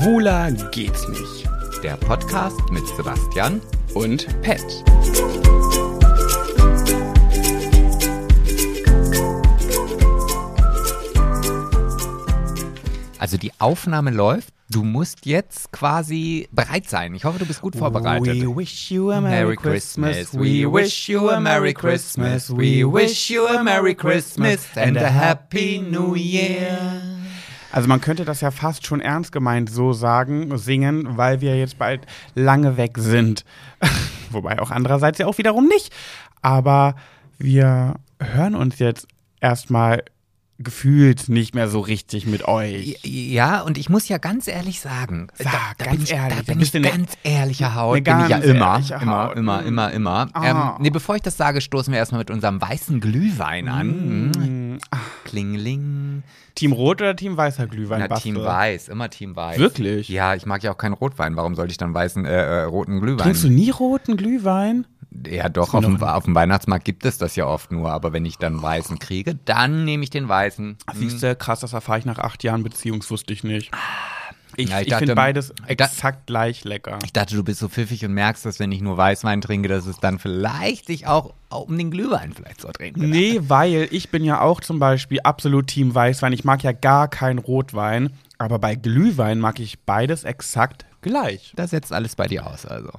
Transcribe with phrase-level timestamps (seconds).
[0.00, 1.46] Schwuler geht's nicht.
[1.82, 3.60] Der Podcast mit Sebastian
[3.92, 4.64] Und Pet.
[13.18, 14.54] Also die Aufnahme läuft.
[14.70, 17.14] Du musst jetzt quasi bereit sein.
[17.14, 18.40] Ich hoffe, du bist gut vorbereitet.
[18.40, 19.56] We wish you a Merry.
[19.56, 20.32] Christmas.
[20.32, 22.48] We wish you a Merry Christmas.
[22.50, 27.09] We wish you a Merry Christmas and a Happy New Year.
[27.72, 31.78] Also man könnte das ja fast schon ernst gemeint so sagen, singen, weil wir jetzt
[31.78, 33.44] bald lange weg sind.
[34.30, 35.92] Wobei auch andererseits ja auch wiederum nicht.
[36.42, 36.94] Aber
[37.38, 39.06] wir hören uns jetzt
[39.40, 40.04] erstmal
[40.62, 42.98] gefühlt nicht mehr so richtig mit euch.
[43.02, 46.36] Ja, und ich muss ja ganz ehrlich sagen, Sag, da, da ganz bin ich, ehrlich,
[46.36, 47.96] da bin ich du eine- ganz ehrlicher Haut.
[47.96, 49.66] eine bin ich ja ganz immer, ehrliche immer, immer, Mm.
[49.66, 50.28] immer, immer.
[50.34, 50.50] Ah.
[50.76, 54.28] Ähm, nee, bevor ich das sage, stoßen wir erstmal mit unserem weißen Glühwein an.
[54.30, 54.78] Mm.
[55.24, 56.22] Klingling.
[56.54, 58.00] Team Rot oder Team Weißer Glühwein?
[58.00, 58.34] Na, Bastel?
[58.34, 59.58] Team Weiß, immer Team Weiß.
[59.58, 60.08] Wirklich?
[60.08, 61.36] Ja, ich mag ja auch keinen Rotwein.
[61.36, 63.18] Warum sollte ich dann weißen, äh, äh, roten Glühwein?
[63.18, 64.86] Trinkst du nie roten Glühwein?
[65.26, 67.90] Ja, doch, auf dem, auf dem Weihnachtsmarkt gibt es das ja oft nur.
[67.90, 70.76] Aber wenn ich dann weißen kriege, dann nehme ich den weißen.
[70.94, 73.72] Siehst du, krass, das erfahre ich nach acht Jahren Beziehung, das wusste ich nicht.
[74.56, 76.98] Ich, Ja, ich ich, finde beides exakt gleich lecker.
[77.04, 79.86] Ich dachte, du bist so pfiffig und merkst, dass wenn ich nur Weißwein trinke, dass
[79.86, 83.08] es dann vielleicht sich auch um den Glühwein vielleicht so drehen könnte.
[83.08, 86.32] Nee, weil ich bin ja auch zum Beispiel absolut Team Weißwein.
[86.32, 88.10] Ich mag ja gar keinen Rotwein.
[88.38, 91.52] Aber bei Glühwein mag ich beides exakt gleich.
[91.56, 92.90] Das setzt alles bei dir aus, also.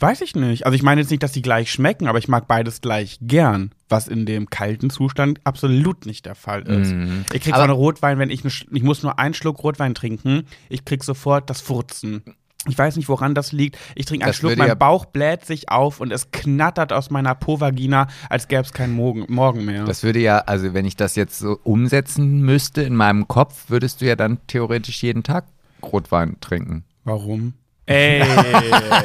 [0.00, 0.66] Weiß ich nicht.
[0.66, 3.72] Also ich meine jetzt nicht, dass die gleich schmecken, aber ich mag beides gleich gern.
[3.88, 6.92] Was in dem kalten Zustand absolut nicht der Fall ist.
[7.32, 9.94] Ich krieg so Aber- einen Rotwein, wenn ich, ne, ich muss nur einen Schluck Rotwein
[9.94, 12.22] trinken, ich krieg sofort das Furzen.
[12.66, 13.76] Ich weiß nicht, woran das liegt.
[13.94, 17.10] Ich trinke einen Das Schluck, mein ja- Bauch bläht sich auf und es knattert aus
[17.10, 19.84] meiner Po-Vagina, als gäbe es keinen Morgen, Morgen mehr.
[19.84, 24.00] Das würde ja, also wenn ich das jetzt so umsetzen müsste in meinem Kopf, würdest
[24.00, 25.44] du ja dann theoretisch jeden Tag
[25.82, 26.84] Rotwein trinken.
[27.04, 27.52] Warum?
[27.86, 28.22] Ey,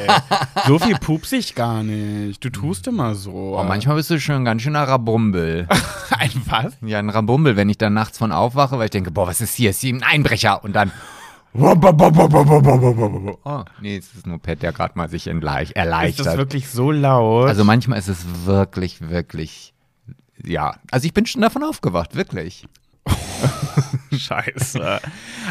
[0.67, 2.43] so viel pups ich gar nicht.
[2.43, 3.57] Du tust immer so.
[3.59, 5.67] Oh, manchmal bist du schon ein ganz schöner Rabumbel.
[6.17, 6.73] Ein was?
[6.81, 9.55] ja, ein Rabumbel, wenn ich dann nachts von aufwache, weil ich denke, boah, was ist
[9.55, 9.69] hier?
[9.69, 10.63] Ist hier ein Einbrecher?
[10.63, 10.91] Und dann.
[13.43, 16.25] Oh, nee, es ist nur Pet, der gerade mal sich entleich- Ist erleichtert.
[16.27, 17.47] das wirklich so laut?
[17.47, 19.73] Also manchmal ist es wirklich, wirklich,
[20.43, 20.75] ja.
[20.91, 22.67] Also ich bin schon davon aufgewacht, wirklich.
[24.11, 24.99] Scheiße.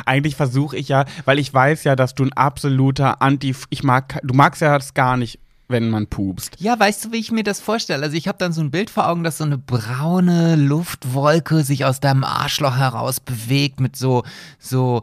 [0.05, 3.55] Eigentlich versuche ich ja, weil ich weiß ja, dass du ein absoluter Anti.
[3.71, 6.57] Ich mag, du magst ja das gar nicht, wenn man pupst.
[6.59, 8.03] Ja, weißt du, wie ich mir das vorstelle?
[8.03, 11.85] Also ich habe dann so ein Bild vor Augen, dass so eine braune Luftwolke sich
[11.85, 14.25] aus deinem Arschloch heraus bewegt mit so,
[14.59, 15.03] so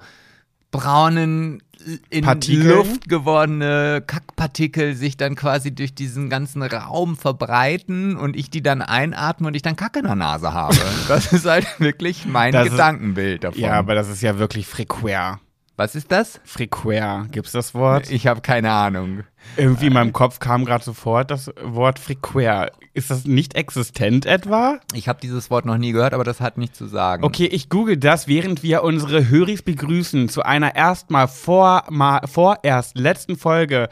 [0.78, 1.62] braunen
[2.10, 2.68] in Partikeln?
[2.68, 8.82] Luft gewordene Kackpartikel sich dann quasi durch diesen ganzen Raum verbreiten und ich die dann
[8.82, 10.76] einatme und ich dann Kacke in der Nase habe.
[11.08, 13.60] Das ist halt wirklich mein Das ist- Gedankenbild davon.
[13.62, 15.40] Ja, aber das ist ja wirklich frequär.
[15.78, 16.40] Was ist das?
[16.46, 17.26] Frequär.
[17.32, 18.10] Gibt's das Wort?
[18.10, 19.24] Ich habe keine Ahnung.
[19.58, 22.72] Irgendwie in meinem Kopf kam gerade sofort das Wort frequär.
[22.94, 24.80] Ist das nicht existent etwa?
[24.94, 27.26] Ich habe dieses Wort noch nie gehört, aber das hat nichts zu sagen.
[27.26, 32.98] Okay, ich google das, während wir unsere Höris begrüßen zu einer erstmal vor, mal, vorerst
[32.98, 33.90] letzten Folge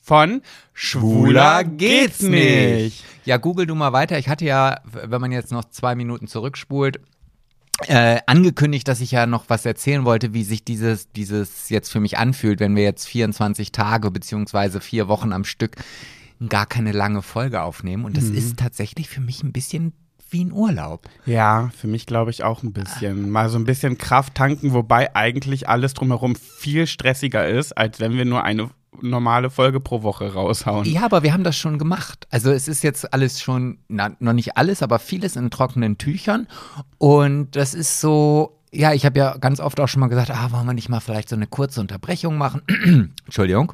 [0.00, 0.40] von
[0.72, 3.04] Schwuler geht's nicht.
[3.26, 4.18] Ja, google du mal weiter.
[4.18, 7.00] Ich hatte ja, wenn man jetzt noch zwei Minuten zurückspult,
[7.86, 12.00] äh, angekündigt, dass ich ja noch was erzählen wollte, wie sich dieses, dieses jetzt für
[12.00, 15.76] mich anfühlt, wenn wir jetzt 24 Tage beziehungsweise vier Wochen am Stück
[16.48, 18.04] gar keine lange Folge aufnehmen.
[18.04, 19.92] Und das ist tatsächlich für mich ein bisschen
[20.30, 21.08] wie ein Urlaub.
[21.24, 23.30] Ja, für mich glaube ich auch ein bisschen.
[23.30, 28.14] Mal so ein bisschen Kraft tanken, wobei eigentlich alles drumherum viel stressiger ist, als wenn
[28.14, 28.70] wir nur eine
[29.02, 30.84] normale Folge pro Woche raushauen.
[30.84, 32.26] Ja, aber wir haben das schon gemacht.
[32.30, 36.46] Also es ist jetzt alles schon, na, noch nicht alles, aber vieles in trockenen Tüchern.
[36.98, 40.50] Und das ist so, ja, ich habe ja ganz oft auch schon mal gesagt, ah,
[40.50, 42.62] wollen wir nicht mal vielleicht so eine kurze Unterbrechung machen?
[43.24, 43.72] Entschuldigung.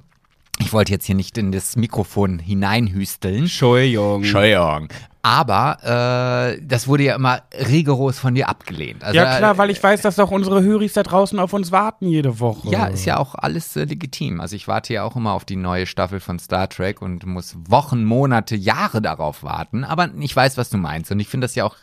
[0.59, 3.44] Ich wollte jetzt hier nicht in das Mikrofon hineinhüsteln.
[3.44, 4.22] Entschuldigung.
[4.22, 4.89] Entschuldigung.
[5.25, 9.05] Aber äh, das wurde ja immer rigoros von dir abgelehnt.
[9.05, 12.09] Also, Ja klar, weil ich weiß, dass auch unsere Höris da draußen auf uns warten
[12.09, 12.69] jede Woche.
[12.71, 14.41] Ja, ist ja auch alles äh, legitim.
[14.41, 17.57] Also ich warte ja auch immer auf die neue Staffel von Star Trek und muss
[17.69, 19.84] Wochen, Monate, Jahre darauf warten.
[19.84, 21.13] Aber ich weiß, was du meinst.
[21.13, 21.77] Und ich finde das ja auch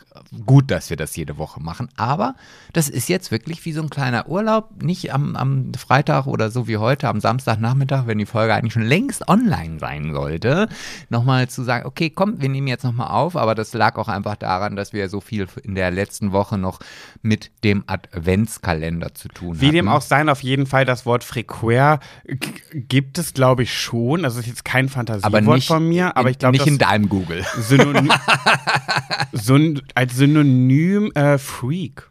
[0.44, 1.88] gut, dass wir das jede Woche machen.
[1.96, 2.34] Aber
[2.74, 4.82] das ist jetzt wirklich wie so ein kleiner Urlaub.
[4.82, 8.82] Nicht am, am Freitag oder so wie heute, am Samstagnachmittag, wenn die Folge eigentlich schon
[8.82, 10.68] längst online sein sollte,
[11.08, 13.29] nochmal zu sagen, okay, komm, wir nehmen jetzt nochmal auf.
[13.36, 16.80] Aber das lag auch einfach daran, dass wir so viel in der letzten Woche noch
[17.22, 19.74] mit dem Adventskalender zu tun Wie hatten.
[19.76, 22.38] dem auch sein, auf jeden Fall das Wort frequär g-
[22.74, 24.24] gibt es, glaube ich, schon.
[24.24, 27.44] Also ist jetzt kein Fantasiewort von mir, aber ich glaube, nicht das in deinem Google.
[27.58, 28.12] Synonym,
[29.32, 32.10] Syn als Synonym äh, Freak.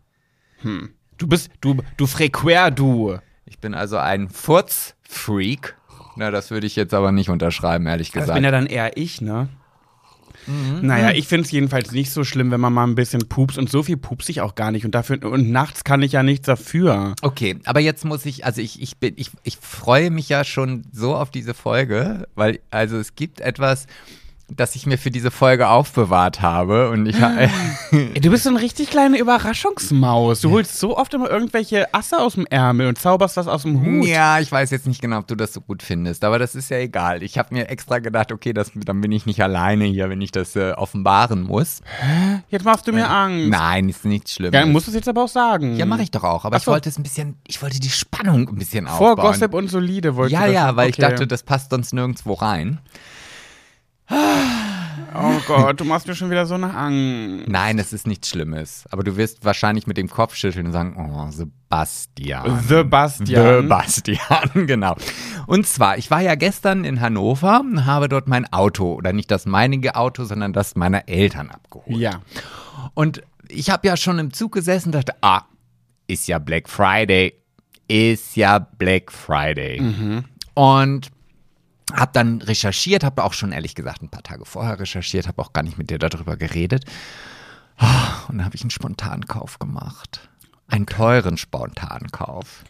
[0.62, 0.90] Hm.
[1.18, 3.18] Du bist, du, du frequär, du.
[3.46, 5.76] Ich bin also ein Furzfreak.
[6.16, 8.36] Na, das würde ich jetzt aber nicht unterschreiben, ehrlich Das gesagt.
[8.36, 9.50] bin ja dann eher ich, ne?
[10.50, 10.80] Mhm.
[10.86, 13.58] Naja, ich finde es jedenfalls nicht so schlimm, wenn man mal ein bisschen pups.
[13.58, 14.84] Und so viel pups ich auch gar nicht.
[14.84, 17.14] Und dafür, und nachts kann ich ja nichts dafür.
[17.22, 20.84] Okay, aber jetzt muss ich, also ich, ich bin, ich, ich freue mich ja schon
[20.92, 23.86] so auf diese Folge, weil, also es gibt etwas,
[24.52, 27.16] das ich mir für diese Folge aufbewahrt habe und ich,
[27.92, 30.42] Ey, Du bist so eine richtig kleine Überraschungsmaus.
[30.42, 33.82] Du holst so oft immer irgendwelche Asse aus dem Ärmel und zauberst was aus dem
[33.84, 34.08] Hut.
[34.08, 36.70] ja, ich weiß jetzt nicht genau, ob du das so gut findest, aber das ist
[36.70, 37.24] ja egal.
[37.24, 40.32] Ich habe mir extra gedacht, okay, das, dann bin ich nicht alleine hier, wenn ich
[40.32, 41.82] das äh, offenbaren muss.
[42.50, 43.50] Jetzt machst du mir Angst.
[43.50, 44.54] Nein, ist nichts Schlimmes.
[44.60, 45.76] Ja, musst du es jetzt aber auch sagen.
[45.76, 46.72] ja, mache ich doch auch, aber Ach ich so.
[46.72, 49.28] wollte es ein bisschen, ich wollte die Spannung ein bisschen Vor aufbauen.
[49.34, 50.54] Gossip und Solide wollte ja, das.
[50.54, 51.10] ja, weil ich Okay.
[51.12, 52.80] dachte, das passt sonst nirgendwo rein.
[54.12, 57.48] Oh Gott, du machst mir schon wieder so eine Angst.
[57.48, 58.86] Nein, es ist nichts Schlimmes.
[58.92, 62.62] Aber du wirst wahrscheinlich mit dem Kopf schütteln und sagen, oh, Sebastian.
[62.62, 63.64] Sebastian.
[63.64, 64.96] Sebastian, genau.
[65.48, 69.32] Und zwar, ich war ja gestern in Hannover und habe dort mein Auto, oder nicht
[69.32, 71.98] das meinige Auto, sondern das meiner Eltern abgeholt.
[71.98, 72.22] Ja.
[72.94, 75.44] Und ich habe ja schon im Zug gesessen und dachte, ah,
[76.08, 77.34] ist ja Black Friday.
[77.88, 79.82] Ist ja Black Friday.
[80.54, 81.10] Und
[81.94, 85.54] habe dann recherchiert, habe auch schon ehrlich gesagt ein paar Tage vorher recherchiert, habe auch
[85.54, 86.86] gar nicht mit dir darüber geredet.
[87.78, 90.30] Ah, Und dann habe ich einen Spontankauf gemacht.
[90.68, 92.64] Einen teuren Spontankauf.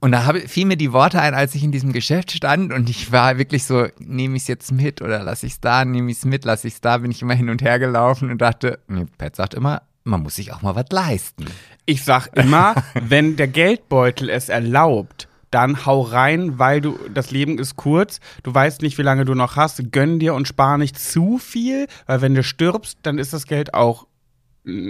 [0.00, 2.88] Und da habe, fiel mir die Worte ein, als ich in diesem Geschäft stand und
[2.88, 6.10] ich war wirklich so, nehme ich es jetzt mit oder lasse ich es da, nehme
[6.10, 8.40] ich es mit, lasse ich es da, bin ich immer hin und her gelaufen und
[8.40, 11.44] dachte, nee, Pat sagt immer, man muss sich auch mal was leisten.
[11.84, 17.58] Ich sag immer, wenn der Geldbeutel es erlaubt, dann hau rein, weil du das Leben
[17.58, 18.20] ist kurz.
[18.42, 19.92] Du weißt nicht, wie lange du noch hast.
[19.92, 23.74] Gönn dir und spar nicht zu viel, weil wenn du stirbst, dann ist das Geld
[23.74, 24.06] auch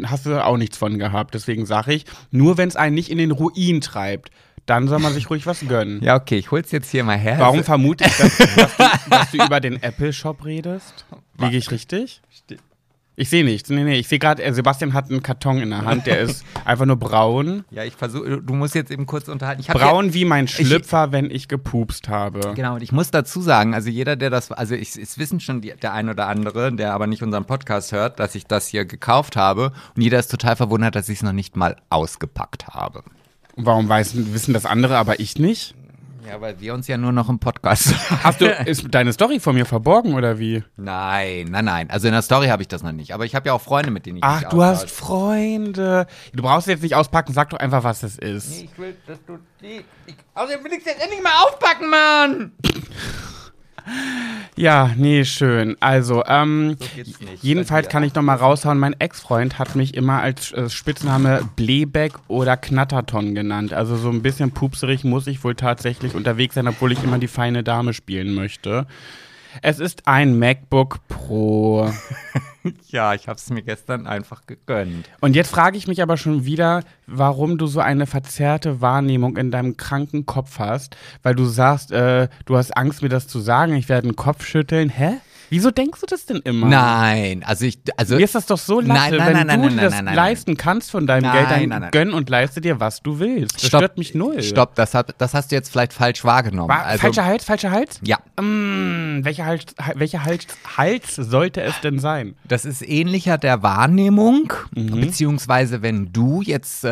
[0.04, 1.34] hast du auch nichts von gehabt.
[1.34, 4.30] Deswegen sage ich, nur wenn es einen nicht in den Ruin treibt,
[4.64, 6.02] dann soll man sich ruhig was gönnen.
[6.02, 7.36] Ja, okay, ich hol's jetzt hier mal her.
[7.38, 11.04] Warum vermute ich, dass, dass, du, dass du über den Apple Shop redest?
[11.38, 12.20] Liege ich richtig?
[13.18, 13.70] Ich sehe nichts.
[13.70, 16.44] Nee, nee, ich sehe gerade, äh, Sebastian hat einen Karton in der Hand, der ist
[16.66, 17.64] einfach nur braun.
[17.70, 19.62] Ja, ich versuche, du musst jetzt eben kurz unterhalten.
[19.62, 22.52] Ich Braun wie mein Schlüpfer, wenn ich gepupst habe.
[22.54, 25.62] Genau, und ich muss dazu sagen, also jeder, der das, also ich, es wissen schon
[25.62, 28.84] die, der ein oder andere, der aber nicht unseren Podcast hört, dass ich das hier
[28.84, 33.02] gekauft habe und jeder ist total verwundert, dass ich es noch nicht mal ausgepackt habe.
[33.56, 35.74] Warum weiß, wissen das andere, aber ich nicht?
[36.28, 37.94] Ja, weil wir uns ja nur noch im Podcast.
[38.24, 40.64] Hast du, ist deine Story von mir verborgen oder wie?
[40.76, 41.90] Nein, nein, nein.
[41.90, 43.12] Also in der Story habe ich das noch nicht.
[43.12, 44.90] Aber ich habe ja auch Freunde, mit denen ich Ach, du hast.
[44.90, 46.06] Freunde.
[46.32, 48.50] Du brauchst jetzt nicht auspacken, sag doch einfach, was es ist.
[48.50, 49.84] Nee, ich will, dass du die.
[50.06, 52.52] Ich, außerdem will ich jetzt endlich mal aufpacken, Mann!
[54.56, 55.76] Ja, nee, schön.
[55.80, 57.04] Also, ähm, So
[57.42, 62.14] jedenfalls kann ich noch mal raushauen, mein Ex-Freund hat mich immer als äh, Spitzname Blebeck
[62.26, 63.74] oder Knatterton genannt.
[63.74, 67.28] Also so ein bisschen pupserig muss ich wohl tatsächlich unterwegs sein, obwohl ich immer die
[67.28, 68.86] feine Dame spielen möchte.
[69.60, 71.90] Es ist ein MacBook Pro.
[72.88, 75.08] Ja, ich habe es mir gestern einfach gegönnt.
[75.20, 79.50] Und jetzt frage ich mich aber schon wieder, warum du so eine verzerrte Wahrnehmung in
[79.50, 83.74] deinem kranken Kopf hast, weil du sagst, äh, du hast Angst, mir das zu sagen,
[83.74, 84.88] ich werde den Kopf schütteln.
[84.88, 85.18] Hä?
[85.50, 86.66] Wieso denkst du das denn immer?
[86.66, 87.78] Nein, also ich.
[87.96, 90.14] Also, Mir ist das doch so latte, Nein, nein, wenn nein, du nein, das nein,
[90.14, 91.90] leisten kannst von deinem Geld, dann nein, nein.
[91.92, 93.54] gönn und leiste dir, was du willst.
[93.56, 93.80] Das Stopp.
[93.80, 94.42] stört mich null.
[94.42, 96.68] Stopp, das, hat, das hast du jetzt vielleicht falsch wahrgenommen.
[96.68, 98.00] Wa- also, falscher Hals, falscher Hals?
[98.02, 102.34] Ja, Mm, welcher Hals, welcher Hals, Hals sollte es denn sein?
[102.44, 105.00] das ist ähnlicher der Wahrnehmung, Mhm.
[105.00, 106.84] beziehungsweise wenn du jetzt,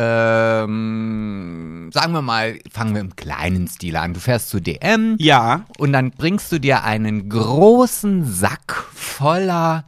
[0.85, 4.13] ähm, sagen wir mal, fangen wir im kleinen Stil an.
[4.13, 5.65] Du fährst zu DM Ja.
[5.77, 9.85] und dann bringst du dir einen großen Sack voller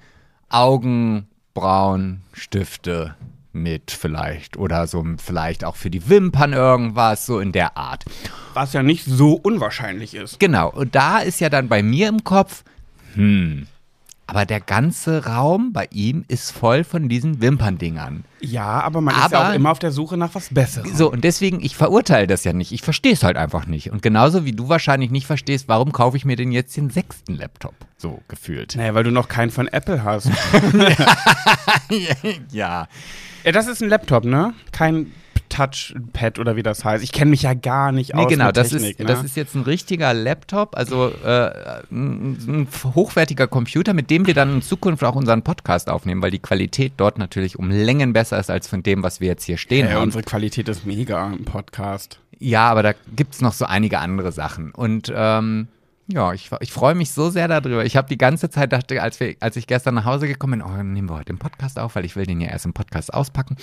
[0.49, 3.15] Augenbrauenstifte
[3.53, 8.03] mit vielleicht oder so vielleicht auch für die Wimpern irgendwas, so in der Art.
[8.55, 10.39] Was ja nicht so unwahrscheinlich ist.
[10.39, 12.63] Genau, und da ist ja dann bei mir im Kopf,
[13.13, 13.67] hm,
[14.27, 18.25] aber der ganze Raum bei ihm ist voll von diesen Wimperndingern.
[18.41, 20.93] Ja, aber man ist ja Aber- auch immer auf der Suche nach was Besserem.
[20.93, 22.71] So, und deswegen, ich verurteile das ja nicht.
[22.73, 23.89] Ich verstehe es halt einfach nicht.
[23.91, 27.35] Und genauso wie du wahrscheinlich nicht verstehst, warum kaufe ich mir denn jetzt den sechsten
[27.35, 27.73] Laptop?
[27.97, 28.75] So gefühlt.
[28.75, 30.29] Naja, weil du noch keinen von Apple hast.
[32.51, 32.87] ja.
[33.43, 34.53] ja, das ist ein Laptop, ne?
[34.71, 35.11] Kein
[35.49, 37.03] Touchpad oder wie das heißt.
[37.03, 39.05] Ich kenne mich ja gar nicht Nee, aus genau, mit das, Technik, ist, ne?
[39.05, 41.51] das ist jetzt ein richtiger Laptop, also äh,
[41.91, 46.31] ein, ein hochwertiger Computer, mit dem wir dann in Zukunft auch unseren Podcast aufnehmen, weil
[46.31, 49.57] die Qualität dort natürlich um Längen besser ist als von dem, was wir jetzt hier
[49.57, 50.03] stehen ja, haben.
[50.03, 52.19] unsere Qualität ist mega im Podcast.
[52.39, 54.71] Ja, aber da gibt es noch so einige andere Sachen.
[54.71, 55.67] Und ähm,
[56.07, 57.83] ja, ich, ich freue mich so sehr darüber.
[57.83, 60.61] Ich habe die ganze Zeit dachte, als, wir, als ich gestern nach Hause gekommen bin,
[60.61, 63.13] oh, nehmen wir heute den Podcast auf, weil ich will den ja erst im Podcast
[63.13, 63.57] auspacken.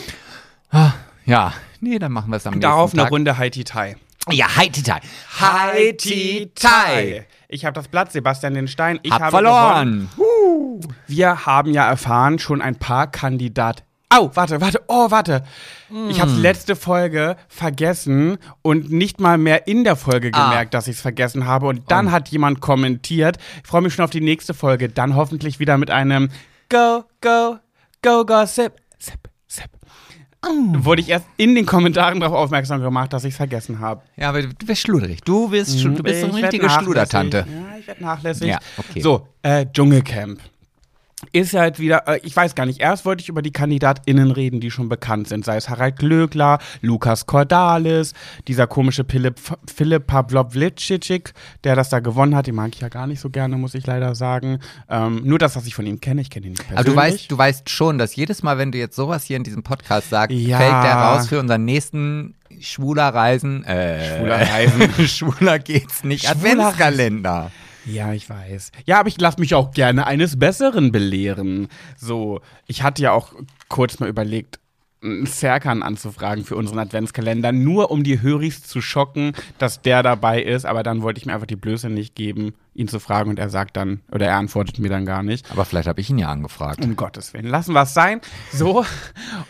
[0.70, 0.92] Ah,
[1.24, 3.12] ja, nee, dann machen wir es am Darauf nächsten eine Tag.
[3.12, 3.96] Runde Haiti Tai.
[4.30, 5.00] Ja, Haiti Tai.
[5.38, 7.26] Haiti Tai.
[7.48, 8.98] Ich habe das Blatt, Sebastian den Stein.
[9.02, 10.08] Ich Hab habe verloren.
[11.06, 13.84] Wir haben ja erfahren, schon ein paar Kandidat.
[14.08, 15.42] Au, warte, warte, oh, warte.
[16.08, 20.48] Ich habe letzte Folge vergessen und nicht mal mehr in der Folge Ah.
[20.50, 21.66] gemerkt, dass ich es vergessen habe.
[21.66, 23.38] Und dann hat jemand kommentiert.
[23.62, 24.88] Ich freue mich schon auf die nächste Folge.
[24.88, 26.30] Dann hoffentlich wieder mit einem
[26.70, 27.58] Go, go,
[28.02, 28.72] go, go, sip,
[30.44, 30.84] sip.
[30.84, 34.02] Wurde ich erst in den Kommentaren darauf aufmerksam gemacht, dass ich es vergessen habe.
[34.16, 35.20] Ja, aber du bist schluderig.
[35.22, 36.68] Du bist, du bist so eine richtige.
[36.70, 37.46] Schludertante.
[37.48, 38.48] Ja, ich werde nachlässig.
[38.48, 39.00] Ja, okay.
[39.00, 40.40] So, äh, Dschungelcamp.
[41.32, 44.60] Ist halt wieder, äh, ich weiß gar nicht, erst wollte ich über die KandidatInnen reden,
[44.60, 45.44] die schon bekannt sind.
[45.44, 48.12] Sei es Harald Glöckler, Lukas Cordalis,
[48.48, 49.40] dieser komische Philipp,
[49.72, 52.46] Philipp Pavlovlicic, der das da gewonnen hat.
[52.46, 54.58] Den mag ich ja gar nicht so gerne, muss ich leider sagen.
[54.88, 56.78] Ähm, nur das, was ich von ihm kenne, ich kenne ihn nicht persönlich.
[56.80, 59.44] Aber du weißt, du weißt schon, dass jedes Mal, wenn du jetzt sowas hier in
[59.44, 60.58] diesem Podcast sagst, Ja.
[60.58, 63.64] fällt der raus für unseren nächsten Schwuler Reisen.
[63.64, 64.90] Äh, Schwuler Reisen.
[65.08, 66.24] Schwuler geht's nicht.
[66.26, 67.50] Schwuler Adventskalender.
[67.86, 68.72] Ja, ich weiß.
[68.86, 71.68] Ja, aber ich lasse mich auch gerne eines Besseren belehren.
[71.96, 73.32] So, ich hatte ja auch
[73.68, 74.58] kurz mal überlegt,
[75.24, 80.64] Serkan anzufragen für unseren Adventskalender, nur um die Höris zu schocken, dass der dabei ist.
[80.64, 83.50] Aber dann wollte ich mir einfach die Blöße nicht geben, ihn zu fragen und er
[83.50, 85.50] sagt dann, oder er antwortet mir dann gar nicht.
[85.50, 86.84] Aber vielleicht habe ich ihn ja angefragt.
[86.84, 88.20] Um Gottes Willen, lassen wir es sein.
[88.52, 88.84] So,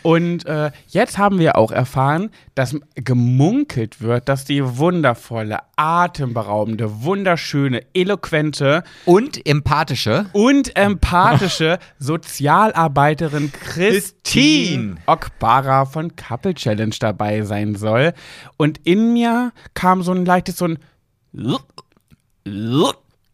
[0.03, 7.81] und äh, jetzt haben wir auch erfahren, dass gemunkelt wird, dass die wundervolle, atemberaubende, wunderschöne,
[7.93, 10.27] eloquente Und empathische.
[10.33, 18.13] und empathische Sozialarbeiterin Christine Okbara von Couple Challenge dabei sein soll.
[18.57, 20.79] Und in mir kam so ein leichtes so ein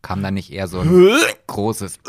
[0.02, 1.16] Kam da nicht eher so ein
[1.48, 2.00] großes.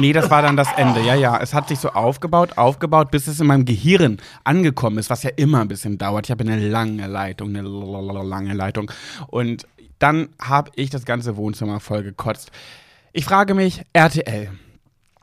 [0.00, 1.00] Nee, das war dann das Ende.
[1.00, 1.38] Ja, ja.
[1.40, 5.30] Es hat sich so aufgebaut, aufgebaut, bis es in meinem Gehirn angekommen ist, was ja
[5.36, 6.26] immer ein bisschen dauert.
[6.26, 8.90] Ich habe eine lange Leitung, eine lange Leitung.
[9.28, 9.66] Und
[9.98, 12.50] dann habe ich das ganze Wohnzimmer voll gekotzt.
[13.12, 14.50] Ich frage mich, RTL,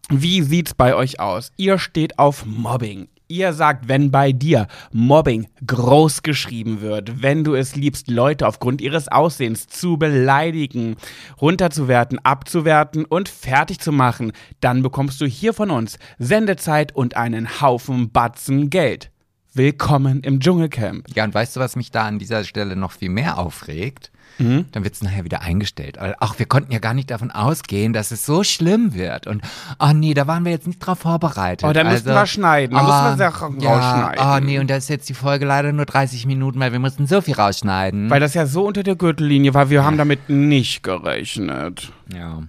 [0.10, 1.52] wie sieht's bei euch aus?
[1.58, 3.10] Ihr steht auf Mobbing.
[3.32, 8.82] Ihr sagt, wenn bei dir Mobbing groß geschrieben wird, wenn du es liebst, Leute aufgrund
[8.82, 10.96] ihres Aussehens zu beleidigen,
[11.40, 14.32] runterzuwerten, abzuwerten und fertig zu machen,
[14.62, 19.12] dann bekommst du hier von uns Sendezeit und einen Haufen Batzen Geld.
[19.54, 21.06] Willkommen im Dschungelcamp.
[21.14, 24.12] Ja, und weißt du, was mich da an dieser Stelle noch viel mehr aufregt?
[24.40, 24.66] Mhm.
[24.72, 25.98] Dann wird es nachher wieder eingestellt.
[26.20, 29.28] Ach, wir konnten ja gar nicht davon ausgehen, dass es so schlimm wird.
[29.28, 29.42] Und,
[29.78, 31.70] ach nee, da waren wir jetzt nicht drauf vorbereitet.
[31.70, 32.76] Oh, da müssen Also, wir schneiden.
[32.76, 34.26] Da müssen wir Sachen ja, rausschneiden.
[34.26, 37.06] Oh nee, und da ist jetzt die Folge leider nur 30 Minuten, weil wir mussten
[37.08, 38.10] so viel rausschneiden.
[38.10, 41.92] Weil das ja so unter der Gürtellinie war, wir haben damit nicht gerechnet.
[42.14, 42.40] ja.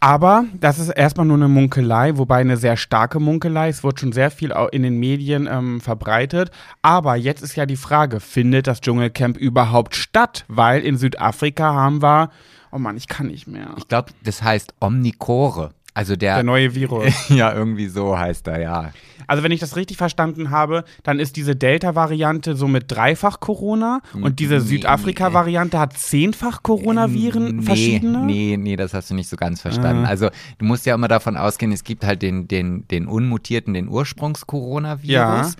[0.00, 3.68] Aber das ist erstmal nur eine Munkelei, wobei eine sehr starke Munkelei.
[3.68, 6.52] Es wird schon sehr viel in den Medien ähm, verbreitet.
[6.82, 10.44] Aber jetzt ist ja die Frage, findet das Dschungelcamp überhaupt statt?
[10.46, 12.30] Weil in Südafrika haben wir,
[12.70, 13.74] oh Mann, ich kann nicht mehr.
[13.76, 15.70] Ich glaube, das heißt Omnicore.
[15.94, 17.12] Also der, Der neue Virus.
[17.28, 18.92] ja, irgendwie so heißt er, ja.
[19.28, 24.00] Also wenn ich das richtig verstanden habe, dann ist diese Delta-Variante so mit dreifach Corona
[24.14, 24.60] und diese Nee.
[24.60, 28.24] Südafrika-Variante hat zehnfach Coronaviren nee, verschiedene.
[28.24, 30.04] Nee, nee, das hast du nicht so ganz verstanden.
[30.04, 30.08] Ah.
[30.08, 33.88] Also du musst ja immer davon ausgehen, es gibt halt den, den, den unmutierten, den
[33.88, 35.08] Ursprungs-Coronavirus.
[35.10, 35.50] Ja.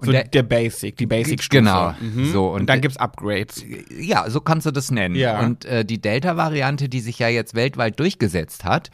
[0.00, 1.58] Und so der, der, Basic, die Basic-Stufe.
[1.60, 2.26] Genau, Mhm.
[2.32, 3.64] so, und, und dann der- gibt's Upgrades.
[4.00, 5.16] ja, so kannst du das nennen.
[5.16, 5.40] Ja.
[5.40, 8.90] Und äh, die Delta-Variante, die sich ja jetzt weltweit durchgesetzt hat,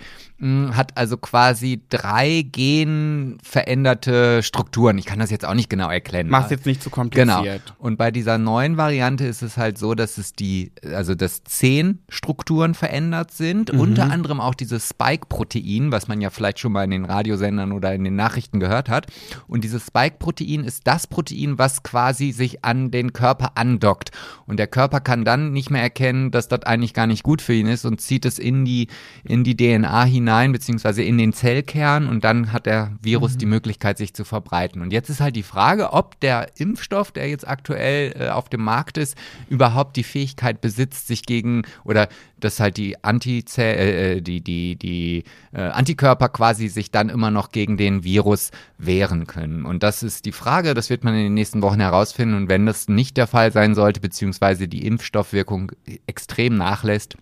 [0.72, 4.98] hat also quasi drei genveränderte Strukturen.
[4.98, 6.28] Ich kann das jetzt auch nicht genau erklären.
[6.28, 7.28] Mach's jetzt nicht zu kompliziert.
[7.42, 7.76] Genau.
[7.78, 12.00] Und bei dieser neuen Variante ist es halt so, dass es die, also dass zehn
[12.08, 13.80] Strukturen verändert sind, Mhm.
[13.80, 17.94] unter anderem auch dieses Spike-Protein, was man ja vielleicht schon mal in den Radiosendern oder
[17.94, 19.06] in den Nachrichten gehört hat.
[19.46, 24.10] Und dieses Spike-Protein ist das Protein, was quasi sich an den Körper andockt.
[24.46, 27.54] Und der Körper kann dann nicht mehr erkennen, dass das eigentlich gar nicht gut für
[27.54, 28.88] ihn ist und zieht es in die,
[29.24, 33.98] in die DNA hinein, beziehungsweise in den Zellkern und dann hat der Virus die Möglichkeit,
[33.98, 34.82] sich zu verbreiten.
[34.82, 38.62] Und jetzt ist halt die Frage, ob der Impfstoff, der jetzt aktuell äh, auf dem
[38.62, 39.16] Markt ist,
[39.48, 42.08] überhaupt die Fähigkeit besitzt, sich gegen oder
[42.40, 47.50] dass halt die Antizell, äh, die, die, die äh, Antikörper quasi sich dann immer noch
[47.50, 49.64] gegen den Virus wehren können.
[49.64, 52.34] Und das ist die Frage, das wird man in den nächsten Wochen herausfinden.
[52.34, 55.72] Und wenn das nicht der Fall sein sollte, beziehungsweise die Impfstoffwirkung
[56.06, 57.16] extrem nachlässt,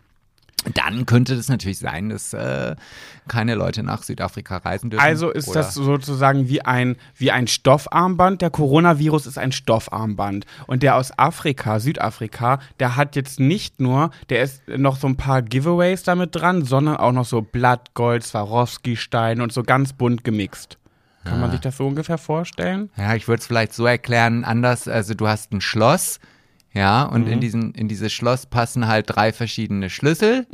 [0.75, 2.77] dann könnte es natürlich sein, dass äh,
[3.27, 5.05] keine Leute nach Südafrika reisen dürfen.
[5.05, 8.43] Also ist das sozusagen wie ein, wie ein Stoffarmband.
[8.43, 10.47] Der Coronavirus ist ein Stoffarmband.
[10.67, 15.17] Und der aus Afrika, Südafrika, der hat jetzt nicht nur, der ist noch so ein
[15.17, 20.79] paar Giveaways damit dran, sondern auch noch so Blattgold, Swarovski-Stein und so ganz bunt gemixt.
[21.25, 22.91] Kann man sich das so ungefähr vorstellen?
[22.97, 24.89] Ja, ich würde es vielleicht so erklären, anders.
[24.89, 26.19] Also du hast ein Schloss
[26.75, 30.47] Ja, und in, diesen, in dieses Schloss passen halt drei verschiedene Schlüssel.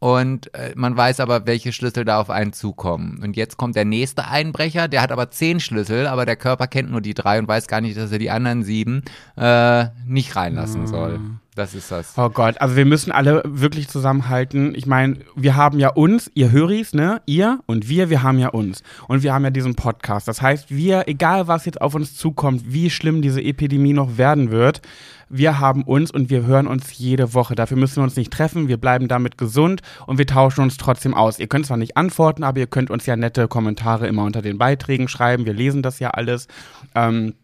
[0.00, 3.20] Und äh, man weiß aber, welche Schlüssel da auf einen zukommen.
[3.22, 6.90] Und jetzt kommt der nächste Einbrecher, der hat aber zehn Schlüssel, aber der Körper kennt
[6.90, 9.02] nur die drei und weiß gar nicht, dass er die anderen sieben
[9.36, 11.20] äh, nicht reinlassen soll.
[11.54, 12.14] Das ist das.
[12.16, 14.74] Oh Gott, also wir müssen alle wirklich zusammenhalten.
[14.74, 17.22] Ich meine, wir haben ja uns, ihr Höris, ne?
[17.26, 18.82] Ihr und wir, wir haben ja uns.
[19.06, 20.26] Und wir haben ja diesen Podcast.
[20.26, 24.50] Das heißt, wir, egal was jetzt auf uns zukommt, wie schlimm diese Epidemie noch werden
[24.50, 24.82] wird,
[25.28, 27.54] wir haben uns und wir hören uns jede Woche.
[27.54, 28.66] Dafür müssen wir uns nicht treffen.
[28.66, 31.38] Wir bleiben damit gesund und wir tauschen uns trotzdem aus.
[31.38, 34.58] Ihr könnt zwar nicht antworten, aber ihr könnt uns ja nette Kommentare immer unter den
[34.58, 35.46] Beiträgen schreiben.
[35.46, 36.48] Wir lesen das ja alles.
[36.96, 37.34] Ähm,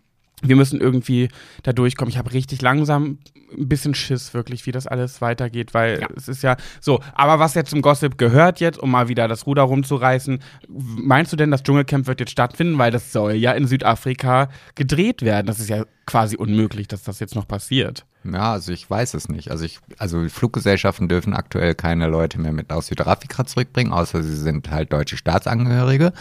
[0.42, 1.28] wir müssen irgendwie
[1.62, 2.10] da durchkommen.
[2.10, 3.18] Ich habe richtig langsam
[3.56, 6.08] ein bisschen Schiss wirklich, wie das alles weitergeht, weil Ja.
[6.16, 7.00] es ist ja so.
[7.14, 11.36] Aber was jetzt zum Gossip gehört jetzt, um mal wieder das Ruder rumzureißen, meinst du
[11.36, 15.46] denn, das Dschungelcamp wird jetzt stattfinden, weil das soll ja in Südafrika gedreht werden?
[15.46, 18.06] Das ist ja quasi unmöglich, dass das jetzt noch passiert.
[18.22, 19.50] Ja, also ich weiß es nicht.
[19.50, 24.36] Also ich, also Fluggesellschaften dürfen aktuell keine Leute mehr mit aus Südafrika zurückbringen, außer sie
[24.36, 26.12] sind halt deutsche Staatsangehörige,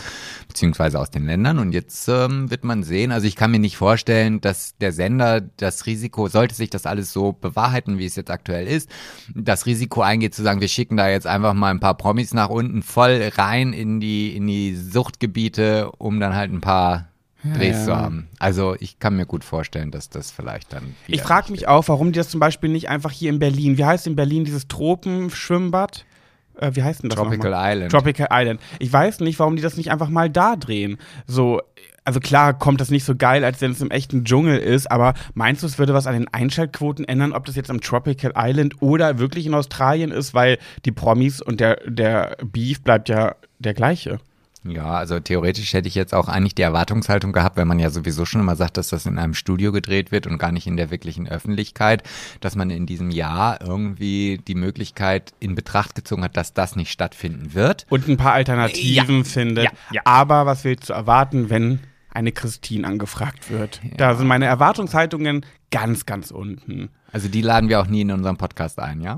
[0.47, 1.59] beziehungsweise aus den Ländern.
[1.59, 5.41] Und jetzt ähm, wird man sehen, also ich kann mir nicht vorstellen, dass der Sender
[5.41, 8.89] das Risiko, sollte sich das alles so bewahrheiten, wie es jetzt aktuell ist,
[9.35, 12.49] das Risiko eingeht zu sagen, wir schicken da jetzt einfach mal ein paar Promis nach
[12.49, 17.09] unten voll rein in die, in die Suchtgebiete, um dann halt ein paar
[17.43, 18.27] Drehs zu haben.
[18.37, 20.95] Also ich kann mir gut vorstellen, dass das vielleicht dann.
[21.07, 23.85] Ich frage mich auch, warum die das zum Beispiel nicht einfach hier in Berlin, wie
[23.85, 26.05] heißt in Berlin dieses Tropenschwimmbad?
[26.57, 27.75] Äh, wie heißt denn das Tropical nochmal?
[27.75, 27.91] Island.
[27.91, 28.59] Tropical Island.
[28.79, 30.97] Ich weiß nicht, warum die das nicht einfach mal da drehen.
[31.25, 31.61] So,
[32.03, 35.13] also klar kommt das nicht so geil, als wenn es im echten Dschungel ist, aber
[35.33, 38.81] meinst du, es würde was an den Einschaltquoten ändern, ob das jetzt am Tropical Island
[38.81, 43.73] oder wirklich in Australien ist, weil die Promis und der, der Beef bleibt ja der
[43.73, 44.19] gleiche.
[44.63, 48.25] Ja, also theoretisch hätte ich jetzt auch eigentlich die Erwartungshaltung gehabt, wenn man ja sowieso
[48.25, 50.91] schon immer sagt, dass das in einem Studio gedreht wird und gar nicht in der
[50.91, 52.03] wirklichen Öffentlichkeit,
[52.41, 56.91] dass man in diesem Jahr irgendwie die Möglichkeit in Betracht gezogen hat, dass das nicht
[56.91, 57.85] stattfinden wird.
[57.89, 59.65] Und ein paar Alternativen findet.
[59.65, 60.01] Ja, ja.
[60.03, 63.79] Aber was willst du erwarten, wenn eine Christine angefragt wird?
[63.95, 66.89] Da sind meine Erwartungshaltungen ganz, ganz unten.
[67.13, 69.15] Also die laden wir auch nie in unseren Podcast ein, ja?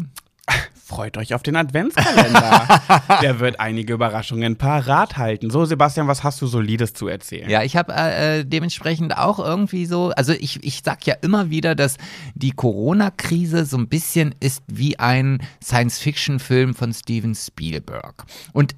[0.91, 2.81] Freut euch auf den Adventskalender.
[3.21, 5.49] Der wird einige Überraschungen parat halten.
[5.49, 7.49] So, Sebastian, was hast du Solides zu erzählen?
[7.49, 11.75] Ja, ich habe äh, dementsprechend auch irgendwie so, also ich, ich sag ja immer wieder,
[11.75, 11.95] dass
[12.35, 18.25] die Corona-Krise so ein bisschen ist wie ein Science-Fiction-Film von Steven Spielberg.
[18.51, 18.75] Und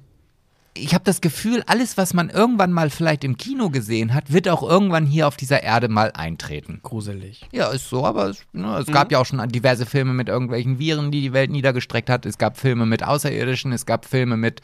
[0.76, 4.48] ich habe das Gefühl, alles, was man irgendwann mal vielleicht im Kino gesehen hat, wird
[4.48, 6.80] auch irgendwann hier auf dieser Erde mal eintreten.
[6.82, 7.46] Gruselig.
[7.52, 10.80] Ja, ist so, aber es, ne, es gab ja auch schon diverse Filme mit irgendwelchen
[10.80, 12.26] Viren, die die Welt niedergestreckt hat.
[12.26, 14.62] Es gab Filme mit Außerirdischen, es gab Filme mit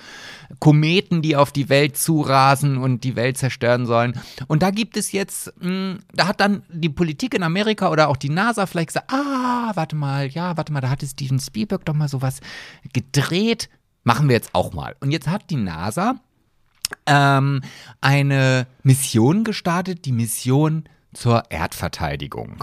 [0.58, 4.14] Kometen, die auf die Welt zurasen und die Welt zerstören sollen.
[4.48, 8.16] Und da gibt es jetzt, mh, da hat dann die Politik in Amerika oder auch
[8.16, 11.94] die NASA vielleicht gesagt, ah, warte mal, ja, warte mal, da hatte Steven Spielberg doch
[11.94, 12.40] mal sowas
[12.92, 13.68] gedreht.
[14.04, 14.96] Machen wir jetzt auch mal.
[15.00, 16.16] Und jetzt hat die NASA
[17.06, 17.62] ähm,
[18.00, 22.62] eine Mission gestartet, die Mission zur Erdverteidigung.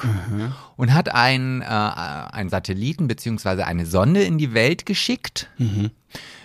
[0.77, 5.49] Und hat einen, äh, einen Satelliten beziehungsweise eine Sonde in die Welt geschickt.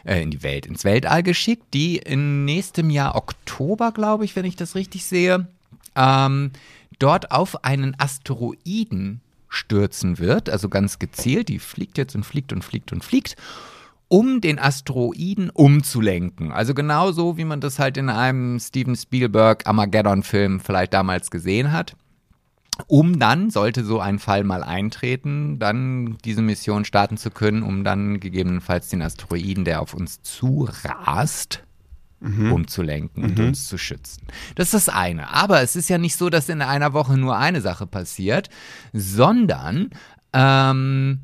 [0.05, 4.45] Äh, in die Welt, ins Weltall geschickt, die in nächstem Jahr Oktober, glaube ich, wenn
[4.45, 5.47] ich das richtig sehe,
[5.95, 6.51] ähm,
[6.99, 10.51] dort auf einen Asteroiden stürzen wird.
[10.51, 11.49] Also ganz gezielt.
[11.49, 13.37] Die fliegt jetzt und fliegt und fliegt und fliegt
[14.13, 16.53] um den Asteroiden umzulenken.
[16.53, 21.97] Also genauso, wie man das halt in einem Steven Spielberg Armageddon-Film vielleicht damals gesehen hat.
[22.89, 27.85] Um dann, sollte so ein Fall mal eintreten, dann diese Mission starten zu können, um
[27.85, 31.65] dann gegebenenfalls den Asteroiden, der auf uns zurast,
[32.21, 34.27] umzulenken und uns zu schützen.
[34.57, 35.31] Das ist das eine.
[35.31, 38.51] Aber es ist ja nicht so, dass in einer Woche nur eine Sache passiert,
[38.93, 39.89] sondern
[40.35, 41.21] ähm,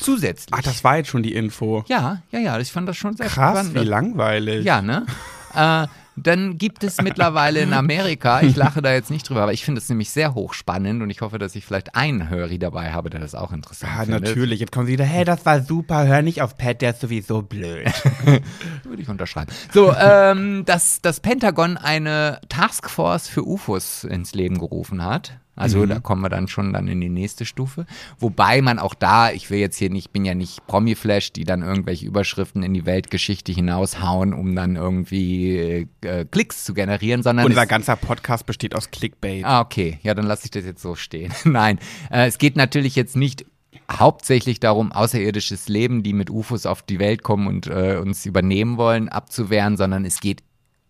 [0.00, 0.48] zusätzlich.
[0.52, 1.84] Ach, das war jetzt schon die Info.
[1.88, 3.74] Ja, ja, ja, ich fand das schon sehr Krass, spannend.
[3.74, 4.64] wie langweilig.
[4.64, 5.06] Ja, ne?
[5.54, 5.86] äh,
[6.20, 9.80] dann gibt es mittlerweile in Amerika, ich lache da jetzt nicht drüber, aber ich finde
[9.80, 13.20] es nämlich sehr hochspannend und ich hoffe, dass ich vielleicht einen Hörer dabei habe, der
[13.20, 14.24] das auch interessant Ja, findet.
[14.24, 14.58] natürlich.
[14.58, 17.42] Jetzt kommen sie wieder, hey, das war super, hör nicht auf Pat, der ist sowieso
[17.42, 17.86] blöd.
[18.84, 19.52] Würde ich unterschreiben.
[19.72, 25.38] So, ähm, dass das Pentagon eine Taskforce für UFOs ins Leben gerufen hat.
[25.58, 27.86] Also da kommen wir dann schon dann in die nächste Stufe.
[28.18, 31.62] Wobei man auch da, ich will jetzt hier nicht, bin ja nicht Promi-Flash, die dann
[31.62, 37.66] irgendwelche Überschriften in die Weltgeschichte hinaushauen, um dann irgendwie äh, Klicks zu generieren, sondern Unser
[37.66, 39.44] ganzer Podcast besteht aus Clickbait.
[39.44, 39.98] Ah, okay.
[40.02, 41.32] Ja, dann lasse ich das jetzt so stehen.
[41.44, 41.78] Nein,
[42.10, 43.44] äh, es geht natürlich jetzt nicht
[43.90, 48.76] hauptsächlich darum, außerirdisches Leben, die mit UFOs auf die Welt kommen und äh, uns übernehmen
[48.76, 50.42] wollen, abzuwehren, sondern es geht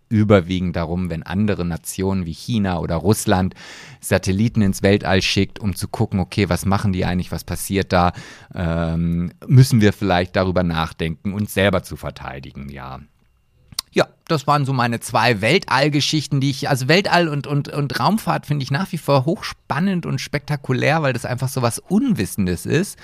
[0.08, 3.54] überwiegend darum, wenn andere Nationen wie China oder Russland
[4.00, 8.12] Satelliten ins Weltall schickt, um zu gucken, okay, was machen die eigentlich, was passiert da,
[8.54, 13.00] ähm, müssen wir vielleicht darüber nachdenken, uns selber zu verteidigen, ja.
[13.00, 13.00] Ja,
[14.28, 18.62] das waren so meine zwei Weltallgeschichten, die ich, also Weltall und, und, und Raumfahrt finde
[18.62, 22.98] ich nach wie vor hochspannend und spektakulär, weil das einfach so was Unwissendes ist.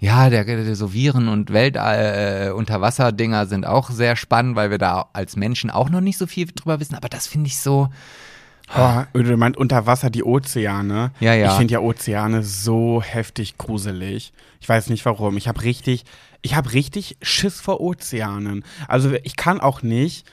[0.00, 4.78] Ja, der, der so Viren und Weltall, äh, Unterwasserdinger sind auch sehr spannend, weil wir
[4.78, 7.88] da als Menschen auch noch nicht so viel drüber wissen, aber das finde ich so,
[8.76, 11.12] Oh, du meinst unter Wasser die Ozeane.
[11.20, 11.48] Ja, ja.
[11.50, 14.32] Ich finde ja Ozeane so heftig gruselig.
[14.60, 15.36] Ich weiß nicht warum.
[15.36, 16.04] Ich habe richtig,
[16.40, 18.64] ich habe richtig Schiss vor Ozeanen.
[18.88, 20.26] Also ich kann auch nicht.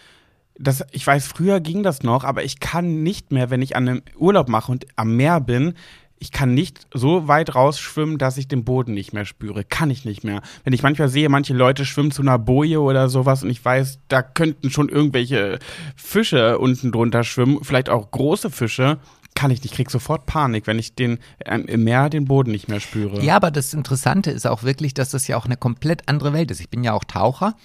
[0.57, 3.87] Das, ich weiß, früher ging das noch, aber ich kann nicht mehr, wenn ich an
[3.87, 5.73] einem Urlaub mache und am Meer bin,
[6.21, 9.63] ich kann nicht so weit rausschwimmen, dass ich den Boden nicht mehr spüre.
[9.63, 10.43] Kann ich nicht mehr.
[10.63, 13.97] Wenn ich manchmal sehe, manche Leute schwimmen zu einer Boje oder sowas und ich weiß,
[14.07, 15.57] da könnten schon irgendwelche
[15.95, 18.99] Fische unten drunter schwimmen, vielleicht auch große Fische,
[19.33, 19.71] kann ich nicht.
[19.71, 23.19] Ich krieg sofort Panik, wenn ich den ähm, im Meer den Boden nicht mehr spüre.
[23.23, 26.51] Ja, aber das Interessante ist auch wirklich, dass das ja auch eine komplett andere Welt
[26.51, 26.59] ist.
[26.59, 27.55] Ich bin ja auch Taucher.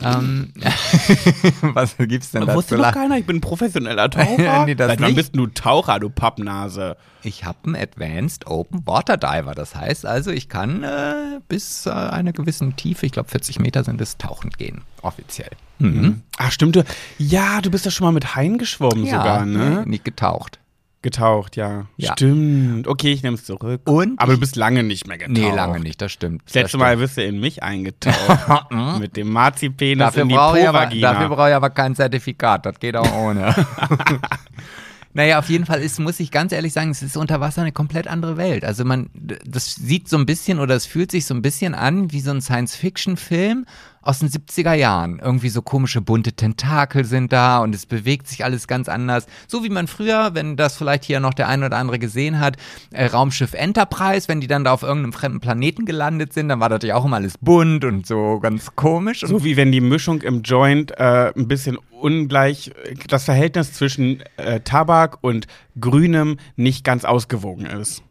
[0.00, 0.52] Ähm,
[1.62, 2.94] was gibt's denn da Wusste noch lachen?
[3.02, 4.64] keiner, ich bin ein professioneller Taucher.
[4.66, 5.14] Nee, das nicht.
[5.16, 6.96] bist du Taucher, du Pappnase?
[7.22, 9.54] Ich habe einen Advanced Open Water Diver.
[9.54, 13.84] Das heißt also, ich kann äh, bis äh, einer gewissen Tiefe, ich glaube 40 Meter
[13.84, 15.50] sind es, tauchen gehen, offiziell.
[15.78, 16.22] Mhm.
[16.38, 16.76] Ach, stimmt.
[16.76, 16.84] Du,
[17.18, 19.84] ja, du bist ja schon mal mit Haien geschwommen sogar, ne?
[19.86, 20.58] nicht getaucht.
[21.02, 21.86] Getaucht, ja.
[21.96, 22.12] Ja.
[22.12, 22.86] Stimmt.
[22.86, 23.88] Okay, ich nehme es zurück.
[23.88, 25.38] Und Aber du bist lange nicht mehr getaucht.
[25.38, 26.42] Nee, lange nicht, das stimmt.
[26.44, 28.70] Das letzte Mal bist du in mich eingetaucht.
[29.00, 32.66] mit dem Marzipenis Dafür in die brauche ich, aber, dafür brauche ich aber kein Zertifikat,
[32.66, 33.54] das geht auch ohne.
[35.14, 37.72] naja, auf jeden Fall ist, muss ich ganz ehrlich sagen, es ist unter Wasser eine
[37.72, 38.62] komplett andere Welt.
[38.62, 42.12] Also man, das sieht so ein bisschen oder es fühlt sich so ein bisschen an
[42.12, 43.64] wie so ein Science-Fiction-Film
[44.02, 45.18] aus den 70er Jahren.
[45.22, 49.26] Irgendwie so komische bunte Tentakel sind da und es bewegt sich alles ganz anders.
[49.46, 52.56] So wie man früher, wenn das vielleicht hier noch der ein oder andere gesehen hat,
[52.92, 56.68] äh, Raumschiff Enterprise, wenn die dann da auf irgendeinem fremden Planeten gelandet sind, dann war
[56.68, 59.22] das ja auch immer alles bunt und so ganz komisch.
[59.22, 62.72] Und so wie wenn die Mischung im Joint äh, ein bisschen ungleich,
[63.08, 65.46] das Verhältnis zwischen äh, Tabak und
[65.78, 68.02] Grünem nicht ganz ausgewogen ist.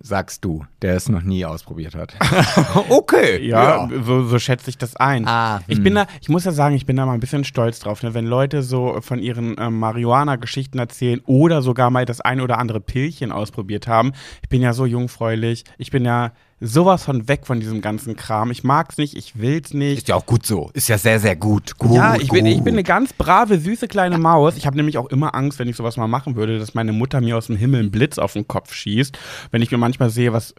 [0.00, 2.14] Sagst du, der es noch nie ausprobiert hat.
[2.88, 3.44] okay.
[3.44, 5.26] Ja, So, so schätze ich das ein.
[5.26, 5.84] Ah, ich hm.
[5.84, 8.14] bin da, ich muss ja sagen, ich bin da mal ein bisschen stolz drauf, ne?
[8.14, 12.80] wenn Leute so von ihren ähm, Marihuana-Geschichten erzählen oder sogar mal das eine oder andere
[12.80, 14.12] Pillchen ausprobiert haben.
[14.42, 15.64] Ich bin ja so jungfräulich.
[15.78, 18.50] Ich bin ja sowas von weg von diesem ganzen Kram.
[18.50, 19.98] Ich mag's nicht, ich will's nicht.
[19.98, 20.70] Ist ja auch gut so.
[20.72, 21.78] Ist ja sehr, sehr gut.
[21.78, 22.72] gut Ja, ich bin, ich bin gut.
[22.72, 24.56] eine ganz brave, süße kleine Maus.
[24.56, 27.20] Ich habe nämlich auch immer Angst, wenn ich sowas mal machen würde, dass meine Mutter
[27.20, 29.18] mir aus dem Himmel einen Blitz auf den Kopf schießt.
[29.50, 30.54] Wenn ich mir manchmal sehe, was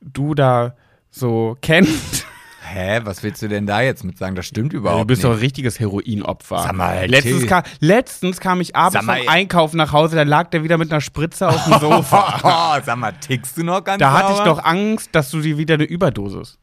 [0.00, 0.74] du da
[1.10, 2.26] so kennst.
[2.72, 4.36] Hä, was willst du denn da jetzt mit sagen?
[4.36, 5.24] Das stimmt überhaupt du bist nicht.
[5.24, 6.62] doch ein richtiges Heroinopfer.
[6.62, 10.50] Sag mal, letztens, kam, letztens kam ich abends mal, vom Einkaufen nach Hause, da lag
[10.50, 12.76] der wieder mit einer Spritze auf dem Sofa.
[12.78, 14.50] Oh, sag mal, tickst du noch ganz da hatte ich sauber?
[14.56, 16.58] doch Angst, dass du dir wieder eine Überdosis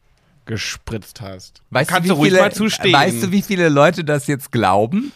[0.46, 1.60] gespritzt hast.
[1.68, 2.94] Weißt Kannst du, wie viele, mal zustehen.
[2.94, 5.12] Weißt du, wie viele Leute das jetzt glauben?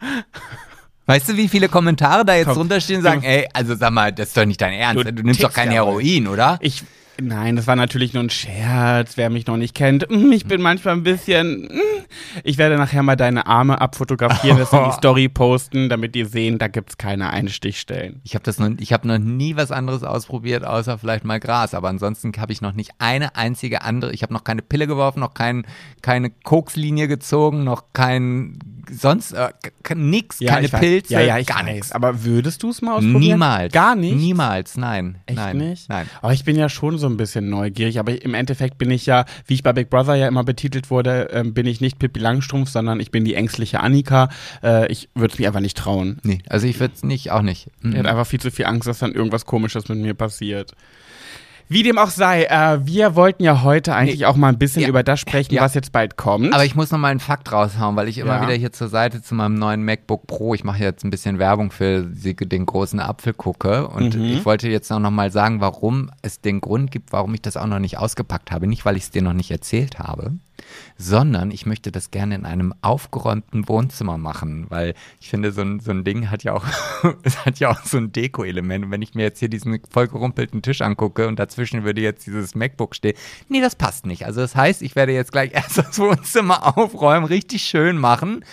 [1.06, 3.92] Weißt du, wie viele Kommentare da jetzt Komm, drunter stehen und sagen, ey, also sag
[3.92, 5.04] mal, das ist doch nicht dein Ernst.
[5.06, 5.70] Du Du, nimmst doch kein.
[5.70, 6.58] Heroin, oder?
[6.62, 6.82] Ich,
[7.20, 10.08] nein, das war natürlich nur ein Scherz, wer mich noch nicht kennt.
[10.10, 11.62] Mm, Ich bin manchmal ein bisschen.
[11.62, 12.04] mm.
[12.44, 16.58] Ich werde nachher mal deine Arme abfotografieren, das in die Story posten, damit die sehen,
[16.58, 18.20] da gibt's keine Einstichstellen.
[18.24, 21.74] Ich habe das noch, ich habe noch nie was anderes ausprobiert, außer vielleicht mal Gras.
[21.74, 24.12] Aber ansonsten habe ich noch nicht eine einzige andere.
[24.12, 25.66] Ich habe noch keine Pille geworfen, noch kein,
[26.02, 28.58] keine Kokslinie gezogen, noch kein
[28.90, 29.48] sonst äh,
[29.94, 30.80] nix, keine ich weiß.
[30.80, 31.92] Pilze, ja, ja, ich gar nichts.
[31.92, 33.20] Aber würdest du es mal ausprobieren?
[33.20, 33.72] Niemals.
[33.72, 34.16] Gar nicht?
[34.16, 35.18] Niemals, nein.
[35.26, 35.88] Echt nein, nicht?
[35.88, 36.08] Nein.
[36.22, 37.98] Aber ich bin ja schon so ein bisschen neugierig.
[37.98, 41.28] Aber im Endeffekt bin ich ja, wie ich bei Big Brother ja immer betitelt wurde,
[41.32, 44.28] ähm, bin ich nicht Pippi Langstrumpf, sondern ich bin die ängstliche Annika.
[44.62, 46.18] Äh, ich würde es mir einfach nicht trauen.
[46.22, 47.68] Nee, also ich würde es nicht, auch nicht.
[47.78, 47.92] Ich Mhm.
[47.94, 50.72] hätte einfach viel zu viel Angst, dass dann irgendwas Komisches mit mir passiert.
[51.68, 54.26] Wie dem auch sei, äh, wir wollten ja heute eigentlich Nee.
[54.26, 54.88] auch mal ein bisschen Ja.
[54.88, 55.62] über das sprechen, Ja.
[55.62, 56.52] was jetzt bald kommt.
[56.52, 58.42] Aber ich muss noch mal einen Fakt raushauen, weil ich immer Ja.
[58.42, 61.70] wieder hier zur Seite zu meinem neuen MacBook Pro, ich mache jetzt ein bisschen Werbung
[61.70, 64.24] für den großen Apfel gucke und Mhm.
[64.24, 67.56] ich wollte jetzt auch noch mal sagen, warum es den Grund gibt, warum ich das
[67.56, 68.66] auch noch nicht ausgepackt habe.
[68.66, 70.32] Nicht, weil ich es dir noch nicht erzählt habe,
[70.96, 75.80] sondern ich möchte das gerne in einem aufgeräumten Wohnzimmer machen, weil ich finde, so ein,
[75.80, 76.64] so ein Ding hat ja auch,
[77.22, 78.86] es hat ja auch so ein Deko-Element.
[78.86, 82.54] Und wenn ich mir jetzt hier diesen vollgerumpelten Tisch angucke und dazwischen würde jetzt dieses
[82.54, 83.16] MacBook stehen,
[83.48, 84.26] nee, das passt nicht.
[84.26, 88.44] Also das heißt, ich werde jetzt gleich erst das Wohnzimmer aufräumen, richtig schön machen.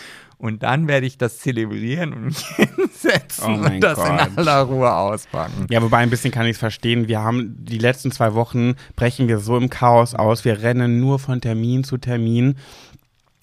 [0.42, 4.08] Und dann werde ich das zelebrieren und hinsetzen Oh und das Gott.
[4.10, 5.68] in aller Ruhe auspacken.
[5.70, 7.08] Ja, wobei ein bisschen kann ich es verstehen.
[7.08, 10.44] Wir haben die letzten zwei Wochen brechen wir so im Chaos aus.
[10.44, 12.56] Wir rennen nur von Termin zu Termin.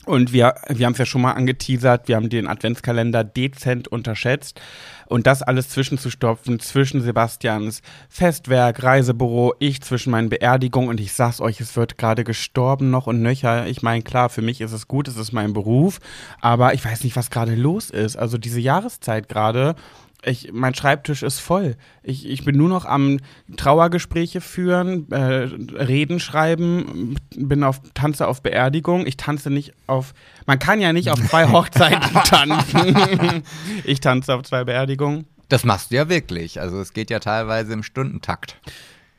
[0.06, 4.60] Und wir, wir haben es ja schon mal angeteasert, wir haben den Adventskalender dezent unterschätzt.
[5.08, 11.40] Und das alles zwischenzustopfen, zwischen Sebastians Festwerk, Reisebüro, ich zwischen meinen Beerdigungen und ich sag's
[11.40, 13.66] euch, es wird gerade gestorben noch und nöcher.
[13.66, 15.98] Ich meine, klar, für mich ist es gut, es ist mein Beruf,
[16.40, 18.16] aber ich weiß nicht, was gerade los ist.
[18.16, 19.74] Also diese Jahreszeit gerade,
[20.24, 21.76] ich, mein Schreibtisch ist voll.
[22.02, 23.18] Ich, ich bin nur noch am
[23.56, 25.48] Trauergespräche führen, äh,
[25.82, 29.06] Reden schreiben, bin auf tanze auf Beerdigung.
[29.06, 30.14] Ich tanze nicht auf.
[30.46, 33.44] Man kann ja nicht auf zwei Hochzeiten tanzen.
[33.84, 35.26] ich tanze auf zwei Beerdigungen.
[35.48, 36.60] Das machst du ja wirklich.
[36.60, 38.56] Also es geht ja teilweise im Stundentakt.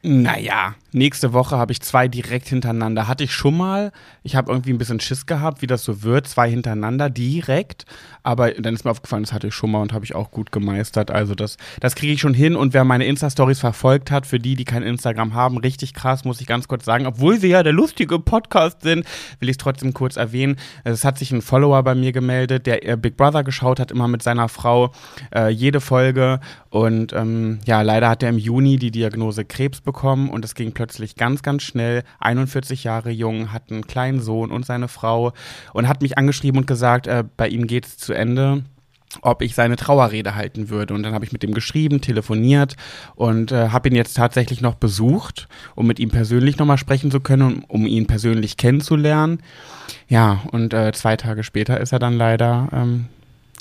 [0.01, 3.09] Naja, nächste Woche habe ich zwei direkt hintereinander.
[3.09, 3.91] Hatte ich schon mal.
[4.23, 6.25] Ich habe irgendwie ein bisschen Schiss gehabt, wie das so wird.
[6.25, 7.85] Zwei hintereinander direkt.
[8.23, 10.53] Aber dann ist mir aufgefallen, das hatte ich schon mal und habe ich auch gut
[10.53, 11.11] gemeistert.
[11.11, 12.55] Also das, das kriege ich schon hin.
[12.55, 16.39] Und wer meine Insta-Stories verfolgt hat, für die, die kein Instagram haben, richtig krass, muss
[16.39, 17.05] ich ganz kurz sagen.
[17.05, 19.05] Obwohl wir ja der lustige Podcast sind,
[19.41, 20.55] will ich es trotzdem kurz erwähnen.
[20.85, 24.23] Es hat sich ein Follower bei mir gemeldet, der Big Brother geschaut hat, immer mit
[24.23, 24.93] seiner Frau
[25.35, 26.39] äh, jede Folge.
[26.69, 29.88] Und ähm, ja, leider hat er im Juni die Diagnose Krebs bekommen
[30.29, 32.03] und es ging plötzlich ganz, ganz schnell.
[32.19, 35.33] 41 Jahre jung, hat einen kleinen Sohn und seine Frau
[35.73, 38.63] und hat mich angeschrieben und gesagt, äh, bei ihm geht es zu Ende
[39.21, 40.93] ob ich seine Trauerrede halten würde.
[40.93, 42.75] Und dann habe ich mit ihm geschrieben, telefoniert
[43.15, 47.19] und äh, habe ihn jetzt tatsächlich noch besucht, um mit ihm persönlich nochmal sprechen zu
[47.19, 49.41] können, um, um ihn persönlich kennenzulernen.
[50.07, 53.05] Ja, und äh, zwei Tage später ist er dann leider ähm,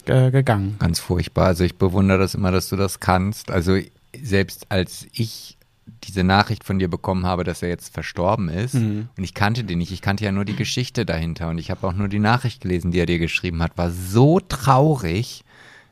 [0.04, 0.76] gegangen.
[0.78, 1.46] Ganz furchtbar.
[1.46, 3.50] Also ich bewundere das immer, dass du das kannst.
[3.50, 3.78] Also
[4.22, 5.57] selbst als ich
[6.04, 8.74] diese Nachricht von dir bekommen habe, dass er jetzt verstorben ist.
[8.74, 9.08] Mhm.
[9.16, 9.92] Und ich kannte den nicht.
[9.92, 11.48] Ich kannte ja nur die Geschichte dahinter.
[11.48, 13.76] Und ich habe auch nur die Nachricht gelesen, die er dir geschrieben hat.
[13.76, 15.44] War so traurig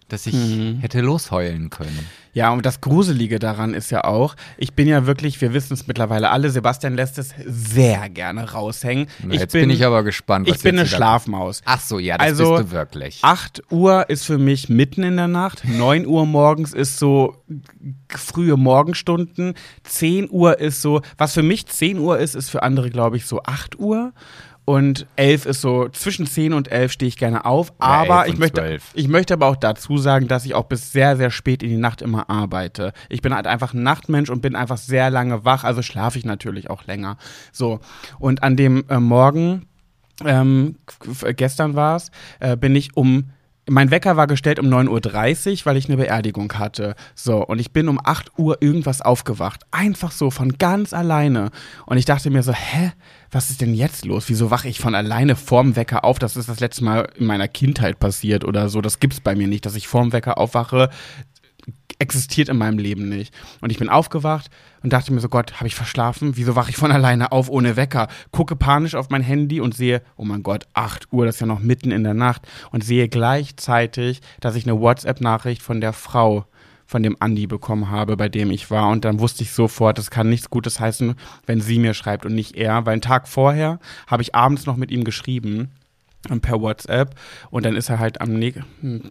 [0.09, 0.79] dass ich mhm.
[0.81, 2.07] hätte losheulen können.
[2.33, 5.87] Ja, und das Gruselige daran ist ja auch, ich bin ja wirklich, wir wissen es
[5.87, 9.07] mittlerweile alle, Sebastian lässt es sehr gerne raushängen.
[9.23, 10.47] Na, ich jetzt bin, bin, ich aber gespannt.
[10.47, 11.62] ich bin eine Schlafmaus.
[11.64, 13.19] Ach so, ja, das also, bist du wirklich.
[13.23, 17.42] 8 Uhr ist für mich mitten in der Nacht, 9 Uhr morgens ist so
[18.11, 22.90] frühe Morgenstunden, 10 Uhr ist so, was für mich 10 Uhr ist, ist für andere,
[22.90, 24.12] glaube ich, so 8 Uhr.
[24.66, 27.68] Und elf ist so, zwischen zehn und elf stehe ich gerne auf.
[27.81, 31.16] Ja, aber ich möchte, ich möchte aber auch dazu sagen, dass ich auch bis sehr,
[31.16, 32.92] sehr spät in die Nacht immer arbeite.
[33.09, 36.24] Ich bin halt einfach ein Nachtmensch und bin einfach sehr lange wach, also schlafe ich
[36.24, 37.16] natürlich auch länger.
[37.52, 37.79] So.
[38.18, 39.66] Und an dem äh, Morgen,
[40.24, 40.74] ähm,
[41.37, 43.31] gestern war es, äh, bin ich um
[43.68, 46.94] mein Wecker war gestellt um 9.30 Uhr, weil ich eine Beerdigung hatte.
[47.14, 49.62] So, und ich bin um 8 Uhr irgendwas aufgewacht.
[49.72, 51.50] Einfach so, von ganz alleine.
[51.85, 52.92] Und ich dachte mir so, hä?
[53.33, 54.29] Was ist denn jetzt los?
[54.29, 56.20] Wieso wache ich von alleine vorm Wecker auf?
[56.20, 58.81] Das ist das letzte Mal in meiner Kindheit passiert oder so.
[58.81, 60.88] Das gibt's bei mir nicht, dass ich vorm Wecker aufwache,
[61.98, 63.35] existiert in meinem Leben nicht.
[63.61, 64.50] Und ich bin aufgewacht
[64.82, 66.37] und dachte mir so, Gott, habe ich verschlafen?
[66.37, 68.09] Wieso wache ich von alleine auf ohne Wecker?
[68.30, 71.46] Gucke panisch auf mein Handy und sehe, oh mein Gott, 8 Uhr, das ist ja
[71.46, 72.46] noch mitten in der Nacht.
[72.70, 76.46] Und sehe gleichzeitig, dass ich eine WhatsApp-Nachricht von der Frau
[76.88, 78.88] von dem Andi bekommen habe, bei dem ich war.
[78.90, 82.35] Und dann wusste ich sofort, das kann nichts Gutes heißen, wenn sie mir schreibt und
[82.35, 82.87] nicht er.
[82.87, 85.72] Weil einen Tag vorher habe ich abends noch mit ihm geschrieben
[86.41, 87.15] per WhatsApp
[87.51, 88.41] und dann ist er halt am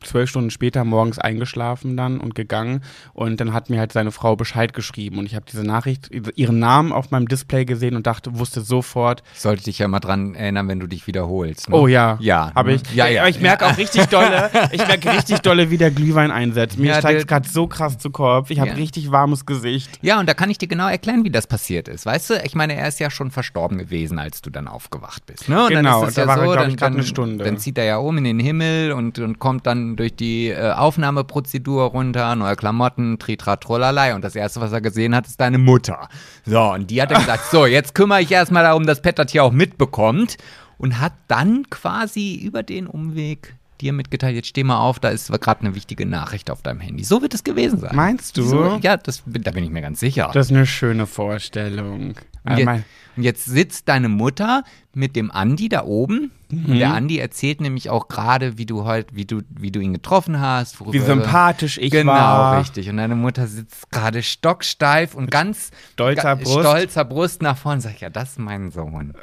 [0.03, 2.81] zwölf Stunden später morgens eingeschlafen dann und gegangen
[3.13, 6.59] und dann hat mir halt seine Frau Bescheid geschrieben und ich habe diese Nachricht, ihren
[6.59, 9.23] Namen auf meinem Display gesehen und dachte, wusste sofort.
[9.33, 11.69] Sollte dich ja mal dran erinnern, wenn du dich wiederholst.
[11.69, 11.75] Ne?
[11.75, 12.81] Oh ja, ja, habe ich.
[12.93, 13.21] Ja, ja.
[13.21, 16.77] Aber ich merke auch richtig dolle, ich merke richtig dolle, wie der Glühwein einsetzt.
[16.77, 18.49] Mir ja, steigt es gerade so krass zu Kopf.
[18.49, 18.75] Ich habe ja.
[18.75, 19.99] richtig warmes Gesicht.
[20.01, 22.05] Ja, und da kann ich dir genau erklären, wie das passiert ist.
[22.05, 25.49] Weißt du, ich meine, er ist ja schon verstorben gewesen, als du dann aufgewacht bist.
[25.49, 25.63] Ne?
[25.63, 27.43] Und genau, dann ist es da ja war so, er, dann, ich, Stunde.
[27.43, 30.71] Dann zieht er ja um in den Himmel und, und kommt dann durch die äh,
[30.71, 34.15] Aufnahmeprozedur runter, neue Klamotten, Tritra, Trollerlei.
[34.15, 36.09] Und das Erste, was er gesehen hat, ist deine Mutter.
[36.45, 39.43] So, und die hat dann gesagt, so, jetzt kümmere ich erstmal darum, dass Pettert hier
[39.43, 40.37] auch mitbekommt.
[40.77, 45.31] Und hat dann quasi über den Umweg dir mitgeteilt, jetzt steh mal auf, da ist
[45.41, 47.03] gerade eine wichtige Nachricht auf deinem Handy.
[47.03, 47.95] So wird es gewesen sein.
[47.95, 48.43] Meinst du?
[48.43, 50.31] So, ja, das, da bin ich mir ganz sicher.
[50.33, 52.15] Das ist eine schöne Vorstellung.
[52.43, 52.83] Und jetzt,
[53.17, 54.63] und jetzt sitzt deine Mutter
[54.93, 56.31] mit dem Andi da oben.
[56.55, 56.71] Mhm.
[56.71, 59.93] Und der Andi erzählt nämlich auch gerade, wie du heute, wie du, wie du ihn
[59.93, 62.51] getroffen hast, wie sympathisch ich genau, war.
[62.51, 62.89] Genau, richtig.
[62.89, 66.59] Und deine Mutter sitzt gerade stocksteif und ganz stolzer Brust.
[66.59, 67.81] stolzer Brust nach vorne.
[67.81, 69.13] Sag ich, ja, das ist mein Sohn.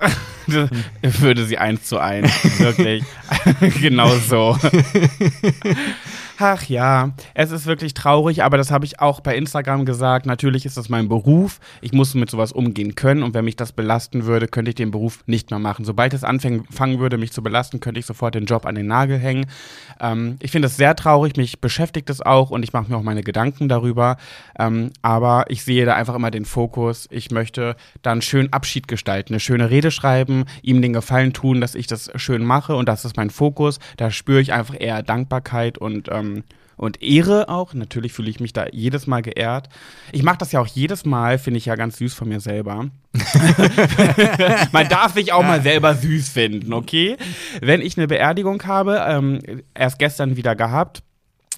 [1.03, 3.05] Würde sie eins zu eins, wirklich.
[3.81, 4.59] genau so.
[6.45, 10.27] Ach ja, es ist wirklich traurig, aber das habe ich auch bei Instagram gesagt.
[10.27, 11.61] Natürlich ist das mein Beruf.
[11.81, 14.91] Ich muss mit sowas umgehen können und wenn mich das belasten würde, könnte ich den
[14.91, 15.85] Beruf nicht mehr machen.
[15.85, 19.21] Sobald es anfangen würde, mich zu belasten, könnte ich sofort den Job an den Nagel
[19.21, 19.47] hängen.
[20.01, 23.05] Ähm, ich finde es sehr traurig, mich beschäftigt es auch und ich mache mir auch
[23.05, 24.17] meine Gedanken darüber.
[24.59, 27.07] Ähm, aber ich sehe da einfach immer den Fokus.
[27.13, 31.77] Ich möchte dann schön Abschied gestalten, eine schöne Rede schreiben, ihm den Gefallen tun, dass
[31.77, 33.79] ich das schön mache und das ist mein Fokus.
[33.97, 36.45] Da spüre ich einfach eher Dankbarkeit und ähm, ähm,
[36.77, 37.75] und Ehre auch.
[37.75, 39.69] Natürlich fühle ich mich da jedes Mal geehrt.
[40.11, 42.89] Ich mache das ja auch jedes Mal, finde ich ja ganz süß von mir selber.
[44.73, 47.17] Man darf sich auch mal selber süß finden, okay?
[47.61, 51.03] Wenn ich eine Beerdigung habe, ähm, erst gestern wieder gehabt,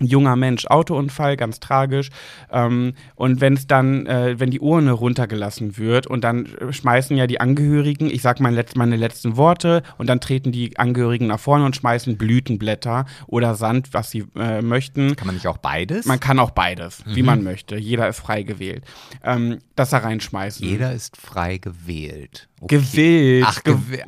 [0.00, 2.10] junger Mensch, Autounfall, ganz tragisch.
[2.50, 7.26] Ähm, und wenn es dann, äh, wenn die Urne runtergelassen wird und dann schmeißen ja
[7.26, 11.64] die Angehörigen, ich sag meine, meine letzten Worte und dann treten die Angehörigen nach vorne
[11.64, 15.16] und schmeißen Blütenblätter oder Sand, was sie äh, möchten.
[15.16, 16.06] Kann man nicht auch beides?
[16.06, 17.16] Man kann auch beides, mhm.
[17.16, 17.76] wie man möchte.
[17.76, 18.84] Jeder ist frei gewählt.
[19.22, 20.66] Ähm, das da reinschmeißen.
[20.66, 22.48] Jeder ist frei gewählt.
[22.64, 22.78] Okay.
[22.78, 23.44] Gewillt.
[23.46, 24.04] Ach, gewillt.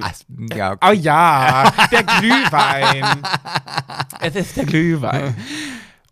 [0.55, 0.89] Ja, okay.
[0.89, 3.05] Oh ja, der Glühwein.
[4.21, 5.37] es ist der Glühwein.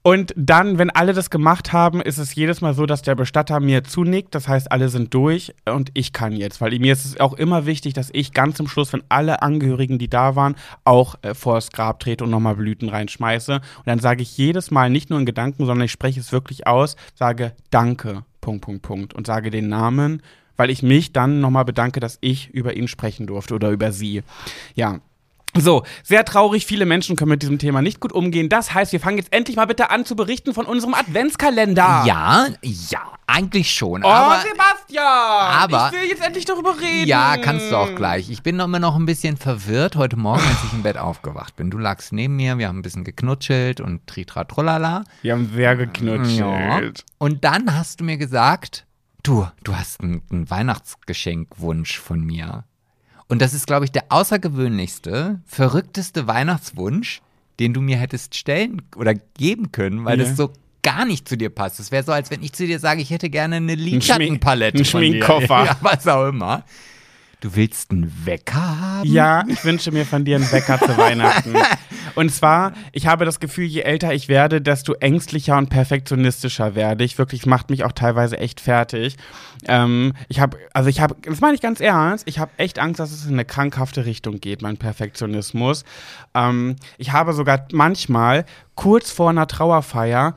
[0.02, 3.60] Und dann, wenn alle das gemacht haben, ist es jedes Mal so, dass der Bestatter
[3.60, 4.34] mir zunickt.
[4.34, 6.60] Das heißt, alle sind durch und ich kann jetzt.
[6.60, 9.98] Weil mir ist es auch immer wichtig, dass ich ganz zum Schluss, wenn alle Angehörigen,
[9.98, 13.54] die da waren, auch äh, vor das Grab trete und nochmal Blüten reinschmeiße.
[13.54, 16.66] Und dann sage ich jedes Mal nicht nur in Gedanken, sondern ich spreche es wirklich
[16.66, 19.14] aus, sage Danke, Punkt, Punkt, Punkt.
[19.14, 20.20] Und sage den Namen,
[20.56, 24.22] weil ich mich dann nochmal bedanke, dass ich über ihn sprechen durfte oder über sie.
[24.74, 25.00] Ja,
[25.56, 28.48] so, sehr traurig, viele Menschen können mit diesem Thema nicht gut umgehen.
[28.48, 32.02] Das heißt, wir fangen jetzt endlich mal bitte an zu berichten von unserem Adventskalender.
[32.06, 34.02] Ja, ja, eigentlich schon.
[34.04, 35.04] Oh, aber, Sebastian!
[35.04, 37.06] Aber, ich will jetzt endlich darüber reden.
[37.06, 38.30] Ja, kannst du auch gleich.
[38.30, 41.70] Ich bin immer noch ein bisschen verwirrt heute Morgen, als ich im Bett aufgewacht bin.
[41.70, 45.04] Du lagst neben mir, wir haben ein bisschen geknutschelt und tritra trollala.
[45.22, 46.98] Wir haben sehr geknutschelt.
[46.98, 47.04] Ja.
[47.18, 48.86] Und dann hast du mir gesagt,
[49.24, 52.64] du, du hast einen, einen Weihnachtsgeschenkwunsch von mir.
[53.26, 57.20] Und das ist, glaube ich, der außergewöhnlichste, verrückteste Weihnachtswunsch,
[57.58, 60.28] den du mir hättest stellen oder geben können, weil yeah.
[60.28, 61.80] das so gar nicht zu dir passt.
[61.80, 64.78] Es wäre so, als wenn ich zu dir sage, ich hätte gerne eine Lidschattenpalette.
[64.78, 65.64] Ein Schminkkoffer.
[65.64, 66.64] Ja, was auch immer.
[67.44, 69.06] Du willst einen Wecker haben?
[69.06, 71.54] Ja, ich wünsche mir von dir einen Wecker zu Weihnachten.
[72.14, 77.04] Und zwar, ich habe das Gefühl, je älter ich werde, desto ängstlicher und perfektionistischer werde
[77.04, 77.18] ich.
[77.18, 79.16] Wirklich macht mich auch teilweise echt fertig.
[79.66, 82.98] Ähm, ich habe, also ich habe, das meine ich ganz ernst, ich habe echt Angst,
[82.98, 85.84] dass es in eine krankhafte Richtung geht, mein Perfektionismus.
[86.34, 90.34] Ähm, ich habe sogar manchmal kurz vor einer Trauerfeier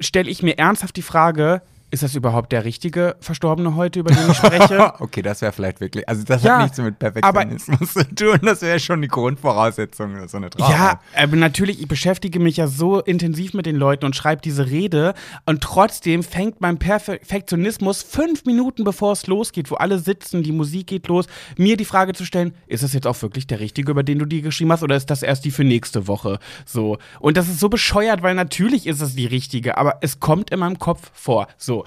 [0.00, 4.30] stelle ich mir ernsthaft die Frage, ist das überhaupt der richtige Verstorbene heute, über den
[4.30, 4.92] ich spreche?
[5.00, 8.60] okay, das wäre vielleicht wirklich, also das ja, hat nichts mit Perfektionismus zu tun, das
[8.60, 10.70] wäre schon die Grundvoraussetzung, so eine Trauer.
[10.70, 14.66] Ja, aber natürlich, ich beschäftige mich ja so intensiv mit den Leuten und schreibe diese
[14.66, 15.14] Rede
[15.46, 20.88] und trotzdem fängt mein Perfektionismus fünf Minuten bevor es losgeht, wo alle sitzen, die Musik
[20.88, 24.02] geht los, mir die Frage zu stellen, ist das jetzt auch wirklich der richtige, über
[24.02, 26.38] den du die geschrieben hast oder ist das erst die für nächste Woche?
[26.66, 26.98] So.
[27.18, 30.60] Und das ist so bescheuert, weil natürlich ist es die richtige, aber es kommt in
[30.60, 31.48] meinem Kopf vor.
[31.56, 31.77] So.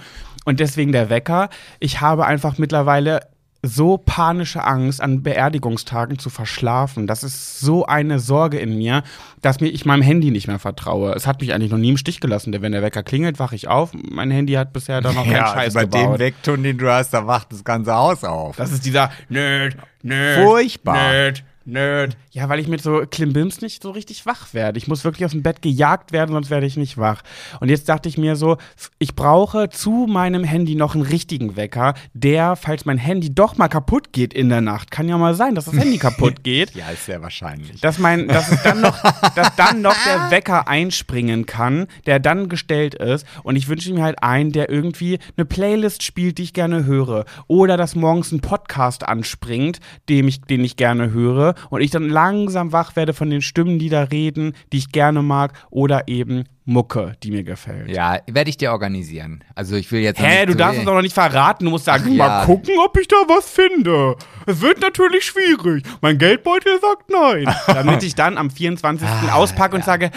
[0.45, 1.49] Und deswegen der Wecker.
[1.79, 3.21] Ich habe einfach mittlerweile
[3.63, 7.05] so panische Angst, an Beerdigungstagen zu verschlafen.
[7.05, 9.03] Das ist so eine Sorge in mir,
[9.41, 11.13] dass mir ich meinem Handy nicht mehr vertraue.
[11.13, 12.51] Es hat mich eigentlich noch nie im Stich gelassen.
[12.51, 13.91] Denn wenn der Wecker klingelt, wache ich auf.
[13.93, 16.15] Mein Handy hat bisher da noch keinen ja, Scheiß bei gebaut.
[16.15, 18.55] dem Weckton, den du hast, da wacht das ganze Haus auf.
[18.55, 20.95] Das ist dieser Nerd, Nerd, Furchtbar.
[20.95, 22.17] Nerd, Nerd.
[22.31, 24.77] Ja, weil ich mit so Klimbims nicht so richtig wach werde.
[24.77, 27.21] Ich muss wirklich aus dem Bett gejagt werden, sonst werde ich nicht wach.
[27.59, 28.57] Und jetzt dachte ich mir so,
[28.99, 33.69] ich brauche zu meinem Handy noch einen richtigen Wecker, der, falls mein Handy doch mal
[33.69, 36.75] kaputt geht in der Nacht, kann ja mal sein, dass das Handy kaputt geht.
[36.75, 37.79] ja, ist sehr wahrscheinlich.
[37.79, 39.01] Dass, mein, dass, es dann noch,
[39.35, 43.25] dass dann noch der Wecker einspringen kann, der dann gestellt ist.
[43.43, 47.25] Und ich wünsche mir halt einen, der irgendwie eine Playlist spielt, die ich gerne höre.
[47.47, 49.79] Oder dass morgens ein Podcast anspringt,
[50.09, 53.79] dem ich, den ich gerne höre und ich dann langsam wach werde von den Stimmen,
[53.79, 57.89] die da reden, die ich gerne mag oder eben Mucke, die mir gefällt.
[57.89, 59.43] Ja, werde ich dir organisieren.
[59.55, 60.21] Also ich will jetzt.
[60.21, 61.65] Hä, du darfst es doch noch nicht verraten.
[61.65, 62.45] Du musst sagen, Ach, mal ja.
[62.45, 64.15] gucken, ob ich da was finde.
[64.45, 65.83] Es wird natürlich schwierig.
[66.01, 67.53] Mein Geldbeutel sagt nein.
[67.67, 69.07] Damit ich dann am 24.
[69.07, 69.79] Ah, auspacke ja.
[69.79, 70.11] und sage.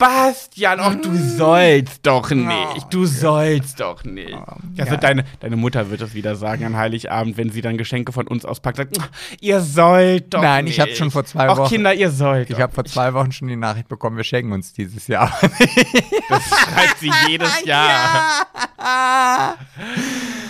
[0.00, 2.86] Bastian, ach, du sollst doch nicht.
[2.90, 4.34] Du sollst doch nicht.
[4.78, 8.26] Also deine, deine Mutter wird das wieder sagen an Heiligabend, wenn sie dann Geschenke von
[8.26, 8.96] uns auspackt, sagt,
[9.40, 10.74] ihr sollt doch Nein, nicht.
[10.74, 11.60] ich habe schon vor zwei Wochen.
[11.64, 12.48] Ach, Kinder, ihr sollt.
[12.48, 15.30] Ich habe vor zwei Wochen schon die Nachricht bekommen, wir schenken uns dieses Jahr.
[16.30, 18.46] das schreibt sie jedes Jahr.
[18.82, 19.56] Ja.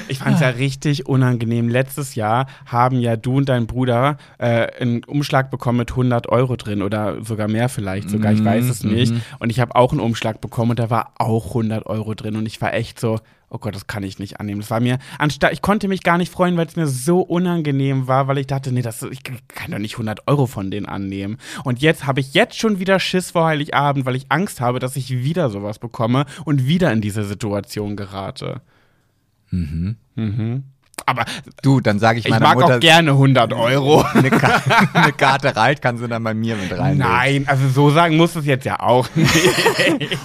[0.09, 1.68] Ich fand's ist ja richtig unangenehm.
[1.68, 6.57] Letztes Jahr haben ja du und dein Bruder äh, einen Umschlag bekommen mit 100 Euro
[6.57, 9.14] drin oder sogar mehr vielleicht sogar, ich weiß es Mhm, nicht.
[9.41, 9.43] Mhm.
[9.43, 12.47] Und ich habe auch einen Umschlag bekommen und da war auch 100 Euro drin und
[12.47, 13.18] ich war echt so,
[13.51, 14.61] oh Gott, das kann ich nicht annehmen.
[14.61, 18.07] Das war mir, anstatt, ich konnte mich gar nicht freuen, weil es mir so unangenehm
[18.07, 21.38] war, weil ich dachte, nee, das, ich kann doch nicht 100 Euro von denen annehmen.
[21.64, 24.97] Und jetzt habe ich jetzt schon wieder Schiss vor Heiligabend, weil ich Angst habe, dass
[24.97, 28.62] ich wieder sowas bekomme und wieder in diese Situation gerate.
[30.14, 30.64] Mhm.
[31.11, 31.25] Aber
[31.63, 34.03] Du, dann sage ich ich meiner mag Mutter, auch gerne 100 Euro.
[34.15, 34.63] eine, Ka
[34.95, 36.99] eine Karte reicht, kann sie dann bei mir mit rein.
[36.99, 39.31] Nein, also so sagen muss es jetzt ja auch nicht.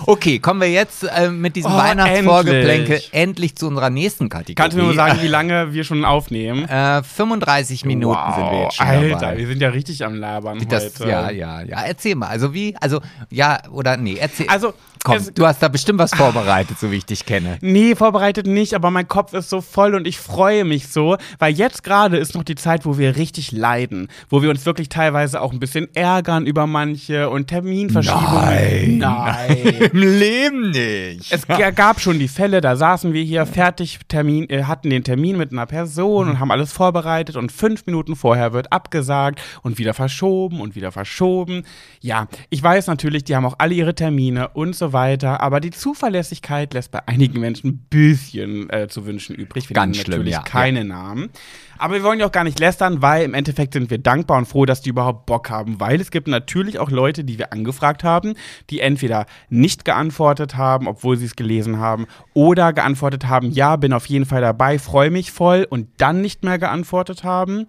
[0.05, 3.09] Okay, kommen wir jetzt äh, mit diesem Oh, Weihnachtsvorgeplänkel endlich.
[3.13, 3.55] endlich.
[3.55, 4.55] zu unserer nächsten Kategorie.
[4.55, 6.67] Kannst du mir mal sagen, wie lange wir schon aufnehmen?
[6.67, 9.37] Äh, 35 Minuten sind wir jetzt schon Alter, dabei.
[9.37, 11.09] wir sind ja richtig am Labern Das, heute.
[11.09, 11.81] ja, ja, ja.
[11.83, 12.27] Erzähl mal.
[12.27, 14.47] Also wie, also ja oder nee, erzähl.
[14.49, 14.73] Also,
[15.05, 17.57] Komm, es- du hast da bestimmt was vorbereitet, so wie ich dich kenne.
[17.61, 21.53] Nee, vorbereitet nicht, aber mein Kopf ist so voll und ich freue mich so, weil
[21.53, 25.41] jetzt gerade ist noch die Zeit, wo wir richtig leiden, wo wir uns wirklich teilweise
[25.41, 28.97] auch ein bisschen ärgern über manche und Terminverschiebungen.
[28.97, 29.65] Nein.
[29.93, 31.31] Im Leben nicht.
[31.31, 35.37] Es gab schon die Fälle, da saßen wir hier fertig, Termin, äh, hatten den Termin
[35.37, 39.93] mit einer Person und haben alles vorbereitet und fünf Minuten vorher wird abgesagt und wieder
[39.93, 41.63] verschoben und wieder verschoben.
[42.01, 45.71] Ja, ich weiß natürlich, die haben auch alle ihre Termine und so weiter, aber die
[45.71, 49.69] Zuverlässigkeit lässt bei einigen Menschen ein bisschen äh, zu wünschen übrig.
[49.69, 51.29] Wir Ganz schlimm, natürlich ja, keine Namen.
[51.77, 54.45] Aber wir wollen ja auch gar nicht lästern, weil im Endeffekt sind wir dankbar und
[54.45, 58.03] froh, dass die überhaupt Bock haben, weil es gibt natürlich auch Leute, die wir angefragt
[58.03, 58.35] haben,
[58.69, 63.93] die entweder nicht geantwortet haben, obwohl sie es gelesen haben, oder geantwortet haben, ja, bin
[63.93, 67.67] auf jeden Fall dabei, freue mich voll und dann nicht mehr geantwortet haben.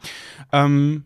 [0.53, 1.05] Ähm,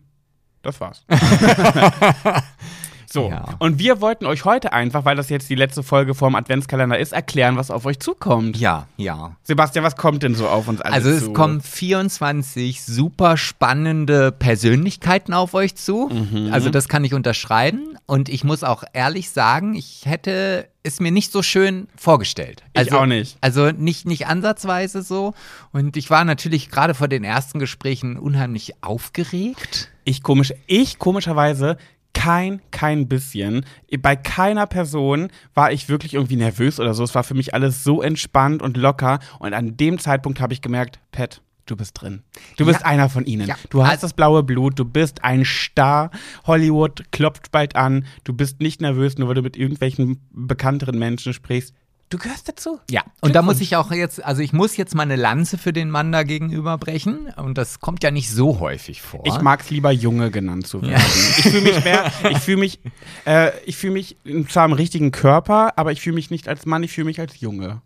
[0.61, 1.05] das war's.
[3.11, 3.45] So, Ja.
[3.59, 7.11] und wir wollten euch heute einfach, weil das jetzt die letzte Folge vorm Adventskalender ist,
[7.11, 8.57] erklären, was auf euch zukommt.
[8.57, 9.35] Ja, ja.
[9.43, 11.15] Sebastian, was kommt denn so auf uns alle Also zu?
[11.27, 16.09] es kommen 24 super spannende Persönlichkeiten auf euch zu.
[16.09, 16.49] Mhm.
[16.53, 17.97] Also das kann ich unterschreiben.
[18.05, 22.63] Und ich muss auch ehrlich sagen, ich hätte es mir nicht so schön vorgestellt.
[22.73, 23.37] Ich Also, auch nicht.
[23.41, 25.33] Also nicht, nicht ansatzweise so.
[25.71, 29.89] Und ich war natürlich gerade vor den ersten Gesprächen unheimlich aufgeregt.
[30.03, 31.77] Ich komisch, ich komischerweise
[32.13, 33.65] kein, kein bisschen.
[33.99, 37.03] Bei keiner Person war ich wirklich irgendwie nervös oder so.
[37.03, 39.19] Es war für mich alles so entspannt und locker.
[39.39, 42.23] Und an dem Zeitpunkt habe ich gemerkt, Pat, du bist drin.
[42.57, 42.85] Du bist Ja.
[42.87, 43.47] einer von ihnen.
[43.47, 43.55] Ja.
[43.69, 46.11] Du hast das blaue Blut, du bist ein Star.
[46.45, 48.05] Hollywood klopft bald an.
[48.23, 51.73] Du bist nicht nervös, nur weil du mit irgendwelchen bekannteren Menschen sprichst.
[52.11, 52.79] Du gehörst dazu.
[52.89, 55.71] Ja, und da muss ich auch jetzt, also ich muss jetzt mal eine Lanze für
[55.73, 57.27] den Mann da gegenüber brechen.
[57.37, 59.21] Und das kommt ja nicht so häufig vor.
[59.23, 61.01] Ich mag es lieber Junge genannt zu werden.
[61.37, 62.79] Ich fühle mich mehr, ich fühle mich,
[63.25, 64.17] äh, ich fühle mich
[64.49, 67.39] zwar im richtigen Körper, aber ich fühle mich nicht als Mann, ich fühle mich als
[67.39, 67.81] Junge.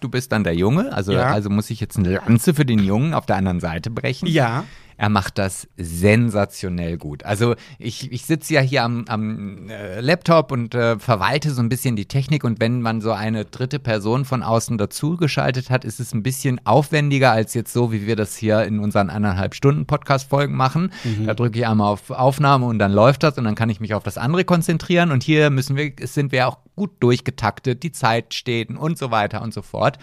[0.00, 1.32] Du bist dann der Junge, also, Ja.
[1.32, 4.28] also muss ich jetzt eine Lanze für den Jungen auf der anderen Seite brechen.
[4.28, 4.64] Ja.
[5.00, 7.24] Er macht das sensationell gut.
[7.24, 11.70] Also ich, ich sitze ja hier am, am äh, Laptop und äh, verwalte so ein
[11.70, 16.00] bisschen die Technik und wenn man so eine dritte Person von außen dazugeschaltet hat, ist
[16.00, 19.86] es ein bisschen aufwendiger als jetzt so, wie wir das hier in unseren anderthalb Stunden
[19.86, 20.92] Podcast-Folgen machen.
[21.24, 23.94] Da drücke ich einmal auf Aufnahme und dann läuft das und dann kann ich mich
[23.94, 28.34] auf das andere konzentrieren und hier müssen wir, sind wir auch gut durchgetaktet, die Zeit
[28.34, 29.98] steht und so weiter und so fort.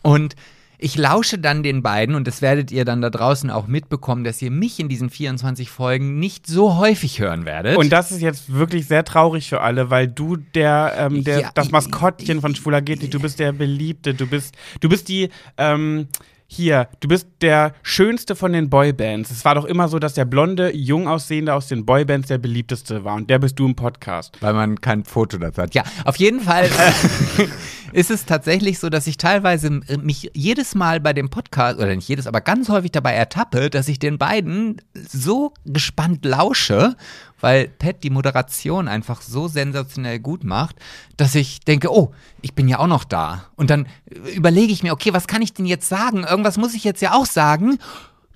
[0.00, 0.36] Und
[0.82, 4.42] ich lausche dann den beiden und das werdet ihr dann da draußen auch mitbekommen, dass
[4.42, 7.76] ihr mich in diesen 24 Folgen nicht so häufig hören werdet.
[7.76, 11.50] Und das ist jetzt wirklich sehr traurig für alle, weil du der, ähm, der Ja,
[11.54, 13.14] das ich- Maskottchen von Schwuler geht nicht.
[13.14, 16.08] Du bist der Beliebte, du bist, du bist die, ähm,
[16.52, 19.30] hier, du bist der schönste von den Boybands.
[19.30, 23.04] Es war doch immer so, dass der blonde, jung aussehende aus den Boybands der beliebteste
[23.04, 23.14] war.
[23.14, 24.36] Und der bist du im Podcast.
[24.40, 25.74] weil man kein Foto dazu hat.
[25.74, 27.46] Ja, auf jeden Fall äh,
[27.92, 31.94] ist es tatsächlich so, dass ich teilweise äh, mich jedes Mal bei dem Podcast, oder
[31.94, 36.96] nicht jedes, aber ganz häufig dabei ertappe, dass ich den beiden so gespannt lausche,
[37.42, 40.76] weil Pat die Moderation einfach so sensationell gut macht,
[41.18, 43.44] dass ich denke, oh, ich bin ja auch noch da.
[43.56, 46.24] Und dann äh, überlege ich mir, okay, was kann ich denn jetzt sagen?
[46.24, 47.78] Irgendwas muss ich jetzt ja auch sagen.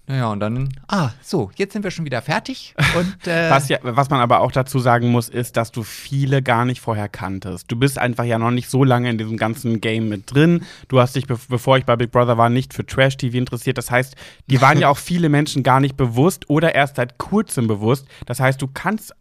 [0.08, 2.74] Naja, und dann, ah, so, jetzt sind wir schon wieder fertig.
[2.96, 6.42] Und äh, Was, ja, was man aber auch dazu sagen muss, ist, dass du viele
[6.42, 7.70] gar nicht vorher kanntest.
[7.70, 10.64] Du bist einfach ja noch nicht so lange in diesem ganzen Game mit drin.
[10.88, 13.78] Du hast dich, be bevor ich bei Big Brother war, nicht für Trash-TV interessiert.
[13.78, 14.14] Das heißt,
[14.46, 18.06] die waren ja auch viele Menschen gar nicht bewusst oder erst seit kurzem bewusst.
[18.26, 19.12] Das heißt, du kannst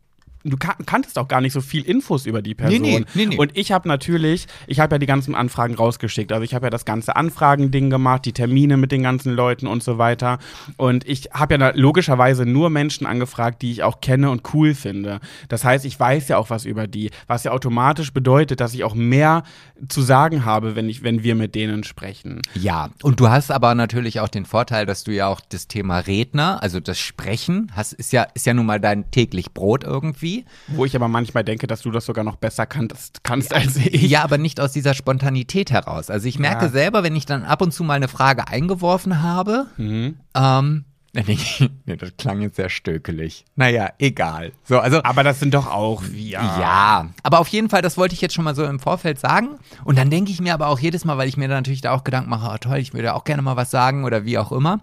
[0.46, 2.82] du kan kanntest auch gar nicht so viel Infos über die Person.
[2.82, 3.38] Nee, nee, nee, nee.
[3.38, 6.32] Und ich habe natürlich, ich habe ja die ganzen Anfragen rausgeschickt.
[6.32, 9.84] Also ich habe ja das ganze Anfragending gemacht, die Termine mit den ganzen Leuten und
[9.84, 10.38] so weiter.
[10.78, 15.20] Und ich habe ja logischerweise nur Menschen angefragt, die ich auch kenne und cool finde.
[15.50, 18.84] Das heißt, ich weiß ja auch was über die, was ja automatisch bedeutet, dass ich
[18.84, 19.44] auch mehr
[19.88, 22.42] zu sagen habe, wenn ich, wenn wir mit denen sprechen.
[22.54, 26.00] Ja, und du hast aber natürlich auch den Vorteil, dass du ja auch das Thema
[26.00, 30.35] Redner, also das Sprechen, hast, ist ja, ist ja nun mal dein täglich Brot irgendwie.
[30.68, 34.10] Wo ich aber manchmal denke, dass du das sogar noch besser kannst, kannst als ich.
[34.10, 36.10] Ja, aber nicht aus dieser Spontanität heraus.
[36.10, 36.72] Also ich merke Ja.
[36.72, 40.16] selber, wenn ich dann ab und zu mal eine Frage eingeworfen habe, Mhm.
[40.36, 41.38] ähm, nee,
[41.86, 43.46] nee, das klang jetzt sehr stökelig.
[43.56, 44.52] Naja, egal.
[44.66, 46.40] So, also Aber das sind doch auch wir.
[46.40, 49.58] Ja, aber auf jeden Fall, das wollte ich jetzt schon mal so im Vorfeld sagen.
[49.86, 51.94] Und dann denke ich mir aber auch jedes Mal, weil ich mir dann natürlich da
[51.94, 54.52] auch Gedanken mache, oh, toll, ich würde auch gerne mal was sagen oder wie auch
[54.52, 54.82] immer.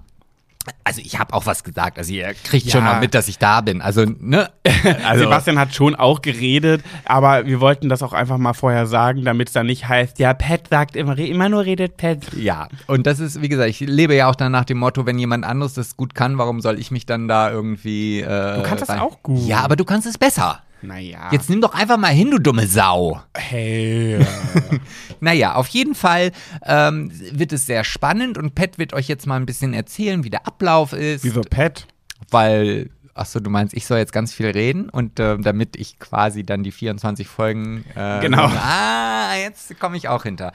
[0.85, 2.93] Also ich habe auch was gesagt, also ihr kriegt schon Ja.
[2.95, 3.81] mal mit, dass ich da bin.
[3.83, 4.51] Also, ne?
[5.05, 9.25] Also, Sebastian hat schon auch geredet, aber wir wollten das auch einfach mal vorher sagen,
[9.25, 12.19] damit es dann nicht heißt, ja, Pat sagt immer, immer nur redet Pat.
[12.35, 15.19] ja, und das ist, wie gesagt, ich lebe ja auch dann nach dem Motto, wenn
[15.19, 18.21] jemand anderes das gut kann, warum soll ich mich dann da irgendwie.
[18.21, 19.47] Äh, Du kannst das auch gut.
[19.47, 20.61] Ja, aber du kannst es besser.
[20.83, 21.29] Naja.
[21.33, 23.21] Jetzt nimm doch einfach mal hin, du dumme Sau.
[23.37, 24.19] Hey.
[25.21, 26.33] Naja, auf jeden Fall
[26.67, 30.31] ähm, wird es sehr spannend und Pat wird euch jetzt mal ein bisschen erzählen, wie
[30.31, 31.23] der Ablauf ist.
[31.23, 31.87] Wieso Pat?
[32.31, 36.43] Weil, achso, du meinst, ich soll jetzt ganz viel reden und ähm, damit ich quasi
[36.43, 37.85] dann die 24 Folgen.
[37.95, 38.47] Äh, Genau.
[38.47, 40.53] Ah, jetzt komme ich auch hinter.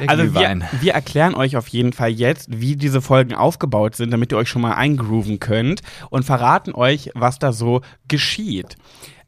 [0.00, 4.10] Der Also wir, wir erklären euch auf jeden Fall jetzt, wie diese Folgen aufgebaut sind,
[4.10, 8.76] damit ihr euch schon mal eingrooven könnt und verraten euch, was da so geschieht.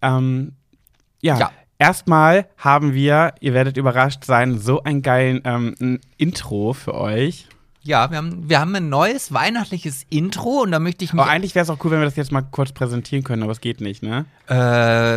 [0.02, 0.52] Ähm,
[1.20, 1.38] ja.
[1.38, 1.50] Ja.
[1.78, 7.48] Erstmal haben wir, ihr werdet überrascht sein, so ein geilen ähm, Intro für euch.
[7.82, 11.30] Ja, wir haben, wir haben ein neues weihnachtliches Intro und da möchte ich mich, Aber
[11.30, 13.62] eigentlich wäre es auch cool, wenn wir das jetzt mal kurz präsentieren können, aber es
[13.62, 14.26] geht nicht, ne?
[14.48, 14.54] äh,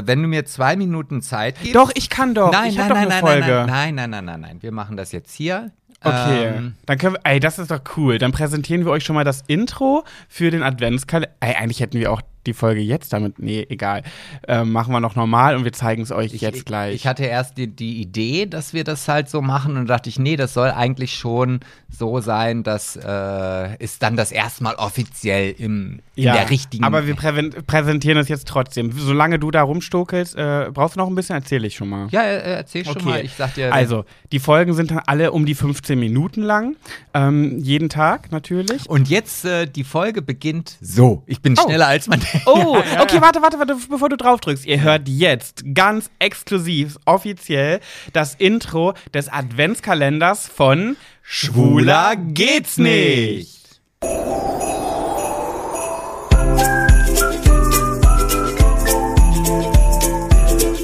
[0.06, 1.76] wenn du mir zwei Minuten Zeit gibst.
[1.76, 2.54] Doch, ich kann doch.
[2.54, 3.46] nein, ich nein, nein, eine nein, Folge.
[3.46, 4.58] nein, nein, nein, nein, nein, nein.
[4.62, 5.72] Wir machen das jetzt hier.
[6.02, 8.18] Okay, Ähm, dann können wir, ey, das ist doch cool.
[8.18, 11.34] Dann präsentieren wir euch schon mal das Intro für den Adventskalender.
[11.42, 14.04] Ey, eigentlich hätten wir auch die Folge jetzt damit, nee, egal.
[14.48, 16.96] Ähm, machen wir noch normal und wir zeigen es euch jetzt gleich.
[16.96, 20.20] Ich hatte erst die, die Idee, dass wir das halt so machen und dachte ich,
[20.20, 26.00] nee, das soll eigentlich schon so sein, dass äh, es dann das erstmal offiziell im,
[26.16, 26.84] in der richtigen.
[26.84, 28.92] Aber wir präsentieren es jetzt trotzdem.
[28.92, 32.08] Solange du da rumstokelst, äh, brauchst du noch ein bisschen, erzähle ich schon mal.
[32.12, 33.24] ja, äh, erzähl schon mal.
[33.24, 33.74] Ich sag dir.
[33.74, 36.76] Also, die Folgen sind dann alle um die 15 Minuten lang.
[37.14, 38.90] Ähm, jeden Tag natürlich.
[38.90, 41.24] Und jetzt, äh, die Folge beginnt so.
[41.26, 41.64] Ich bin Oh.
[41.64, 42.33] schneller als man denkt.
[42.46, 44.66] Oh, okay, warte, warte, warte, bevor du drauf drückst.
[44.66, 47.80] Ihr hört jetzt ganz exklusiv, offiziell,
[48.12, 53.82] das Intro des Adventskalenders von Schwuler geht's nicht.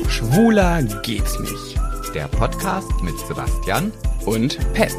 [0.07, 1.79] Schwuler geht's nicht.
[2.13, 3.91] Der Podcast mit Sebastian.
[4.25, 4.93] Und Pet.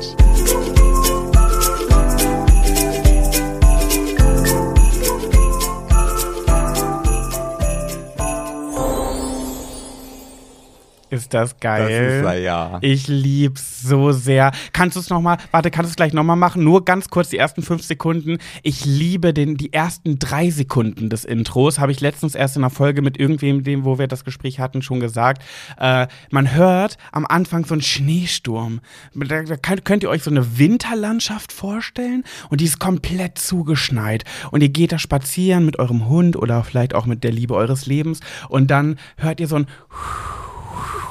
[11.11, 12.42] Ist das geil?
[12.42, 12.78] ja.
[12.82, 14.52] Ich lieb's so sehr.
[14.72, 16.62] Kannst du es nochmal, warte, kannst du es gleich nochmal machen?
[16.62, 18.38] Nur ganz kurz die ersten fünf Sekunden.
[18.62, 21.78] Ich liebe den, die ersten drei Sekunden des Intros.
[21.80, 24.82] Habe ich letztens erst in einer Folge mit irgendwem, dem, wo wir das Gespräch hatten,
[24.82, 25.42] schon gesagt.
[25.78, 28.80] Äh, man hört am Anfang so einen Schneesturm.
[29.14, 34.24] Da, da könnt, könnt ihr euch so eine Winterlandschaft vorstellen und die ist komplett zugeschneit.
[34.52, 37.86] Und ihr geht da spazieren mit eurem Hund oder vielleicht auch mit der Liebe eures
[37.86, 39.66] Lebens und dann hört ihr so ein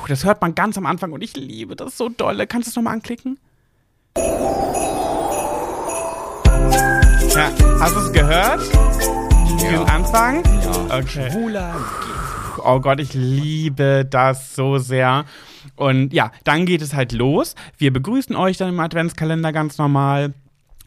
[0.10, 2.48] das hört man ganz am Anfang und ich liebe das so dolle.
[2.48, 3.40] Kannst du es nochmal anklicken?
[7.36, 8.62] Ja, hast du es gehört?
[9.62, 10.44] Diesen Anfang?
[10.64, 11.00] Ja.
[11.00, 11.30] Okay.
[12.66, 15.26] Oh Gott, ich liebe das so sehr.
[15.76, 17.56] Und ja, dann geht es halt los.
[17.78, 20.34] Wir begrüßen euch dann im Adventskalender ganz normal.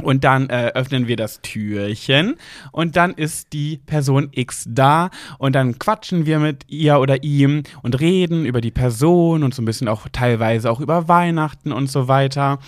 [0.02, 2.34] Und dann äh, öffnen wir das Türchen
[2.72, 7.62] und dann ist die Person X da und dann quatschen wir mit ihr oder ihm
[7.82, 11.88] und reden über die Person und so ein bisschen auch teilweise auch über Weihnachten und
[11.88, 12.58] so weiter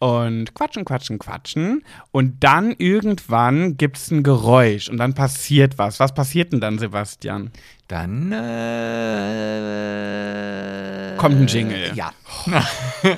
[0.00, 6.00] und quatschen, quatschen, quatschen und dann irgendwann gibt es ein Geräusch und dann passiert was.
[6.00, 7.52] Was passiert denn dann, Sebastian?
[7.90, 8.36] Dann äh,
[11.16, 11.90] Kommt ein Jingle.
[11.96, 12.12] Ja.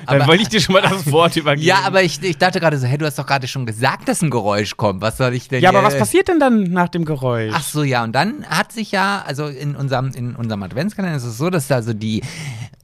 [0.06, 1.66] Dann wollte ich dir schon mal das Wort übergeben.
[1.66, 4.22] Ja, aber ich, ich dachte gerade so, hey, du hast doch gerade schon gesagt, dass
[4.22, 5.02] ein Geräusch kommt.
[5.02, 7.52] Was soll ich denn Ja, aber was passiert denn dann nach dem Geräusch?
[7.54, 11.24] Ach so, ja, und dann hat sich ja, also in unserem, in unserem Adventskalender ist
[11.24, 12.22] es so, dass also die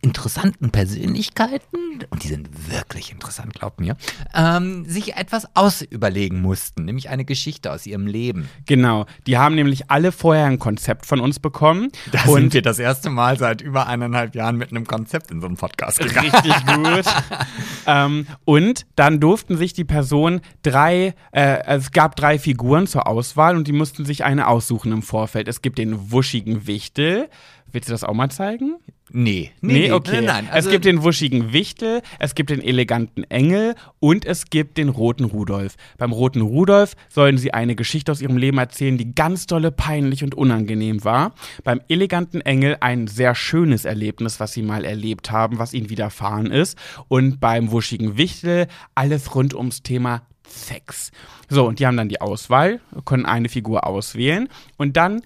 [0.09, 3.97] interessanten Persönlichkeiten, und die sind wirklich interessant, glaubt mir,
[4.35, 8.49] ähm, sich etwas ausüberlegen mussten, nämlich eine Geschichte aus ihrem Leben.
[8.65, 11.91] Genau, die haben nämlich alle vorher ein Konzept von uns bekommen.
[12.11, 15.43] Da und sind wir das erste Mal seit über eineinhalb Jahren mit einem Konzept in
[15.43, 16.31] so einem Podcast gegangen.
[16.31, 17.05] Richtig gut.
[17.87, 23.57] ähm, und dann durften sich die Personen drei, äh, es gab drei Figuren zur Auswahl
[23.57, 25.49] und die mussten sich eine aussuchen im Vorfeld.
[25.49, 27.29] Es gibt den wuschigen Wichtel.
[27.73, 28.77] Willst du das auch mal zeigen?
[29.11, 30.17] Nee, Nee, okay.
[30.17, 34.51] Nein, nein, also es gibt den wuschigen Wichtel, es gibt den eleganten Engel und es
[34.51, 35.77] gibt den roten Rudolf.
[35.97, 40.23] Beim roten Rudolf sollen sie eine Geschichte aus ihrem Leben erzählen, die ganz dolle peinlich
[40.25, 41.33] und unangenehm war.
[41.65, 46.51] Beim eleganten Engel ein sehr schönes Erlebnis, was sie mal erlebt haben, was ihnen widerfahren
[46.51, 46.77] ist.
[47.09, 51.13] Und beim wuschigen Wichtel alles rund ums Thema Sex.
[51.49, 55.23] So, und die haben dann die Auswahl, können eine Figur auswählen und dann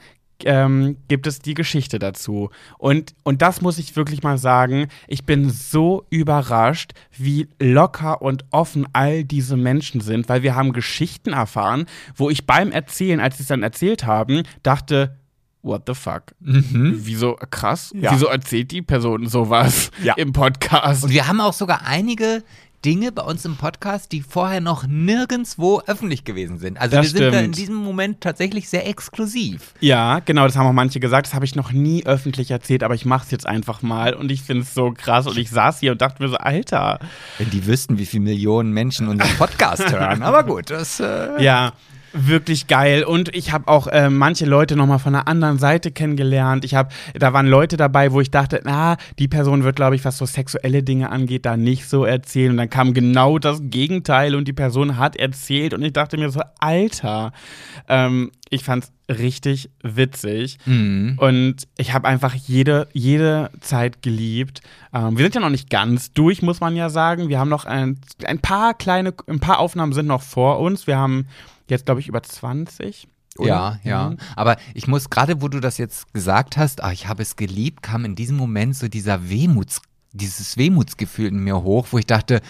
[0.46, 2.50] ähm, gibt es die Geschichte dazu.
[2.78, 8.44] Und, und das muss ich wirklich mal sagen, ich bin so überrascht, wie locker und
[8.50, 13.36] offen all diese Menschen sind, weil wir haben Geschichten erfahren, wo ich beim Erzählen, als
[13.38, 15.16] sie es dann erzählt haben, dachte,
[15.64, 16.24] What the fuck?
[16.40, 17.92] Wieso krass?
[17.94, 18.10] Ja.
[18.12, 20.14] Wieso erzählt die Person sowas Ja.
[20.14, 21.04] im Podcast?
[21.04, 22.42] Und wir haben auch sogar einige
[22.84, 26.80] Dinge bei uns im Podcast, die vorher noch nirgendwo öffentlich gewesen sind.
[26.80, 27.56] Also Das wir sind da in stimmt.
[27.58, 29.72] diesem Moment tatsächlich sehr exklusiv.
[29.80, 31.26] Ja, genau, das haben auch manche gesagt.
[31.28, 34.30] Das habe ich noch nie öffentlich erzählt, aber ich mache es jetzt einfach mal und
[34.32, 35.26] ich finde es so krass.
[35.26, 36.98] Und ich saß hier und dachte mir so, Alter.
[37.38, 40.22] Wenn die wüssten, wie viele Millionen Menschen unseren Podcast hören.
[40.22, 40.98] Aber gut, das.
[41.00, 41.72] Äh, Ja,
[42.12, 43.04] wirklich geil.
[43.04, 46.64] Und ich habe auch äh, manche Leute nochmal von der anderen Seite kennengelernt.
[46.64, 50.04] Ich habe, da waren Leute dabei, wo ich dachte, na, die Person wird, glaube ich,
[50.04, 52.50] was so sexuelle Dinge angeht, da nicht so erzählen.
[52.52, 56.30] Und dann kam genau das Gegenteil und die Person hat erzählt und ich dachte mir
[56.30, 57.32] so, Alter.
[57.88, 61.14] Ähm, ich fand's richtig witzig Mhm.
[61.18, 64.60] und ich habe einfach jede, jede Zeit geliebt.
[64.92, 67.28] Ähm, wir sind ja noch nicht ganz durch, muss man ja sagen.
[67.28, 70.86] Wir haben noch ein, ein paar kleine, ein paar Aufnahmen sind noch vor uns.
[70.86, 71.26] Wir haben
[71.72, 73.08] jetzt, glaube ich, über 20.
[73.38, 73.48] oder?
[73.48, 74.10] Ja, ja.
[74.10, 74.18] Mhm.
[74.36, 77.82] Aber ich muss gerade, wo du das jetzt gesagt hast, ah, ich habe es geliebt,
[77.82, 82.40] kam in diesem Moment so dieser Wehmuts, dieses Wehmutsgefühl in mir hoch, wo ich dachte,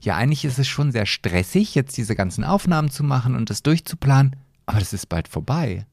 [0.00, 3.62] ja, eigentlich ist es schon sehr stressig, jetzt diese ganzen Aufnahmen zu machen und das
[3.62, 5.86] durchzuplanen, aber das ist bald vorbei.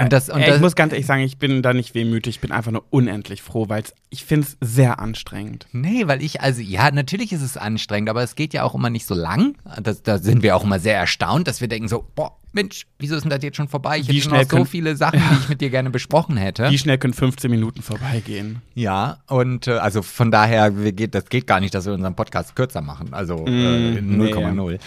[0.00, 2.36] Und das, und Äh, das, ich muss ganz ehrlich sagen, ich bin da nicht wehmütig,
[2.36, 5.66] ich bin einfach nur unendlich froh, weil ich finde es sehr anstrengend.
[5.72, 8.90] Nee, weil ich, also ja, natürlich ist es anstrengend, aber es geht ja auch immer
[8.90, 9.56] nicht so lang.
[9.82, 13.16] Das, da sind wir auch immer sehr erstaunt, dass wir denken so, boah, Mensch, wieso
[13.16, 13.98] ist denn das jetzt schon vorbei?
[13.98, 16.70] Ich Wie hätte schnell noch so viele Sachen, die ich mit dir gerne besprochen hätte.
[16.70, 18.60] Wie schnell können 15 Minuten vorbeigehen?
[18.74, 22.14] Ja, und äh, also von daher, wir geht, das geht gar nicht, dass wir unseren
[22.14, 23.14] Podcast kürzer machen.
[23.14, 24.78] Also äh, Mm, nee.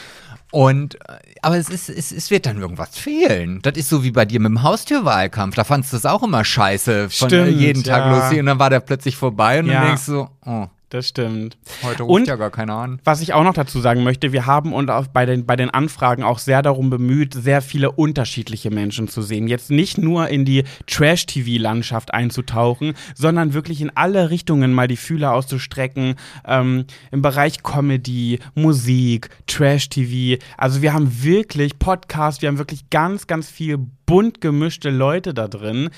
[0.55, 0.61] 0,0.
[0.69, 3.59] Und, äh, aber es, ist, es, es wird dann irgendwas fehlen.
[3.61, 5.55] Das ist so wie bei dir mit dem Haustürwahlkampf.
[5.55, 8.17] Da fandst du es auch immer scheiße, von äh, Stimmt, jeden Tag ja.
[8.17, 9.73] losziehen und dann war der plötzlich vorbei und Ja.
[9.79, 11.57] dann denkst du so, oh, Das stimmt.
[11.83, 13.01] heute ruft Und- ja gar keiner an.
[13.03, 15.69] Was ich auch noch dazu sagen möchte, wir haben uns auch bei den, bei den
[15.69, 19.49] Anfragen auch sehr darum bemüht, sehr viele unterschiedliche Menschen zu sehen.
[19.49, 25.33] Jetzt nicht nur in die Trash-TV-Landschaft einzutauchen, sondern wirklich in alle Richtungen mal die Fühler
[25.33, 26.15] auszustrecken.
[26.47, 30.41] Ähm, Im Bereich Comedy, Musik, Trash-TV.
[30.57, 35.49] Also wir haben wirklich Podcasts, wir haben wirklich ganz, ganz viel bunt gemischte Leute da
[35.49, 35.89] drin.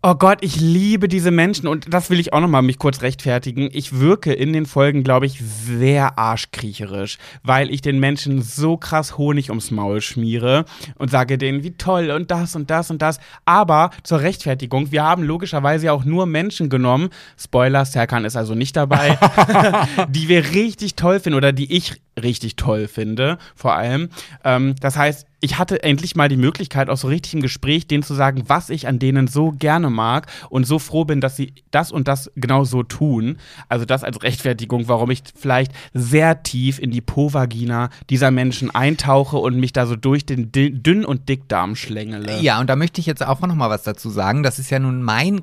[0.00, 3.68] Oh Gott, ich liebe diese Menschen und das will ich auch nochmal mich kurz rechtfertigen.
[3.72, 9.18] Ich wirke in den Folgen, glaube ich, sehr arschkriecherisch, weil ich den Menschen so krass
[9.18, 10.66] Honig ums Maul schmiere
[10.98, 13.18] und sage denen, wie toll und das und das und das.
[13.44, 18.76] Aber zur Rechtfertigung, wir haben logischerweise auch nur Menschen genommen, Spoiler, Serkan ist also nicht
[18.76, 19.18] dabei,
[20.10, 24.10] die wir richtig toll finden oder die ich richtig toll finde, vor allem.
[24.44, 28.02] Ähm, das heißt, ich hatte endlich mal die Möglichkeit, aus so richtig im Gespräch denen
[28.02, 31.52] zu sagen, was ich an denen so gerne mag und so froh bin, dass sie
[31.70, 33.38] das und das genau so tun.
[33.68, 39.36] Also das als Rechtfertigung, warum ich vielleicht sehr tief in die Po-Vagina dieser Menschen eintauche
[39.36, 42.40] und mich da so durch den Dünn- und Dickdarm schlängele.
[42.40, 44.42] Ja, und da möchte ich jetzt auch noch mal was dazu sagen.
[44.42, 45.42] Das ist ja nun mein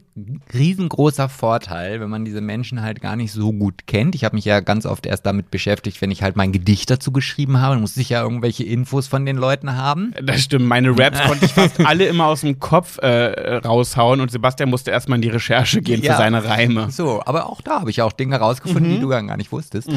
[0.53, 4.13] riesengroßer Vorteil, wenn man diese Menschen halt gar nicht so gut kennt.
[4.15, 7.11] Ich habe mich ja ganz oft erst damit beschäftigt, wenn ich halt mein Gedicht dazu
[7.11, 7.77] geschrieben habe.
[7.77, 10.13] Musste ich ja irgendwelche Infos von den Leuten haben.
[10.23, 14.31] Das stimmt, meine Raps konnte ich fast alle immer aus dem Kopf äh, raushauen und
[14.31, 16.13] Sebastian musste erstmal in die Recherche gehen Ja.
[16.13, 16.89] für seine Reime.
[16.89, 19.89] So, aber auch da habe ich auch Dinge rausgefunden, die du gar nicht wusstest.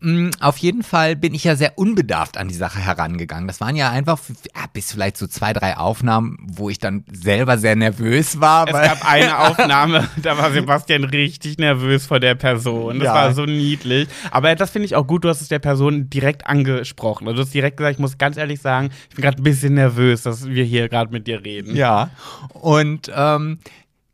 [0.00, 3.46] Mm, Auf jeden Fall bin ich ja sehr unbedarft an die Sache herangegangen.
[3.46, 4.18] Das waren ja einfach
[4.56, 8.66] ja, bis vielleicht so zwei, drei Aufnahmen, wo ich dann selber sehr nervös war.
[8.66, 12.98] Es gab eine Aufnahme, da war Sebastian richtig nervös vor der Person.
[13.00, 13.14] Das Ja.
[13.14, 14.08] war so niedlich.
[14.30, 17.26] Aber das finde ich auch gut, du hast es der Person direkt angesprochen.
[17.26, 19.74] Also du hast direkt gesagt, ich muss ganz ehrlich sagen, ich bin gerade ein bisschen
[19.74, 21.74] nervös, dass wir hier gerade mit dir reden.
[21.74, 22.10] Ja.
[22.52, 23.58] Und ähm,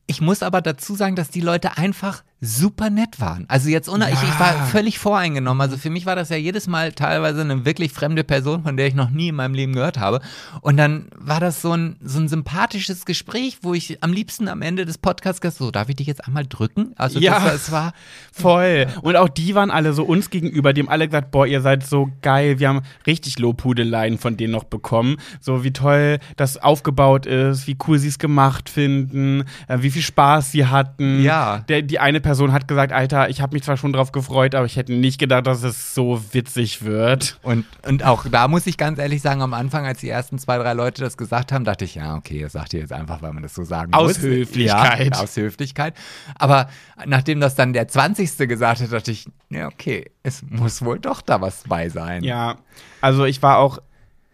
[0.06, 3.44] ich muss aber dazu sagen, dass die Leute einfach super nett waren.
[3.48, 4.64] Also jetzt ohne, ich, ich war Ja.
[4.64, 5.60] völlig voreingenommen.
[5.60, 8.86] Also für mich war das ja jedes Mal teilweise eine wirklich fremde Person, von der
[8.86, 10.20] ich noch nie in meinem Leben gehört habe.
[10.62, 14.62] Und dann war das so ein, so ein sympathisches Gespräch, wo ich am liebsten am
[14.62, 16.94] Ende des Podcasts gesagt so, darf ich dich jetzt einmal drücken?
[16.96, 17.34] Also Ja.
[17.40, 17.92] das, das war,
[18.32, 18.86] Voll.
[19.02, 21.86] Und auch die waren alle so uns gegenüber, die haben alle gesagt, boah, ihr seid
[21.86, 22.58] so geil.
[22.58, 25.16] Wir haben richtig Lobhudeleien von denen noch bekommen.
[25.40, 30.00] So wie toll das aufgebaut ist, wie cool sie es gemacht finden, äh, wie viel
[30.02, 31.22] Spaß sie hatten.
[31.22, 31.58] Ja.
[31.68, 34.66] Der, die eine Person hat gesagt, Alter, ich habe mich zwar schon drauf gefreut, aber
[34.66, 37.38] ich hätte nicht gedacht, dass es so witzig wird.
[37.42, 40.58] Und, und auch da muss ich ganz ehrlich sagen, am Anfang, als die ersten zwei,
[40.58, 43.32] drei Leute das gesagt haben, dachte ich, ja, okay, das sagt ihr jetzt einfach, weil
[43.32, 44.22] man das so sagen Aus muss.
[44.22, 45.14] Höflichkeit.
[45.16, 45.94] Ja, aus Höflichkeit.
[46.38, 46.68] Aber
[47.06, 48.48] nachdem das dann der 20.
[48.48, 52.22] gesagt hat, dachte ich, ja, okay, es muss wohl doch da was bei sein.
[52.22, 52.56] Ja,
[53.00, 53.80] also ich war auch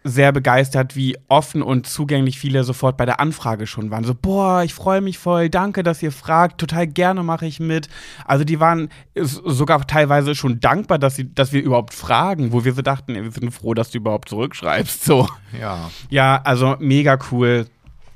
[0.07, 4.03] sehr begeistert, wie offen und zugänglich viele sofort bei der Anfrage schon waren.
[4.03, 7.89] So, boah, ich freue mich voll, danke, dass ihr fragt, total gerne mache ich mit.
[8.25, 12.73] Also die waren sogar teilweise schon dankbar, dass, sie, dass wir überhaupt fragen, wo wir
[12.73, 15.03] so dachten, wir sind froh, dass du überhaupt zurückschreibst.
[15.03, 15.27] So.
[15.59, 15.89] Ja.
[16.09, 17.67] Ja, also mega cool.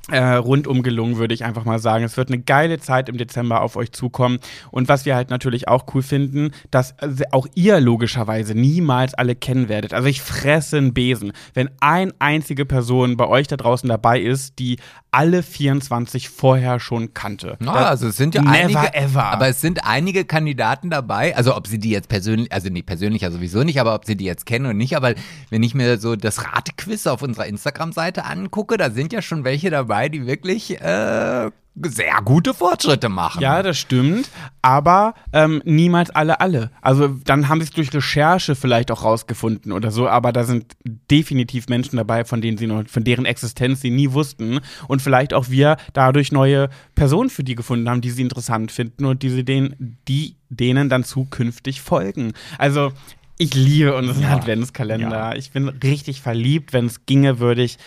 [0.09, 2.03] Äh, rundum gelungen, würde ich einfach mal sagen.
[2.03, 4.39] Es wird eine geile Zeit im Dezember auf euch zukommen.
[4.71, 6.95] Und was wir halt natürlich auch cool finden, dass
[7.31, 9.93] auch ihr logischerweise niemals alle kennen werdet.
[9.93, 14.57] Also ich fresse einen Besen, wenn ein einzige Person bei euch da draußen dabei ist,
[14.57, 14.77] die
[15.11, 17.57] alle 24 vorher schon kannte.
[17.59, 19.25] Da- also es sind ja Never einige, ever.
[19.25, 23.21] aber es sind einige Kandidaten dabei, also ob sie die jetzt persönlich, also nee, persönlich
[23.23, 25.13] ja sowieso nicht, aber ob sie die jetzt kennen und nicht, aber
[25.49, 29.69] wenn ich mir so das Ratequiz auf unserer Instagram-Seite angucke, da sind ja schon welche
[29.69, 31.51] dabei, die wirklich äh,
[31.83, 33.41] sehr gute Fortschritte machen.
[33.41, 34.29] Ja, das stimmt,
[34.61, 36.69] aber ähm, niemals alle alle.
[36.81, 40.75] Also dann haben sie es durch Recherche vielleicht auch rausgefunden oder so, aber da sind
[41.09, 45.33] definitiv Menschen dabei, von denen sie noch, von deren Existenz sie nie wussten und vielleicht
[45.33, 49.29] auch wir dadurch neue Personen für die gefunden haben, die sie interessant finden und die
[49.29, 52.33] sie denen, die denen dann zukünftig folgen.
[52.57, 52.91] Also
[53.37, 54.35] ich liebe unseren Ja.
[54.35, 55.35] Adventskalender.
[55.37, 56.73] Ich bin richtig verliebt.
[56.73, 57.79] Wenn es ginge, würde ich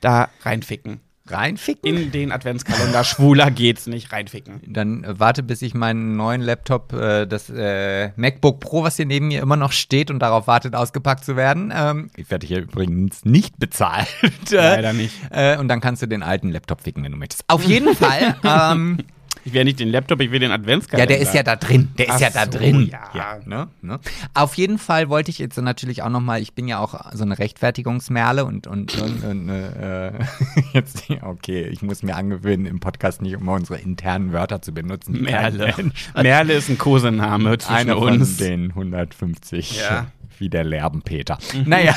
[0.00, 1.00] da reinficken.
[1.32, 1.96] Reinficken.
[1.96, 3.04] In den Adventskalender.
[3.04, 4.12] Schwuler geht's nicht.
[4.12, 4.60] Reinficken.
[4.66, 9.06] Dann äh, warte, bis ich meinen neuen Laptop, äh, das äh, MacBook Pro, was hier
[9.06, 11.72] neben mir immer noch steht und darauf wartet, ausgepackt zu werden.
[11.74, 14.08] Ähm, ich werde hier übrigens nicht bezahlt.
[14.50, 15.14] Leider nicht.
[15.30, 17.44] Äh, und dann kannst du den alten Laptop ficken, wenn du möchtest.
[17.48, 18.36] Auf jeden Fall.
[18.44, 18.98] ähm,
[19.44, 21.06] Ich will nicht den Laptop, ich will den ja, Adventskalender.
[21.06, 21.88] der ist ja da drin.
[21.98, 22.90] Der ist Ach ja da so, drin.
[23.14, 23.38] ja.
[23.44, 23.68] ne?
[23.80, 23.98] Ne?
[24.34, 27.24] Auf jeden Fall wollte ich jetzt natürlich auch noch mal, ich bin ja auch so
[27.24, 30.12] eine Rechtfertigungsmerle und, und, und, und äh,
[30.72, 35.22] jetzt, okay, ich muss mir angewöhnen, im Podcast nicht immer unsere internen Wörter zu benutzen.
[35.22, 35.74] Merle.
[36.14, 38.36] Merle ist ein Kosename zwischen Einer von uns.
[38.36, 39.78] den 150.
[39.78, 40.06] Ja.
[40.38, 41.38] Wie der Lerbenpeter.
[41.66, 41.94] Naja.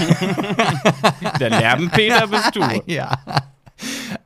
[1.40, 2.62] Der Lerbenpeter bist du.
[2.88, 3.18] ja.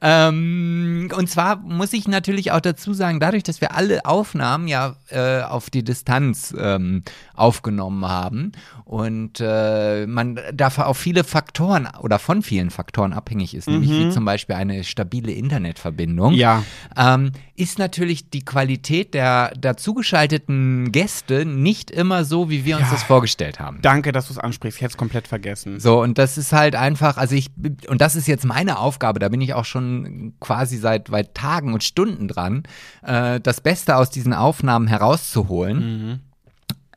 [0.01, 4.95] Ähm, und zwar muss ich natürlich auch dazu sagen, dadurch, dass wir alle Aufnahmen ja
[5.09, 7.03] äh, auf die Distanz ähm,
[7.35, 8.51] aufgenommen haben
[8.85, 14.09] und äh, man dafür auf viele Faktoren oder von vielen Faktoren abhängig ist, nämlich wie
[14.09, 16.63] zum Beispiel eine stabile Internetverbindung, Ja.
[16.95, 22.85] ähm, ist natürlich die Qualität der, der zugeschalteten Gäste nicht immer so, wie wir uns
[22.87, 22.91] Ja.
[22.91, 23.79] das vorgestellt haben.
[23.81, 24.77] Danke, dass du es ansprichst.
[24.77, 25.79] Ich hätte es komplett vergessen.
[25.79, 27.49] So, und das ist halt einfach, also ich,
[27.87, 29.76] und das ist jetzt meine Aufgabe, da bin ich auch schon
[30.39, 32.63] quasi seit, seit Tagen und Stunden dran,
[33.03, 36.21] äh, das Beste aus diesen Aufnahmen herauszuholen.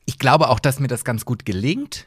[0.07, 2.07] Ich glaube auch, dass mir das ganz gut gelingt,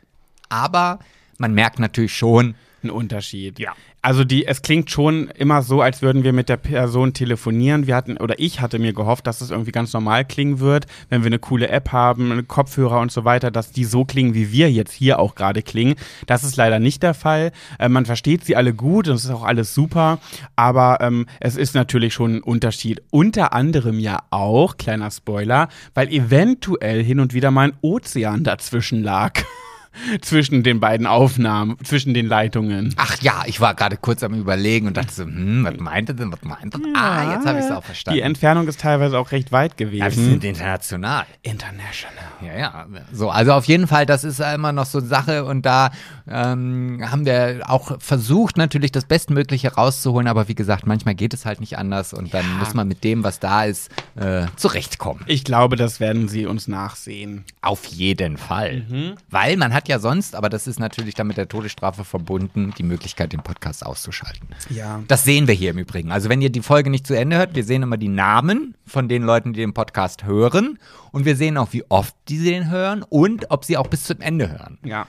[0.50, 1.00] aber
[1.38, 3.60] man merkt natürlich schon, Ein Unterschied.
[3.60, 3.74] Ja.
[4.02, 7.88] Also die, es klingt schon immer so, als würden wir mit der Person telefonieren.
[7.88, 11.22] Wir hatten, oder ich hatte mir gehofft, dass es irgendwie ganz normal klingen wird, wenn
[11.24, 14.70] wir eine coole App haben, Kopfhörer und so weiter, dass die so klingen, wie wir
[14.70, 15.96] jetzt hier auch gerade klingen.
[16.26, 17.54] Das ist leider nicht der Fall.
[17.80, 20.20] Äh, man versteht sie alle gut und es ist auch alles super,
[20.58, 23.02] aber ähm, es ist natürlich schon ein Unterschied.
[23.10, 29.02] Unter anderem ja auch, kleiner Spoiler, weil eventuell hin und wieder mal ein Ozean dazwischen
[29.02, 29.42] lag.
[30.22, 32.94] zwischen den beiden Aufnahmen, zwischen den Leitungen.
[32.98, 36.16] ach ja, ich war gerade kurz am Überlegen und dachte so, hm, was meint er
[36.16, 36.80] denn, was meint er?
[36.96, 38.18] ah, jetzt habe ich es auch verstanden.
[38.18, 40.26] Die Entfernung ist teilweise auch recht weit ja, wir gewesen.
[40.26, 41.26] sind international.
[41.42, 42.24] International.
[42.42, 42.86] Ja, ja.
[43.12, 45.92] So, also auf jeden Fall, das ist immer noch so eine Sache und da
[46.28, 51.46] ähm, haben wir auch versucht, natürlich das Bestmögliche rauszuholen, aber wie gesagt, manchmal geht es
[51.46, 55.24] halt nicht anders und dann muss man mit dem, was da ist, äh, zurechtkommen.
[55.28, 57.44] Ich glaube, das werden sie uns nachsehen.
[57.62, 58.84] Auf jeden Fall.
[59.30, 62.74] Weil man hat hat ja sonst, aber das ist natürlich dann mit der Todesstrafe verbunden,
[62.78, 64.48] die Möglichkeit, den Podcast auszuschalten.
[64.70, 65.04] Ja.
[65.10, 66.10] Das sehen wir hier im Übrigen.
[66.10, 69.10] Also wenn ihr die Folge nicht zu Ende hört, wir sehen immer die Namen von
[69.10, 70.78] den Leuten, die den Podcast hören.
[71.12, 74.20] Und wir sehen auch, wie oft die den hören und ob sie auch bis zum
[74.20, 74.80] Ende hören.
[74.84, 75.06] Ja.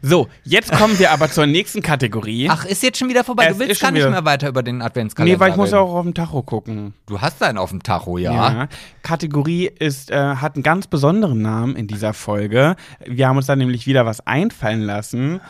[0.00, 2.48] So, jetzt kommen wir aber zur nächsten Kategorie.
[2.48, 3.46] Ach, ist jetzt schon wieder vorbei.
[3.46, 5.76] Es du willst gar nicht mehr weiter über den Adventskalender nee, weil ich muss reden.
[5.76, 6.94] ja auch auf den Tacho gucken.
[7.06, 8.32] Du hast einen auf dem Tacho, ja.
[8.32, 8.68] Ja.
[9.02, 12.76] Kategorie ist, äh, hat einen ganz besonderen Namen in dieser Folge.
[13.04, 15.40] Wir haben uns da nämlich wieder was einfallen lassen.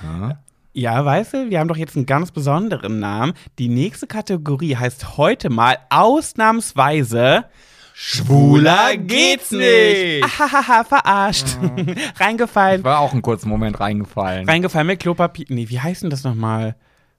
[0.74, 3.32] Ja, weißt du, wir haben doch jetzt einen ganz besonderen Namen.
[3.58, 7.44] Die nächste Kategorie heißt heute mal ausnahmsweise
[7.92, 10.24] Schwuler geht's nicht.
[10.24, 11.58] Ahaha, verarscht.
[12.18, 12.82] Reingefallen.
[12.82, 14.48] War auch einen kurzen Moment reingefallen.
[14.48, 15.46] Reingefallen mit Klopapier.
[15.50, 16.76] Nee, wie heißt denn das nochmal?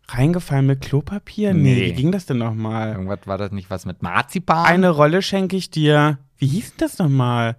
[0.08, 1.54] Reingefallen mit Klopapier?
[1.54, 1.86] Nee, Nee.
[1.86, 2.94] wie ging das denn nochmal?
[2.94, 4.66] Irgendwas war das nicht was mit Marzipan?
[4.66, 6.18] Eine Rolle schenke ich dir.
[6.38, 7.58] Wie hieß denn das nochmal?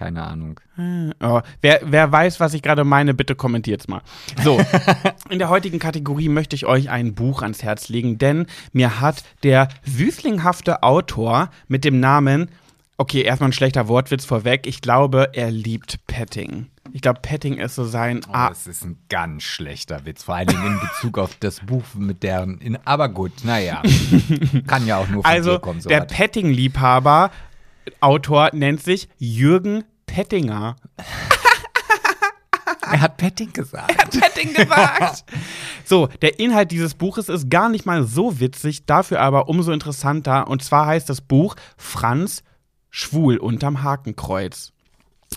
[0.00, 0.58] Keine Ahnung.
[1.20, 4.00] Oh, wer, wer weiß, was ich gerade meine, bitte kommentiert's mal.
[4.42, 4.58] So,
[5.28, 9.22] in der heutigen Kategorie möchte ich euch ein Buch ans Herz legen, denn mir hat
[9.42, 12.48] der süßlinghafte Autor mit dem Namen,
[12.96, 16.68] okay, erstmal ein schlechter Wortwitz vorweg, ich glaube, er liebt Petting.
[16.94, 18.22] Ich glaube, Petting ist so sein.
[18.26, 21.84] Oh, Ah, das ist ein ganz schlechter Witz, vor Dingen in Bezug auf das Buch
[21.94, 22.56] mit deren.
[22.62, 23.82] In, aber gut, naja.
[24.66, 25.82] Kann ja auch nur von also, kommen.
[25.82, 26.00] So der.
[26.00, 27.30] Petting-Liebhaber,
[28.00, 30.74] Autor, nennt sich Jürgen Pettinger.
[32.82, 34.20] er hat Petting gesagt.
[34.20, 35.24] Petting gesagt.
[35.84, 40.48] so, der Inhalt dieses Buches ist gar nicht mal so witzig, dafür aber umso interessanter.
[40.48, 42.42] Und zwar heißt das Buch Franz
[42.90, 44.72] Schwul unterm Hakenkreuz.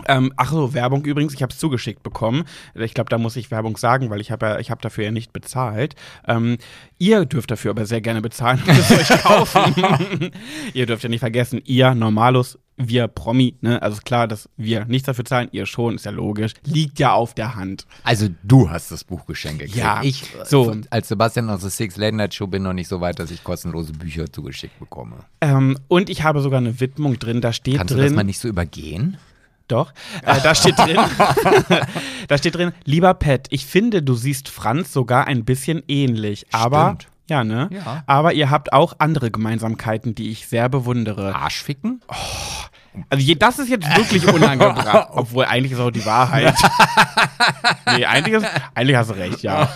[0.07, 2.45] Ähm, ach so, Werbung übrigens, ich habe es zugeschickt bekommen.
[2.73, 5.11] Ich glaube, da muss ich Werbung sagen, weil ich habe ja, ich habe dafür ja
[5.11, 5.95] nicht bezahlt.
[6.27, 6.57] Ähm,
[6.97, 10.31] ihr dürft dafür aber sehr gerne bezahlen und es euch kaufen.
[10.73, 13.79] ihr dürft ja nicht vergessen, ihr Normalus, wir Promi, ne?
[13.83, 16.53] Also ist klar, dass wir nichts dafür zahlen, ihr schon, ist ja logisch.
[16.65, 17.85] Liegt ja auf der Hand.
[18.03, 19.77] Also du hast das Buch geschenkt gekriegt.
[19.77, 20.75] Ja, Ich, so.
[20.89, 23.43] als Sebastian aus der Six Late Night Show bin noch nicht so weit, dass ich
[23.43, 25.17] kostenlose Bücher zugeschickt bekomme.
[25.41, 28.05] Ähm, und ich habe sogar eine Widmung drin, da steht Kannst du drin.
[28.07, 29.17] das mal nicht so übergehen?
[29.73, 29.91] Doch.
[30.21, 30.97] Äh, da steht drin.
[32.27, 36.45] da steht drin, lieber Pat, ich finde, du siehst Franz sogar ein bisschen ähnlich.
[36.51, 36.95] Aber.
[36.99, 37.07] Stimmt.
[37.29, 37.69] Ja, ne?
[37.71, 38.03] Ja.
[38.05, 41.33] Aber ihr habt auch andere Gemeinsamkeiten, die ich sehr bewundere.
[41.33, 42.01] Arschficken?
[43.09, 45.09] Also je, das ist jetzt wirklich unangebracht.
[45.11, 46.55] Obwohl eigentlich ist auch die Wahrheit.
[47.95, 49.69] nee, eigentlich, ist, eigentlich hast du recht, ja.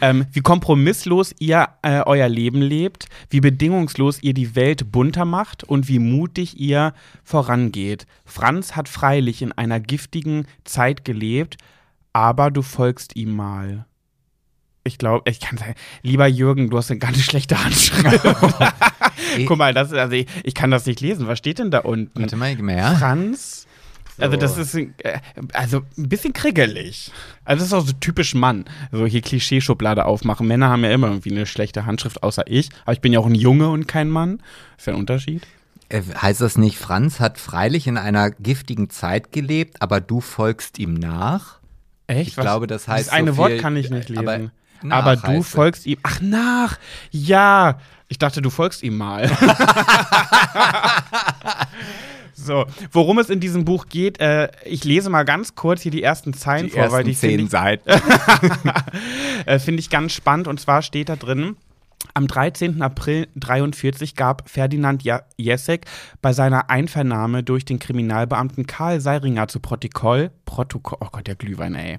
[0.00, 5.64] Ähm, wie kompromisslos ihr äh, euer Leben lebt, wie bedingungslos ihr die Welt bunter macht
[5.64, 6.92] und wie mutig ihr
[7.24, 8.06] vorangeht.
[8.24, 11.56] Franz hat freilich in einer giftigen Zeit gelebt,
[12.12, 13.86] aber du folgst ihm mal.
[14.82, 18.24] Ich glaube, ich kann sagen, lieber Jürgen, du hast eine ganz schlechte Handschrift.
[19.46, 21.26] Guck mal, das also ich, ich kann das nicht lesen.
[21.26, 22.20] Was steht denn da unten?
[22.20, 22.96] Warte mal, mir her.
[22.98, 23.66] Franz.
[24.18, 24.88] Also das ist äh,
[25.54, 27.10] also ein bisschen kriegelig.
[27.46, 28.66] Also das ist auch so typisch Mann.
[28.92, 30.46] So hier Klischeeschublade aufmachen.
[30.46, 32.68] Männer haben ja immer irgendwie eine schlechte Handschrift, außer ich.
[32.84, 34.42] Aber ich bin ja auch ein Junge und kein Mann.
[34.76, 35.46] Ist ja ein Unterschied.
[35.88, 40.78] Äh, Heißt das nicht, Franz hat freilich in einer giftigen Zeit gelebt, aber du folgst
[40.78, 41.58] ihm nach?
[42.06, 42.28] Echt?
[42.28, 44.50] Ich glaube, das heißt Das eine so Wort viel- kann ich nicht aber lesen.
[44.82, 45.96] nach Aber, du folgst ihm.
[46.02, 46.78] Ach, nach.
[47.10, 47.78] Ja.
[48.10, 49.30] Ich dachte, du folgst ihm mal.
[52.34, 56.02] so, worum es in diesem Buch geht, äh, ich lese mal ganz kurz hier die
[56.02, 57.88] ersten Zeilen Die vor, weil die ersten finde ich, zehn Seiten.
[59.46, 60.48] äh, finde ich ganz spannend.
[60.48, 61.54] Und zwar steht da drin,
[62.14, 62.82] am 13.
[62.82, 65.02] April 43 gab Ferdinand
[65.36, 65.86] Jessek
[66.20, 71.74] bei seiner Einvernahme durch den Kriminalbeamten Karl Seiringer zu Protokoll, Protokoll, oh Gott, der Glühwein,
[71.74, 71.98] ey,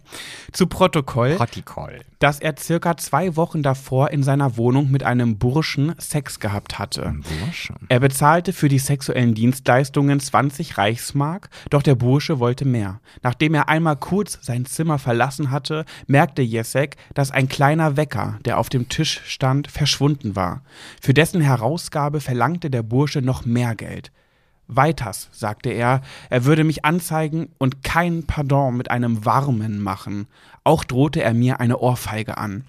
[0.52, 2.02] zu Protokoll, Protokoll.
[2.20, 7.16] dass er circa zwei Wochen davor in seiner Wohnung mit einem Burschen Sex gehabt hatte.
[7.40, 7.78] Burschen.
[7.88, 13.00] Er bezahlte für die sexuellen Dienstleistungen 20 Reichsmark, doch der Bursche wollte mehr.
[13.24, 18.58] Nachdem er einmal kurz sein Zimmer verlassen hatte, merkte Jesek, dass ein kleiner Wecker, der
[18.58, 20.01] auf dem Tisch stand, verschwunden
[20.36, 20.64] war.
[21.02, 24.12] Für dessen Herausgabe verlangte der Bursche noch mehr Geld.
[24.68, 30.28] Weiters, sagte er, er würde mich anzeigen und kein Pardon mit einem Warmen machen.
[30.64, 32.64] Auch drohte er mir eine Ohrfeige an.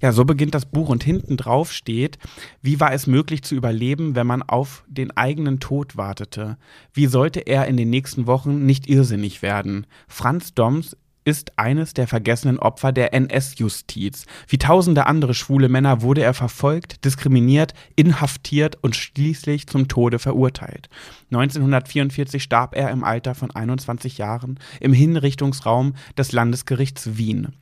[0.00, 2.18] Ja, so beginnt das Buch und hinten drauf steht,
[2.62, 6.58] wie war es möglich zu überleben, wenn man auf den eigenen Tod wartete?
[6.92, 9.86] Wie sollte er in den nächsten Wochen nicht irrsinnig werden?
[10.06, 14.26] Franz Doms ist eines der vergessenen Opfer der NS-Justiz.
[14.46, 20.88] Wie tausende andere schwule Männer wurde er verfolgt, diskriminiert, inhaftiert und schließlich zum Tode verurteilt.
[21.30, 27.54] 1944 starb er im Alter von 21 Jahren im Hinrichtungsraum des Landesgerichts Wien.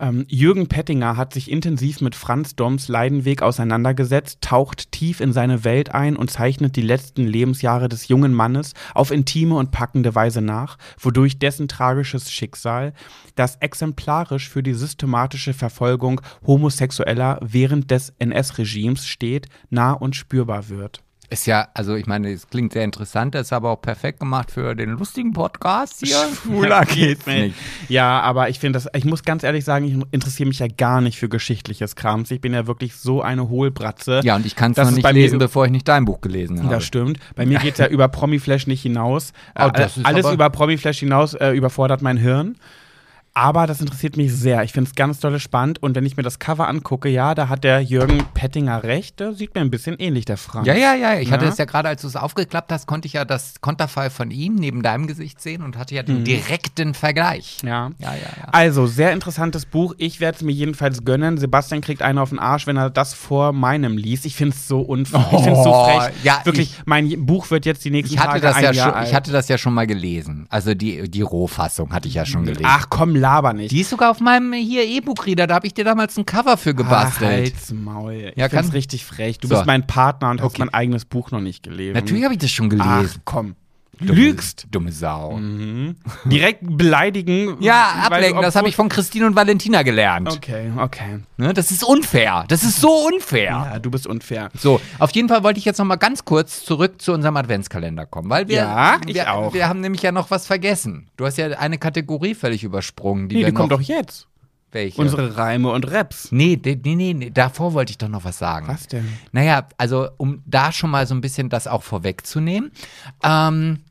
[0.00, 5.62] Ähm, Jürgen Pettinger hat sich intensiv mit Franz Doms Leidenweg auseinandergesetzt, taucht tief in seine
[5.62, 10.40] Welt ein und zeichnet die letzten Lebensjahre des jungen Mannes auf intime und packende Weise
[10.40, 12.92] nach, wodurch dessen tragisches Schicksal,
[13.36, 21.03] das exemplarisch für die systematische Verfolgung Homosexueller während des NS-Regimes steht, nah und spürbar wird.
[21.30, 24.74] Ist ja, also ich meine, es klingt sehr interessant, ist aber auch perfekt gemacht für
[24.74, 26.16] den lustigen Podcast hier.
[26.42, 27.56] Schwuler geht's nicht.
[27.88, 31.00] Ja, aber ich finde das, ich muss ganz ehrlich sagen, ich interessiere mich ja gar
[31.00, 32.30] nicht für geschichtliches Krams.
[32.30, 34.20] Ich bin ja wirklich so eine Hohlbratze.
[34.22, 36.74] Ja, und ich kann es noch nicht lesen, bevor ich nicht dein Buch gelesen habe.
[36.74, 37.18] Das stimmt.
[37.34, 39.32] Bei mir geht's ja über Promiflash nicht hinaus.
[39.58, 39.70] Oh,
[40.02, 42.56] Alles über Promiflash hinaus äh, überfordert mein Hirn.
[43.36, 44.62] Aber das interessiert mich sehr.
[44.62, 45.82] Ich finde es ganz dolle spannend.
[45.82, 49.18] Und wenn ich mir das Cover angucke, ja, da hat der Jürgen Pettinger recht.
[49.18, 50.68] Der sieht mir ein bisschen ähnlich, der Franz.
[50.68, 51.18] Ja, ja, ja.
[51.18, 51.50] Ich hatte Ja?
[51.50, 54.54] es ja gerade, als du es aufgeklappt hast, konnte ich ja das Konterfei von ihm
[54.54, 56.06] neben deinem Gesicht sehen und hatte ja Mhm.
[56.06, 57.58] den direkten Vergleich.
[57.64, 57.90] Ja.
[57.98, 58.44] Ja, ja, ja.
[58.52, 59.94] Also, sehr interessantes Buch.
[59.98, 61.36] Ich werde es mir jedenfalls gönnen.
[61.36, 64.26] Sebastian kriegt einen auf den Arsch, wenn er das vor meinem liest.
[64.26, 65.26] Ich finde es so unfair.
[65.32, 66.12] ich finde es so Oh, frech.
[66.22, 68.70] ja, Wirklich, ich- mein Buch wird jetzt die nächsten Ich hatte, Tage das ein ja
[68.70, 69.08] Jahr schon, alt.
[69.08, 70.46] ich hatte das ja schon mal gelesen.
[70.50, 72.64] Also die, die Rohfassung hatte ich ja schon gelesen.
[72.68, 73.72] Ach komm, laber nicht.
[73.72, 75.46] die ist sogar auf meinem hier E-Book-Reader.
[75.46, 77.30] Da habe ich dir damals ein Cover für Ach, gebastelt.
[77.30, 78.12] halt's Maul.
[78.12, 79.38] Ich Ja, find's kann- richtig frech.
[79.38, 79.54] Du So.
[79.54, 80.60] bist mein Partner und hast Okay.
[80.60, 81.94] mein eigenes Buch noch nicht gelesen.
[81.94, 82.88] Natürlich habe ich das schon gelesen.
[82.90, 83.56] Ach komm.
[84.00, 84.66] Du Dumme- lügst.
[84.70, 85.38] Dumme Sau.
[86.24, 87.56] Direkt beleidigen.
[87.60, 90.28] Ja, ablenken, das habe ich von Christine und Valentina gelernt.
[90.30, 91.20] Okay, okay.
[91.36, 92.44] Ne, das ist unfair.
[92.48, 93.50] Das ist so unfair.
[93.72, 94.50] Ja, du bist unfair.
[94.58, 98.06] So, auf jeden Fall wollte ich jetzt noch mal ganz kurz zurück zu unserem Adventskalender
[98.06, 99.54] kommen, weil wir, Ja, ich wir, auch.
[99.54, 101.08] wir haben nämlich ja noch was vergessen.
[101.16, 104.26] Du hast ja eine Kategorie völlig übersprungen, die Nee, wir die kommt doch jetzt.
[104.72, 105.00] welche?
[105.00, 106.32] Unsere Reime und Raps.
[106.32, 108.66] nee, nee, nee, nee, nee, davor wollte ich doch noch was sagen.
[108.66, 109.06] Was denn?
[109.30, 112.72] Naja, also um da schon mal so ein bisschen das auch vorwegzunehmen.
[113.22, 113.83] Ähm,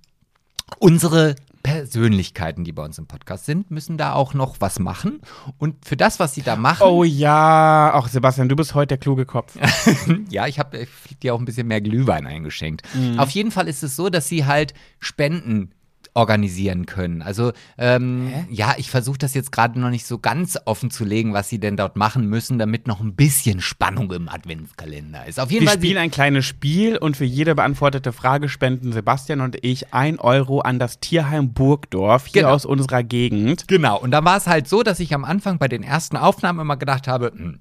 [0.80, 5.21] unsere Persönlichkeiten, die bei uns im Podcast sind, müssen da auch noch was machen.
[5.57, 7.91] Und für das, was sie da machen, Oh ja.
[7.93, 9.57] Ach, Sebastian, du bist heute der kluge Kopf.
[10.30, 10.86] ja, ich habe
[11.21, 12.84] dir auch ein bisschen mehr Glühwein eingeschenkt.
[12.93, 13.17] Mhm.
[13.17, 15.71] Auf jeden Fall ist es so, dass sie halt Spenden
[16.16, 17.22] organisieren können.
[17.22, 21.34] Also ähm, ja, ich versuche das jetzt gerade noch nicht so ganz offen zu legen,
[21.34, 25.39] was sie denn dort machen müssen, damit noch ein bisschen Spannung im Adventskalender ist.
[25.39, 29.41] Auf jeden Wir Fall spielen ein kleines Spiel und für jede beantwortete Frage spenden Sebastian
[29.41, 32.53] und ich ein Euro an das Tierheim Burgdorf hier Genau.
[32.53, 33.68] aus unserer Gegend.
[33.68, 36.59] Genau, und da war es halt so, dass ich am Anfang bei den ersten Aufnahmen
[36.59, 37.59] immer gedacht habe, hm,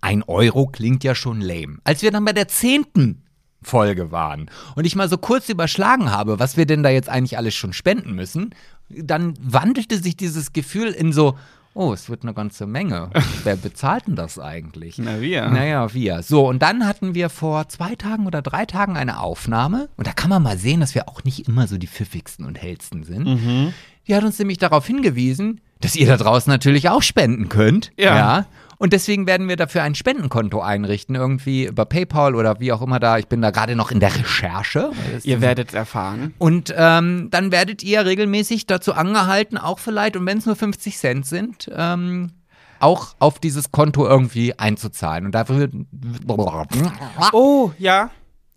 [0.00, 1.78] ein Euro klingt ja schon lame.
[1.84, 3.22] Als wir dann bei der zehnten
[3.62, 7.36] Folge waren und ich mal so kurz überschlagen habe, was wir denn da jetzt eigentlich
[7.36, 8.54] alles schon spenden müssen,
[8.88, 11.36] dann wandelte sich dieses Gefühl in so,
[11.74, 13.10] oh, es wird eine ganze Menge.
[13.44, 14.98] Wer bezahlt denn das eigentlich?
[14.98, 15.48] Na, wir.
[15.48, 16.22] Naja, wir.
[16.22, 19.88] So, und dann hatten wir vor zwei Tagen oder drei Tagen eine Aufnahme.
[19.96, 22.60] Und da kann man mal sehen, dass wir auch nicht immer so die pfiffigsten und
[22.60, 23.26] hellsten sind.
[23.26, 23.72] Mhm.
[24.08, 27.92] Die hat uns nämlich darauf hingewiesen, dass ihr da draußen natürlich auch spenden könnt.
[27.96, 28.46] Ja.
[28.80, 32.98] Und deswegen werden wir dafür ein Spendenkonto einrichten, irgendwie über PayPal oder wie auch immer
[32.98, 33.18] da.
[33.18, 34.90] Ich bin da gerade noch in der Recherche.
[35.22, 36.32] Ihr werdet es erfahren.
[36.38, 40.96] Und ähm, dann werdet ihr regelmäßig dazu angehalten, auch vielleicht, und wenn es nur 50
[40.96, 42.30] Cent sind, ähm,
[42.78, 45.26] auch auf dieses Konto irgendwie einzuzahlen.
[45.26, 45.68] Und dafür,
[47.34, 48.10] Oh, ja.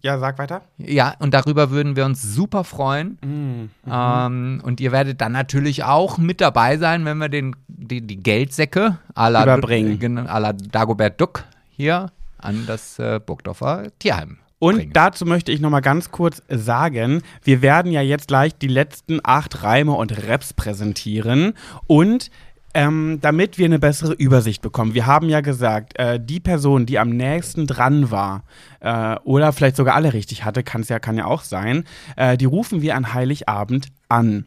[0.04, 0.62] Ja, sag weiter.
[0.78, 3.18] ja, und darüber würden wir uns super freuen.
[3.24, 3.70] Mhm.
[3.90, 8.18] Ähm, und ihr werdet dann natürlich auch mit dabei sein, wenn wir den, die, die
[8.18, 10.00] Geldsäcke à la, Überbringen.
[10.00, 14.40] Gen- à la Dagobert Duck hier an das äh, Burgdorfer Tierheim.
[14.60, 14.94] Und bringen.
[14.94, 19.20] dazu möchte ich noch mal ganz kurz sagen, wir werden ja jetzt gleich die letzten
[19.24, 21.54] acht Reime und Raps präsentieren
[21.88, 22.30] und
[22.74, 24.94] ähm, damit wir eine bessere Übersicht bekommen.
[24.94, 28.44] Wir haben ja gesagt, äh, die Person, die am nächsten dran war
[28.80, 31.84] äh, oder vielleicht sogar alle richtig hatte, kann's ja, kann ja auch sein,
[32.16, 34.46] äh, die rufen wir an Heiligabend an.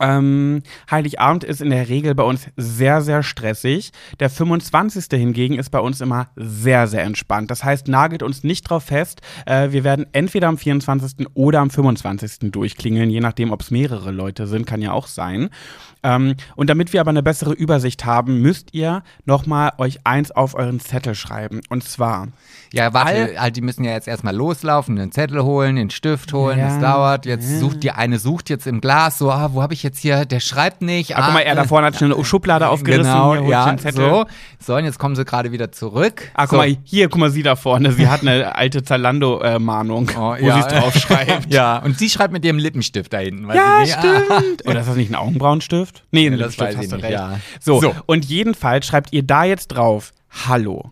[0.00, 3.92] Ähm, Heiligabend ist in der Regel bei uns sehr, sehr stressig.
[4.20, 5.06] Der 25.
[5.10, 7.50] hingegen ist bei uns immer sehr, sehr entspannt.
[7.50, 9.20] Das heißt, nagelt uns nicht drauf fest.
[9.46, 11.26] Äh, wir werden entweder am 24.
[11.34, 12.50] oder am 25.
[12.50, 15.50] durchklingeln, je nachdem, ob es mehrere Leute sind, kann ja auch sein.
[16.02, 20.54] Ähm, und damit wir aber eine bessere Übersicht haben, müsst ihr nochmal euch eins auf
[20.54, 21.60] euren Zettel schreiben.
[21.70, 22.28] Und zwar,
[22.74, 26.32] Ja, warte, All- halt, die müssen ja jetzt erstmal loslaufen, den Zettel holen, den Stift
[26.32, 27.26] holen, Ja, das dauert.
[27.26, 30.24] Jetzt sucht die eine sucht jetzt im Glas, so, ah, wo habe ich jetzt hier,
[30.24, 31.16] der schreibt nicht.
[31.16, 33.04] ah, guck mal, er da vorne hat schon eine Schublade aufgerissen.
[33.12, 34.26] Genau, ja, so.
[34.58, 36.30] So, und jetzt kommen sie gerade wieder zurück.
[36.34, 36.56] Ah, guck so.
[36.56, 37.92] mal, hier, guck mal, sie da vorne.
[37.92, 40.54] Sie hat eine alte Zalando-Mahnung, Oh, wo ja.
[40.54, 41.46] sie es draufschreibt.
[41.52, 43.48] ja, und sie schreibt mit ihrem Lippenstift da hinten.
[43.54, 43.98] Ja, ich nicht.
[43.98, 44.40] Ah.
[44.40, 44.66] stimmt.
[44.66, 46.02] Oder ist das nicht ein Augenbrauenstift?
[46.10, 47.12] Nee, ein Ja, das Lippenstift, hast du nicht, recht.
[47.12, 47.38] ja.
[47.60, 47.94] So, So.
[48.06, 50.12] und jedenfalls schreibt ihr da jetzt drauf,
[50.48, 50.90] hallo,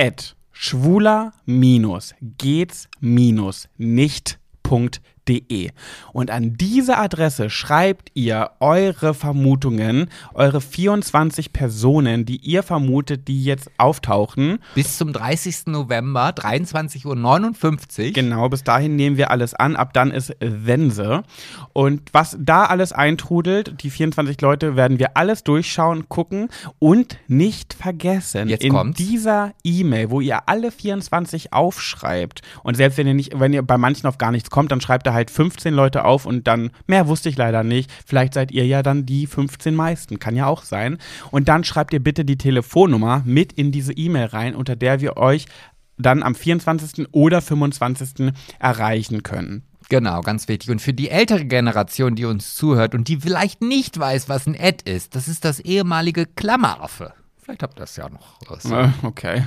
[0.00, 0.34] at
[0.64, 5.70] schwuler minus geht's minus nicht Punkt De.
[6.12, 13.44] Und an diese Adresse schreibt ihr eure Vermutungen, eure 24 Personen, die ihr vermutet, die
[13.44, 14.58] jetzt auftauchen.
[14.74, 15.66] Bis zum 30.
[15.66, 18.12] November, 23.59 Uhr.
[18.12, 19.76] Genau, bis dahin nehmen wir alles an.
[19.76, 21.22] Ab dann ist Sense.
[21.72, 26.48] Und was da alles eintrudelt, die 24 Leute, werden wir alles durchschauen, gucken
[26.78, 28.48] und nicht vergessen.
[28.48, 28.98] Jetzt in kommt's.
[28.98, 33.78] dieser E-Mail, wo ihr alle 24 aufschreibt und selbst wenn ihr nicht, wenn ihr bei
[33.78, 37.28] manchen auf gar nichts kommt, dann schreibt halt 15 Leute auf und dann, mehr wusste
[37.28, 37.90] ich leider nicht.
[38.06, 40.18] Vielleicht seid ihr ja dann die 15 meisten.
[40.18, 40.98] Kann ja auch sein.
[41.30, 45.16] Und dann schreibt ihr bitte die Telefonnummer mit in diese E-Mail rein, unter der wir
[45.16, 45.46] euch
[45.98, 47.08] dann am 24.
[47.12, 48.32] oder 25.
[48.58, 49.64] erreichen können.
[49.88, 50.70] Genau, ganz wichtig.
[50.70, 54.56] Und für die ältere Generation, die uns zuhört und die vielleicht nicht weiß, was ein
[54.58, 57.12] Ad ist, das ist das ehemalige Klammeraffe.
[57.44, 58.40] Vielleicht habt ihr das ja noch.
[58.70, 59.42] Äh, Okay.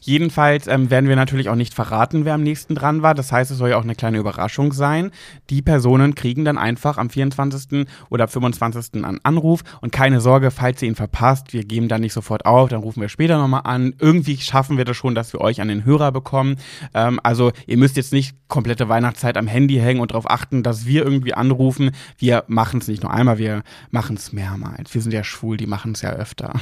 [0.00, 3.14] Jedenfalls ähm, werden wir natürlich auch nicht verraten, wer am nächsten dran war.
[3.14, 5.10] Das heißt, es soll ja auch eine kleine Überraschung sein.
[5.50, 7.86] Die Personen kriegen dann einfach am 24.
[8.08, 9.04] oder 25.
[9.04, 9.62] einen Anruf.
[9.80, 13.00] Und keine Sorge, falls ihr ihn verpasst, wir geben dann nicht sofort auf, dann rufen
[13.00, 13.94] wir später nochmal an.
[13.98, 16.54] Irgendwie schaffen wir das schon, dass wir euch an den Hörer bekommen.
[16.94, 20.86] Ähm, also ihr müsst jetzt nicht komplette Weihnachtszeit am Handy hängen und darauf achten, dass
[20.86, 21.90] wir irgendwie anrufen.
[22.16, 24.94] Wir machen es nicht nur einmal, wir machen es mehrmals.
[24.94, 26.52] Wir sind ja schwul, die machen es ja öfter.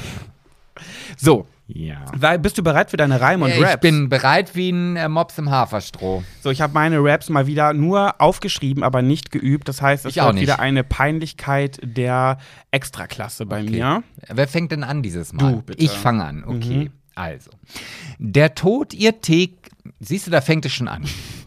[1.17, 2.05] So, Ja.
[2.19, 3.81] sei- bist du bereit für deine Reime und Ich Raps?
[3.81, 6.23] bin bereit wie ein äh, Mops im Haferstroh.
[6.43, 9.69] So, ich habe meine Raps mal wieder nur aufgeschrieben, aber nicht geübt.
[9.69, 10.43] Das heißt, es Ich wird nicht.
[10.43, 12.39] wieder eine Peinlichkeit der
[12.71, 14.03] Extraklasse bei mir.
[14.29, 15.53] Wer fängt denn an dieses Mal?
[15.53, 15.83] Du, bitte.
[15.83, 16.91] Ich fange an, okay.
[17.15, 17.51] Also.
[18.19, 19.69] Der Tod ihr Teg.
[20.01, 21.05] Siehst du, da fängt es schon an.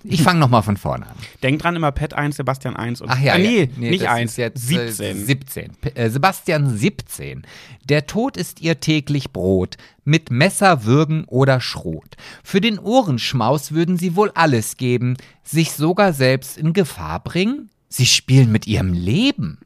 [0.07, 1.15] Ich fange nochmal von vorne an.
[1.43, 3.89] Denk dran, immer Pet 1, Sebastian 1 und Ach ja, äh, nee, ja.
[3.89, 5.05] nicht das 1, ist jetzt 17.
[5.05, 5.71] Äh, 17.
[5.81, 7.43] P äh, Sebastian 17.
[7.83, 12.15] Der Tod ist ihr täglich Brot, mit Messer, Würgen oder Schrot.
[12.43, 17.69] Für den Ohrenschmaus würden sie wohl alles geben, sich sogar selbst in Gefahr bringen?
[17.89, 19.59] Sie spielen mit ihrem Leben.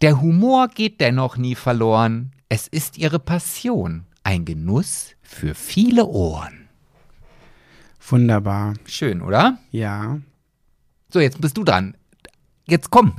[0.00, 2.32] Der Humor geht dennoch nie verloren.
[2.48, 6.67] Es ist ihre Passion, ein Genuss für viele Ohren.
[8.10, 8.74] Wunderbar.
[8.86, 9.58] Schön, oder?
[9.70, 10.18] Ja.
[11.12, 11.96] So, jetzt bist du dran.
[12.66, 13.14] Jetzt komm,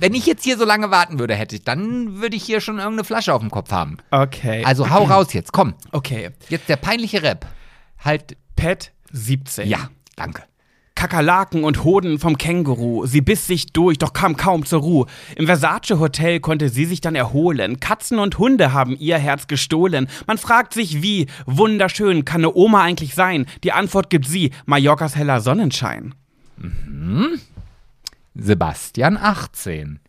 [0.00, 2.78] wenn ich jetzt hier so lange warten würde, hätte ich, dann würde ich hier schon
[2.78, 3.98] irgendeine Flasche auf dem Kopf haben.
[4.10, 4.64] Okay.
[4.64, 5.74] Also hau raus jetzt, komm.
[5.92, 6.30] okay.
[6.48, 7.46] Jetzt der peinliche Rap.
[8.04, 9.68] Halt, Pet 17.
[9.68, 10.42] ja, danke.
[11.00, 13.06] Kakerlaken und Hoden vom Känguru.
[13.06, 15.06] Sie biss sich durch, doch kam kaum zur Ruhe.
[15.34, 17.80] Im Versace Hotel konnte sie sich dann erholen.
[17.80, 20.08] Katzen und Hunde haben ihr Herz gestohlen.
[20.26, 23.46] Man fragt sich wie, wunderschön kann eine Oma eigentlich sein?
[23.64, 26.14] Die Antwort gibt sie, Mallorcas heller Sonnenschein.
[28.34, 30.00] Sebastian 18.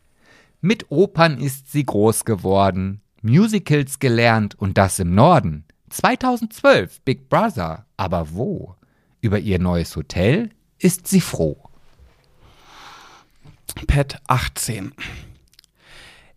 [0.59, 5.63] Mit Opern ist sie groß geworden, Musicals gelernt und das im Norden.
[5.89, 8.75] 2012 Big Brother, aber wo?
[9.21, 10.49] Über ihr neues Hotel
[10.81, 11.57] ist sie froh.
[13.87, 14.93] Pet 18.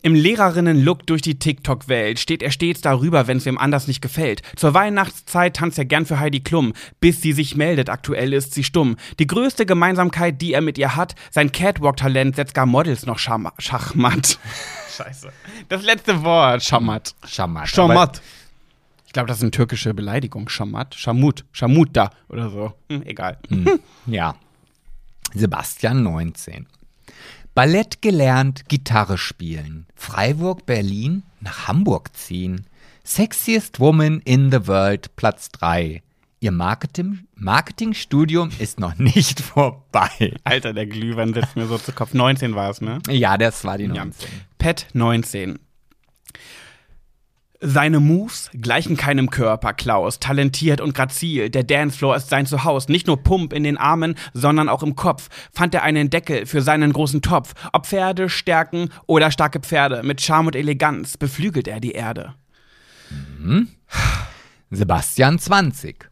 [0.01, 4.43] Im Lehrerinnen-Look durch die TikTok-Welt steht er stets darüber, wenn es wem anders nicht gefällt.
[4.55, 8.63] Zur Weihnachtszeit tanzt er gern für Heidi Klum, bis sie sich meldet, aktuell ist sie
[8.63, 8.97] stumm.
[9.17, 14.37] Die größte Gemeinsamkeit, die er mit ihr hat, sein Catwalk-Talent setzt gar Models noch schachmatt.
[14.95, 15.29] Scheiße.
[15.69, 17.15] Das letzte Wort, Schamat.
[17.25, 17.67] Schammat.
[17.67, 18.21] Schamat.
[19.15, 20.49] Ich glaube, das ist eine türkische Beleidigung.
[20.49, 20.93] Schamat.
[20.93, 21.45] Schamut.
[21.53, 22.73] Schamuta oder so.
[22.89, 23.37] Hm, egal.
[24.07, 24.35] Ja.
[25.33, 26.67] Sebastian 19.
[27.53, 29.87] Ballett gelernt, Gitarre spielen.
[29.95, 32.65] Freiburg, Berlin, nach Hamburg ziehen.
[33.05, 36.03] Sexiest Woman in the World, Platz 3.
[36.41, 40.33] Ihr Marketing Marketingstudium ist noch nicht vorbei.
[40.43, 42.13] Alter, der Glühwein sitzt mir so zu Kopf.
[42.13, 42.99] 19 war es, ne?
[43.09, 43.93] Ja, das war die Ja.
[44.03, 44.27] 19.
[44.57, 45.57] Pet 19.
[47.67, 50.19] Seine Moves gleichen keinem Körper, Klaus.
[50.19, 51.49] Talentiert und grazil.
[51.49, 52.91] Der Dancefloor ist sein Zuhause.
[52.91, 55.29] Nicht nur Pump in den Armen, sondern auch im Kopf.
[55.51, 57.55] Fand er einen Deckel für seinen großen Topf.
[57.73, 60.03] Ob Pferde, Stärken oder starke Pferde.
[60.03, 62.35] Mit Charme und Eleganz beflügelt er die Erde.
[64.69, 66.07] Sebastian 20.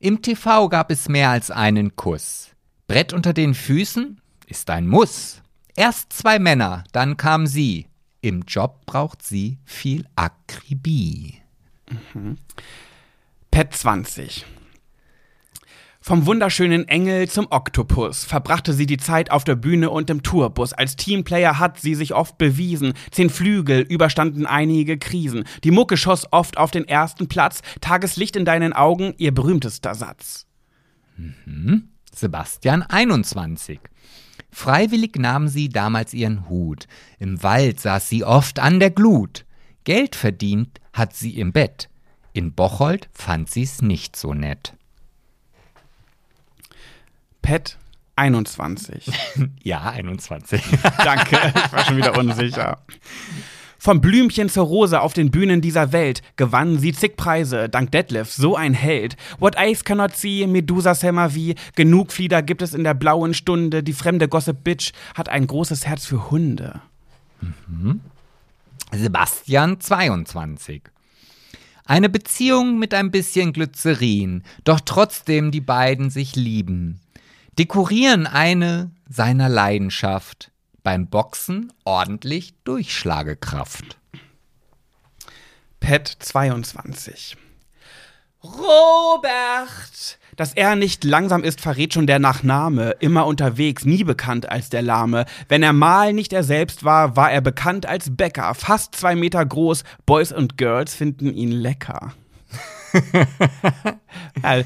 [0.00, 2.50] Im TV gab es mehr als einen Kuss.
[2.86, 5.40] Brett unter den Füßen ist ein Muss.
[5.76, 7.87] Erst zwei Männer, dann kam sie.
[8.20, 11.40] Im Job braucht sie viel Akribie.
[13.50, 14.44] Pet 20.
[16.00, 20.72] Vom wunderschönen Engel zum Oktopus verbrachte sie die Zeit auf der Bühne und im Tourbus.
[20.72, 22.94] Als Teamplayer hat sie sich oft bewiesen.
[23.10, 25.44] Zehn Flügel überstanden einige Krisen.
[25.64, 27.60] Die Mucke schoss oft auf den ersten Platz.
[27.80, 30.46] Tageslicht in deinen Augen, ihr berühmtester Satz.
[32.14, 33.80] Sebastian 21.
[34.50, 36.86] Freiwillig nahm sie damals ihren Hut.
[37.18, 39.44] Im Wald saß sie oft an der Glut.
[39.84, 41.88] Geld verdient hat sie im Bett.
[42.32, 44.74] In Bocholt fand sie's nicht so nett.
[47.42, 47.78] Pet
[48.16, 49.10] 21.
[49.62, 50.62] Ja, 21.
[51.04, 52.78] Danke, ich war schon wieder unsicher.
[53.80, 58.32] Vom Blümchen zur Rose auf den Bühnen dieser Welt gewann sie zig Preise, dank Detlef,
[58.32, 59.16] so ein Held.
[59.38, 63.84] What Eyes Cannot See, Medusa Summer wie, genug Flieder gibt es in der blauen Stunde,
[63.84, 66.80] die fremde Gossip Bitch hat ein großes Herz für Hunde.
[68.92, 70.82] Sebastian 22.
[71.84, 77.00] Eine Beziehung mit ein bisschen Glycerin, doch trotzdem die beiden sich lieben.
[77.58, 80.50] Dekorieren eine seiner Leidenschaft.
[80.88, 83.98] Beim Boxen ordentlich Durchschlagekraft.
[85.80, 87.36] Pet 22.
[88.42, 90.18] Robert!
[90.36, 92.92] Dass er nicht langsam ist, verrät schon der Nachname.
[93.00, 95.26] Immer unterwegs, nie bekannt als der Lahme.
[95.50, 98.54] Wenn er mal nicht er selbst war, war er bekannt als Bäcker.
[98.54, 99.84] Fast zwei Meter groß.
[100.06, 102.14] Boys und Girls finden ihn lecker.
[104.42, 104.62] ja,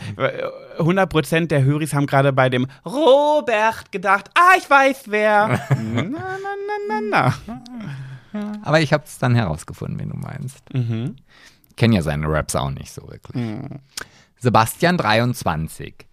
[0.79, 5.49] 100% der Höris haben gerade bei dem Robert gedacht, ah, ich weiß wer.
[5.71, 6.19] na, na,
[6.89, 7.35] na, na,
[8.33, 8.53] na.
[8.63, 10.73] Aber ich habe es dann herausgefunden, wen du meinst.
[10.73, 11.17] Mhm.
[11.77, 13.45] Kenn ja seine Raps auch nicht so wirklich.
[14.39, 16.07] Sebastian 23.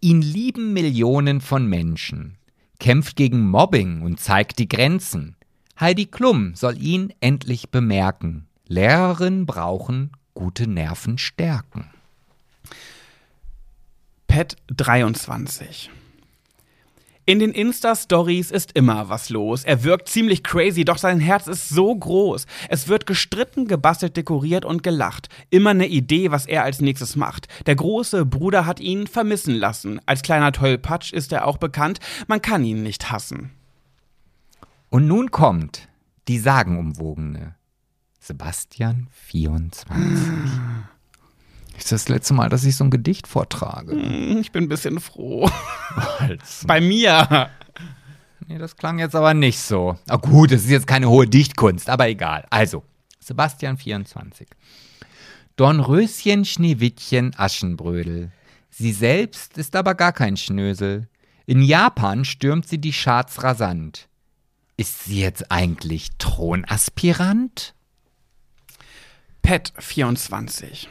[0.00, 2.36] Ihn lieben Millionen von Menschen.
[2.78, 5.36] Kämpft gegen Mobbing und zeigt die Grenzen.
[5.78, 8.46] Heidi Klum soll ihn endlich bemerken.
[8.66, 11.90] Lehrerinnen brauchen gute Nerven stärken.
[14.26, 15.90] Pet 23.
[17.26, 19.64] In den Insta-Stories ist immer was los.
[19.64, 22.46] Er wirkt ziemlich crazy, doch sein Herz ist so groß.
[22.70, 25.28] Es wird gestritten, gebastelt, dekoriert und gelacht.
[25.50, 27.46] Immer eine Idee, was er als nächstes macht.
[27.66, 30.00] Der große Bruder hat ihn vermissen lassen.
[30.06, 32.00] Als kleiner Tollpatsch ist er auch bekannt.
[32.28, 33.50] Man kann ihn nicht hassen.
[34.88, 35.88] Und nun kommt
[36.28, 37.59] die sagenumwogene
[38.20, 39.96] Sebastian 24.
[41.78, 43.92] Ist das letzte Mal, dass ich so ein Gedicht vortrage?
[43.92, 45.48] Hm, Ich bin ein bisschen froh.
[46.66, 47.48] Bei mir.
[48.46, 49.96] Nee, das klang jetzt aber nicht so.
[50.08, 52.44] Ah, gut, das ist jetzt keine hohe Dichtkunst, aber egal.
[52.50, 52.84] Also,
[53.20, 54.48] Sebastian 24.
[55.56, 58.32] Dornröschen, Schneewittchen, Aschenbrödel.
[58.70, 61.08] Sie selbst ist aber gar kein Schnösel.
[61.46, 64.08] In Japan stürmt sie die Charts rasant.
[64.76, 67.74] Ist sie jetzt eigentlich Thronaspirant?
[69.42, 70.88] Pet 24.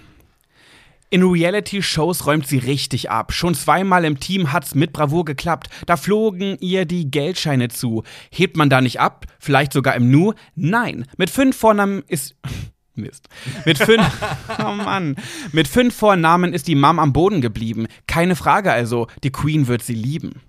[1.12, 3.34] In Reality-Shows räumt sie richtig ab.
[3.34, 5.70] Schon zweimal im Team hat's mit Bravour geklappt.
[5.88, 8.04] Da flogen ihr die Geldscheine zu.
[8.30, 9.26] Hebt man da nicht ab?
[9.40, 10.34] Vielleicht sogar im Nu?
[10.56, 11.06] Nein.
[11.18, 12.36] Mit fünf Vornamen ist.
[12.96, 13.28] Mist.
[13.66, 14.06] Mit fünf.
[14.60, 15.16] oh Mann.
[15.52, 17.88] Mit fünf Vornamen ist die Mom am Boden geblieben.
[18.06, 19.08] Keine Frage also.
[19.24, 20.42] Die Queen wird sie lieben.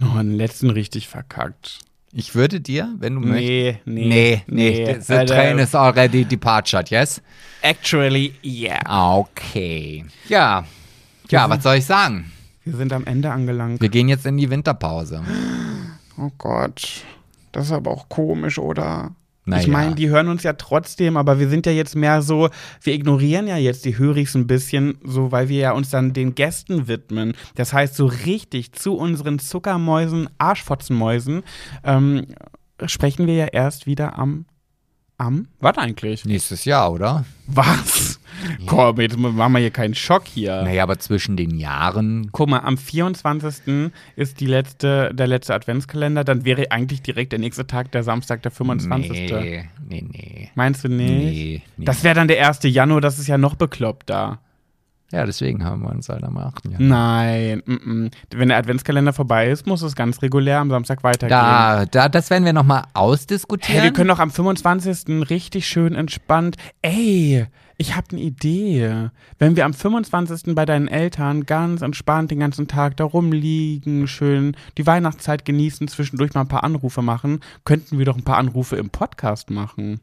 [0.00, 1.80] Oh, den letzten richtig verkackt.
[2.14, 3.48] Ich würde dir, wenn du möchtest.
[3.48, 4.42] Nee, nee.
[4.46, 5.00] Nee, nee.
[5.00, 7.22] The train is already departed, yes?
[7.62, 9.18] Actually, yeah.
[9.18, 10.04] Okay.
[10.28, 10.64] Ja.
[11.30, 12.30] Ja, was soll ich sagen?
[12.64, 13.80] Wir sind am Ende angelangt.
[13.80, 15.22] Wir gehen jetzt in die Winterpause.
[16.18, 17.02] Oh Gott.
[17.52, 19.12] Das ist aber auch komisch, oder?
[19.44, 22.48] Na ich meine, die hören uns ja trotzdem, aber wir sind ja jetzt mehr so,
[22.80, 26.36] wir ignorieren ja jetzt die Hörigs ein bisschen, so weil wir ja uns dann den
[26.36, 27.34] Gästen widmen.
[27.56, 31.42] Das heißt, so richtig zu unseren Zuckermäusen, Arschfotzenmäusen,
[31.82, 32.26] ähm,
[32.84, 34.46] sprechen wir ja erst wieder am.
[35.18, 35.46] Am?
[35.60, 36.24] Was eigentlich?
[36.24, 37.24] Nächstes Jahr, oder?
[37.46, 38.18] Was?
[38.66, 40.62] Komm, jetzt machen wir hier keinen Schock hier.
[40.62, 42.28] Naja, aber zwischen den Jahren.
[42.32, 43.90] Guck mal, am 24.
[44.16, 48.42] ist die letzte, der letzte Adventskalender, dann wäre eigentlich direkt der nächste Tag der Samstag,
[48.42, 49.10] der 25.
[49.32, 50.50] Nee, nee, nee.
[50.54, 51.08] Meinst du nicht?
[51.10, 51.84] Nee, nee.
[51.84, 52.60] Das wäre dann der 1.
[52.64, 54.38] Januar, das ist ja noch bekloppt da.
[55.12, 56.64] ja, deswegen haben wir uns halt am 8.
[56.70, 56.80] Jahr.
[56.80, 58.10] Nein, mm -mm.
[58.34, 61.28] wenn der Adventskalender vorbei ist, muss es ganz regulär am Samstag weitergehen.
[61.38, 63.82] Da, da, das werden wir nochmal Hey, ausdiskutieren.
[63.84, 65.28] wir können doch am 25.
[65.28, 66.56] richtig schön entspannt.
[66.80, 67.46] Ey,
[67.78, 69.10] ich habe eine Idee.
[69.38, 70.54] Wenn wir am 25.
[70.54, 76.34] bei deinen Eltern ganz entspannt den ganzen Tag da rumliegen, schön die Weihnachtszeit genießen, zwischendurch
[76.34, 80.00] mal ein paar Anrufe machen, könnten wir doch ein paar Anrufe im Podcast machen.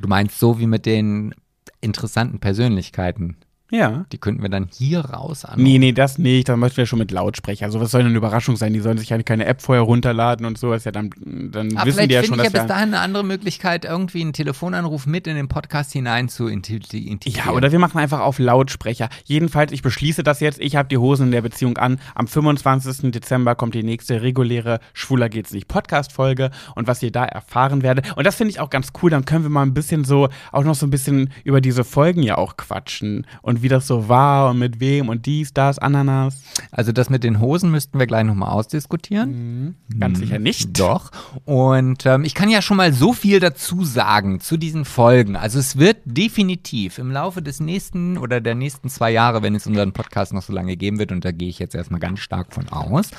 [0.00, 1.34] du meinst so wie mit den
[1.80, 3.36] interessanten Persönlichkeiten.
[3.70, 4.04] Ja.
[4.12, 5.60] Die könnten wir dann hier raus an.
[5.60, 6.48] Nee, nee, das nicht.
[6.48, 7.64] Da möchten wir schon mit Lautsprecher.
[7.66, 8.72] Also, was soll denn eine Überraschung sein?
[8.72, 10.84] Die sollen sich ja keine App vorher runterladen und sowas.
[10.84, 12.68] Ja, dann, dann Aber wissen vielleicht die ja finde schon, ich ja dass bis wir.
[12.68, 17.46] dahin eine andere Möglichkeit, irgendwie einen Telefonanruf mit in den Podcast hinein zu integri- integrieren.
[17.48, 19.08] Ja, oder wir machen einfach auf Lautsprecher.
[19.24, 20.60] Jedenfalls, ich beschließe das jetzt.
[20.60, 21.98] Ich habe die Hosen in der Beziehung an.
[22.14, 23.10] Am 25.
[23.10, 26.50] Dezember kommt die nächste reguläre Schwuler geht's nicht Podcast-Folge.
[26.76, 28.16] Und was ihr da erfahren werdet.
[28.16, 29.10] Und das finde ich auch ganz cool.
[29.10, 32.22] Dann können wir mal ein bisschen so, auch noch so ein bisschen über diese Folgen
[32.22, 33.26] ja auch quatschen.
[33.42, 36.40] Und wie wie das so war und mit wem und dies, das, Ananas.
[36.70, 39.74] Also das mit den Hosen müssten wir gleich nochmal ausdiskutieren.
[39.90, 39.98] Mhm.
[39.98, 40.78] Ganz sicher nicht.
[40.78, 41.10] Doch.
[41.44, 45.34] Und ähm, ich kann ja schon mal so viel dazu sagen zu diesen Folgen.
[45.34, 49.66] Also es wird definitiv im Laufe des nächsten oder der nächsten zwei Jahre, wenn es
[49.66, 52.52] unseren Podcast noch so lange geben wird, und da gehe ich jetzt erstmal ganz stark
[52.52, 53.10] von aus,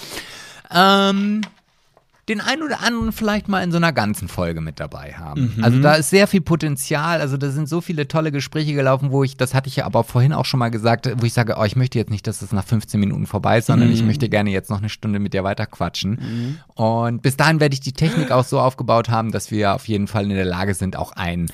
[0.73, 1.41] ähm,
[2.29, 5.53] den einen oder anderen vielleicht mal in so einer ganzen Folge mit dabei haben.
[5.55, 5.63] Mhm.
[5.63, 9.23] Also da ist sehr viel Potenzial, also da sind so viele tolle Gespräche gelaufen, wo
[9.23, 11.63] ich, das hatte ich ja aber vorhin auch schon mal gesagt, wo ich sage, oh,
[11.63, 14.07] ich möchte jetzt nicht, dass es nach 15 Minuten vorbei ist, sondern ich Mhm.
[14.07, 16.57] möchte gerne jetzt noch eine Stunde mit dir weiter quatschen.
[16.75, 20.07] Und bis dahin werde ich die Technik auch so aufgebaut haben, dass wir auf jeden
[20.07, 21.47] Fall in der Lage sind, auch ein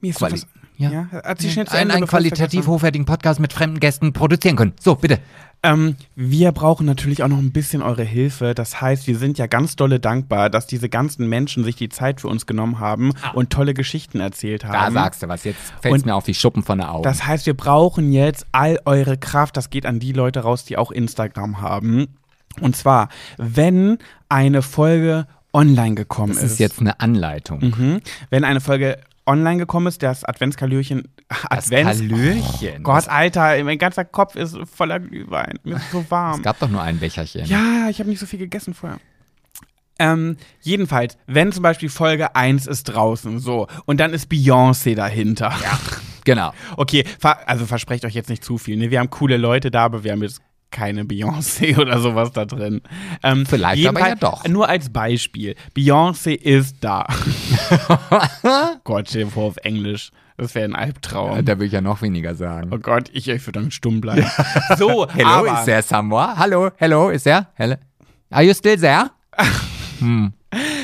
[0.00, 0.46] Mir ist Quali- was,
[0.76, 0.90] ja.
[0.90, 1.08] ja.
[1.22, 4.72] erzähl schnell zu einen, einen qualitativ hochwertigen Podcast mit fremden Gästen produzieren können.
[4.80, 5.18] So, bitte.
[5.62, 8.54] Ähm, wir brauchen natürlich auch noch ein bisschen eure Hilfe.
[8.54, 12.20] Das heißt, wir sind ja ganz dolle dankbar, dass diese ganzen Menschen sich die Zeit
[12.20, 14.94] für uns genommen haben und tolle Geschichten erzählt Da haben.
[14.94, 15.44] sagst du was.
[15.44, 17.02] Jetzt fällt mir auf wie Schuppen von der Augen.
[17.02, 19.56] Das heißt, wir brauchen jetzt all eure Kraft.
[19.56, 22.06] Das geht an die Leute raus, die auch Instagram haben.
[22.60, 23.98] Und zwar, wenn
[24.28, 27.60] eine Folge online gekommen das ist jetzt eine Anleitung.
[27.60, 28.00] Mhm.
[28.28, 31.08] Wenn eine Folge online gekommen ist, das Adventskalürchen.
[31.28, 32.00] Das Advents.
[32.00, 32.82] Kalöchen.
[32.82, 35.58] Gott, Alter, mein ganzer Kopf ist voller Glühwein.
[35.64, 36.38] Mir ist so warm.
[36.38, 37.44] Es gab doch nur ein Becherchen.
[37.46, 39.00] Ja, ich habe nicht so viel gegessen vorher.
[39.98, 45.54] Ähm, jedenfalls, wenn zum Beispiel Folge 1 ist draußen, so, und dann ist Beyoncé dahinter.
[45.62, 45.78] Ja.
[46.24, 46.52] Genau.
[46.76, 48.76] Okay, ver also versprecht euch jetzt nicht zu viel.
[48.76, 48.90] Ne?
[48.90, 50.42] Wir haben coole Leute da, aber wir haben jetzt
[50.76, 52.82] keine Beyoncé oder sowas da drin.
[53.22, 54.48] Ähm, Vielleicht aber ja jedenfalls- doch.
[54.48, 55.54] Nur als Beispiel.
[55.74, 57.06] Beyoncé ist da.
[58.84, 60.10] Gott, stell dir vor auf Englisch.
[60.36, 61.42] Das wäre ein Albtraum.
[61.46, 62.68] Da will ich ja noch weniger sagen.
[62.70, 64.26] Oh Gott, ich, ich würde dann stumm bleiben.
[64.76, 66.36] So, Hello, aber, is there someone?
[66.36, 67.46] Hallo, hello, is there?
[67.54, 67.76] Hello?
[68.30, 69.10] Are you still there?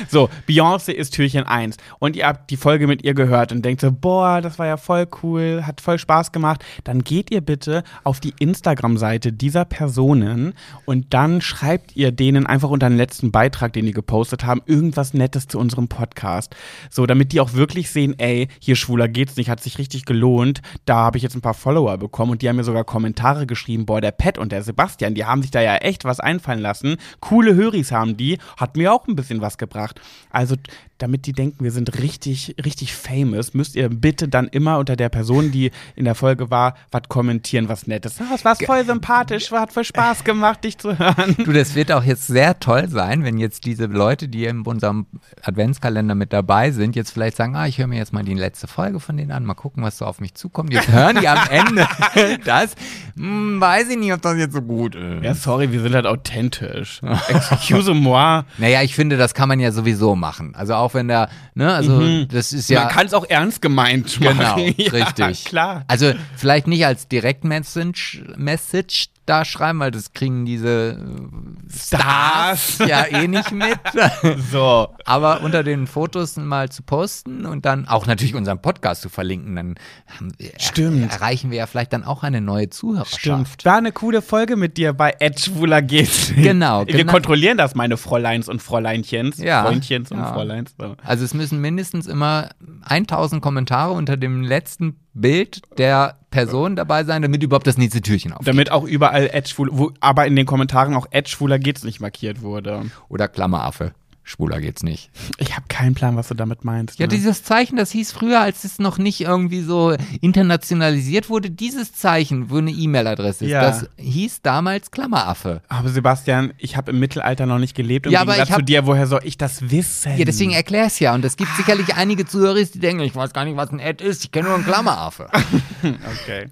[0.09, 3.81] So, Beyoncé ist Türchen 1 und ihr habt die Folge mit ihr gehört und denkt
[3.81, 6.63] so, boah, das war ja voll cool, hat voll Spaß gemacht.
[6.83, 10.53] Dann geht ihr bitte auf die Instagram-Seite dieser Personen
[10.85, 15.13] und dann schreibt ihr denen einfach unter den letzten Beitrag, den die gepostet haben, irgendwas
[15.13, 16.55] Nettes zu unserem Podcast.
[16.89, 20.61] So, damit die auch wirklich sehen, ey, hier schwuler geht's nicht, hat sich richtig gelohnt.
[20.85, 23.85] Da habe ich jetzt ein paar Follower bekommen und die haben mir sogar Kommentare geschrieben,
[23.85, 26.97] boah, der Pat und der Sebastian, die haben sich da ja echt was einfallen lassen.
[27.19, 29.92] Coole Höris haben die, hat mir auch ein bisschen was gebracht.
[30.31, 30.55] Also,
[31.03, 35.09] damit die denken, wir sind richtig, richtig famous, müsst ihr bitte dann immer unter der
[35.09, 38.21] Person, die in der Folge war, was kommentieren, was Nettes.
[38.31, 41.35] Das war voll sympathisch, hat voll Spaß gemacht, dich zu hören.
[41.43, 45.07] Du, das wird auch jetzt sehr toll sein, wenn jetzt diese Leute, die in unserem
[45.41, 48.67] Adventskalender mit dabei sind, jetzt vielleicht sagen, ah, ich höre mir jetzt mal die letzte
[48.67, 50.71] Folge von denen an, mal gucken, was so auf mich zukommt.
[50.71, 51.85] Jetzt hören die am Ende
[52.45, 52.75] das.
[53.17, 55.21] Hm, weiß ich nicht, ob das jetzt so gut ist.
[55.21, 57.01] Ja, sorry, wir sind halt authentisch.
[57.27, 58.43] Excuse moi.
[58.57, 60.55] Naja, ich finde, das kann man ja sowieso machen.
[60.55, 62.81] Also auch wenn da, ne, also das ist ja.
[62.81, 64.73] Man kann es auch ernst gemeint Genau, machen.
[64.77, 65.45] Ja, richtig.
[65.45, 65.83] klar.
[65.87, 72.89] Also vielleicht nicht als Direktmessage Message da schreiben, weil das kriegen diese äh, Stars Stars.
[72.89, 73.79] ja eh nicht mit.
[74.51, 74.89] So.
[75.05, 79.55] Aber unter den Fotos mal zu posten und dann auch natürlich unseren Podcast zu verlinken,
[79.55, 79.75] dann
[80.07, 81.11] haben wir, Stimmt.
[81.11, 83.19] erreichen wir ja vielleicht dann auch eine neue Zuhörerschaft.
[83.19, 83.65] Stimmt.
[83.65, 86.33] War eine coole Folge mit dir bei Ed Schwuler geht's.
[86.35, 87.11] Genau, Wir genau.
[87.11, 89.37] kontrollieren das, meine Fräuleins und Fräuleinchens.
[89.37, 90.33] Ja, Freundchens und ja.
[90.33, 90.75] Fräuleins.
[90.79, 90.95] So.
[91.03, 92.49] Also es müssen mindestens immer
[92.83, 98.33] 1000 Kommentare unter dem letzten Bild der Person dabei sein, damit überhaupt das nächste Türchen
[98.33, 98.47] aufgeht.
[98.47, 101.99] Damit auch überall Ed Schwuler, wo, aber in den Kommentaren auch Ed Schwuler geht's nicht
[101.99, 102.89] markiert wurde.
[103.09, 103.93] Oder Klammeraffe.
[104.25, 105.09] Schwuler geht's nicht.
[105.37, 106.97] Ich habe keinen Plan, was du damit meinst.
[106.97, 107.09] Ja, ne?
[107.13, 112.49] dieses Zeichen, das hieß früher, als es noch nicht irgendwie so internationalisiert wurde, dieses Zeichen,
[112.49, 113.61] wo eine E-Mail-Adresse ist, Ja.
[113.61, 115.61] das hieß damals Klammeraffe.
[115.67, 118.05] aber Sebastian, ich habe im Mittelalter noch nicht gelebt.
[118.05, 120.17] Im Ja, aber ich hab- zu dir, woher soll ich das wissen?
[120.17, 121.13] Ja, deswegen erklär's ja.
[121.13, 124.03] Und es gibt sicherlich einige Zuhörer, die denken, ich weiß gar nicht, was ein Ad
[124.03, 125.29] ist, ich kenne nur einen Klammeraffe.
[125.83, 126.47] Okay.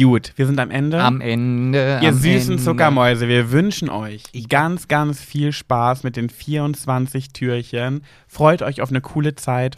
[0.00, 1.02] Gut, wir sind am Ende.
[1.02, 2.00] Am Ende.
[2.02, 2.62] Ihr am süßen Ende.
[2.62, 8.02] Zuckermäuse, wir wünschen euch ganz, ganz viel Spaß mit den 24 Türchen.
[8.26, 9.76] Freut euch auf eine coole Zeit.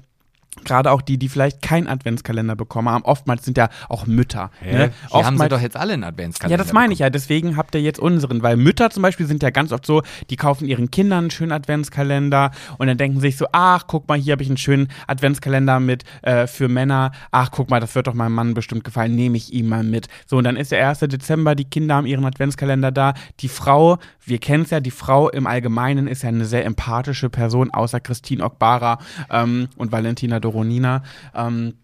[0.64, 3.04] Gerade auch die, die vielleicht keinen Adventskalender bekommen haben.
[3.04, 4.50] Oftmals sind ja auch Mütter.
[4.60, 4.72] Hä?
[4.72, 4.92] Ne?
[5.10, 6.58] Hier haben sie doch jetzt alle einen Adventskalender.
[6.58, 7.08] ja, das meine ich ja.
[7.08, 8.42] Deswegen habt ihr jetzt unseren.
[8.42, 11.52] Weil Mütter zum Beispiel sind ja ganz oft so, die kaufen ihren Kindern einen schönen
[11.52, 15.80] Adventskalender und dann denken sich so, ach, guck mal, hier habe ich einen schönen Adventskalender
[15.80, 17.12] mit äh, für Männer.
[17.30, 20.08] Ach, guck mal, das wird doch meinem Mann bestimmt gefallen, nehme ich ihm mal mit.
[20.26, 20.98] So, und dann ist der 1.
[21.00, 23.14] Dezember, die Kinder haben ihren Adventskalender da.
[23.40, 27.30] Die Frau, wir kennen es ja, die Frau im Allgemeinen ist ja eine sehr empathische
[27.30, 28.98] Person, außer Christine Okbara
[29.30, 31.02] ähm, und Valentina Doronina.
[31.34, 31.74] Ähm,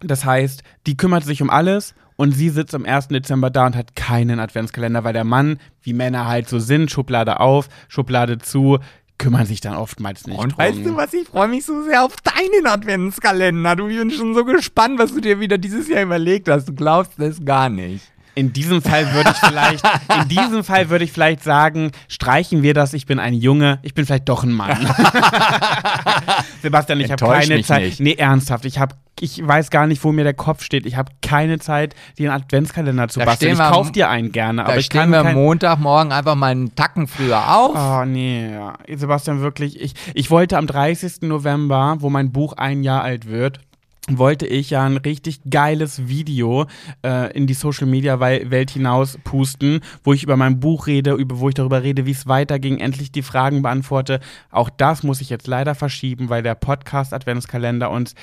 [0.00, 3.08] das heißt, die kümmert sich um alles und sie sitzt am 1.
[3.08, 7.40] Dezember da und hat keinen Adventskalender, weil der Mann, wie Männer halt so sind, Schublade
[7.40, 8.78] auf, Schublade zu,
[9.18, 10.58] kümmern sich dann oftmals nicht Und drum.
[10.58, 13.76] weißt du was, ich freue mich so sehr auf deinen Adventskalender.
[13.76, 16.68] Du, ich bin schon so gespannt, was du dir wieder dieses Jahr überlegt hast.
[16.68, 18.10] Du glaubst es gar nicht.
[18.36, 19.84] In diesem Fall würde ich vielleicht,
[20.22, 23.94] in diesem Fall würde ich vielleicht sagen, streichen wir das, ich bin ein Junge, ich
[23.94, 24.76] bin vielleicht doch ein Mann.
[26.62, 27.82] Sebastian, ich habe keine Zeit.
[27.84, 28.00] nicht.
[28.00, 30.86] Nee, ernsthaft, ich habe ich weiß gar nicht, wo mir der Kopf steht.
[30.86, 33.52] Ich habe keine Zeit, einen Adventskalender zu Da basteln.
[33.52, 36.34] Ich stehen wir kauf am- dir einen gerne, aber ich kann wir kein Montagmorgen einfach
[36.34, 37.76] mal einen Tacken früher auf.
[37.76, 38.50] Oh nee.
[38.92, 41.22] Sebastian, wirklich, ich, ich wollte am 30.
[41.22, 43.60] November, wo mein Buch ein Jahr alt wird,
[44.10, 46.66] wollte ich ja ein richtig geiles Video
[47.04, 51.38] äh, in die Social Media Welt hinaus pusten, wo ich über mein Buch rede, über,
[51.38, 54.20] wo ich darüber rede, wie es weiterging, endlich die Fragen beantworte.
[54.50, 58.14] Auch das muss ich jetzt leider verschieben, weil der Podcast Adventskalender uns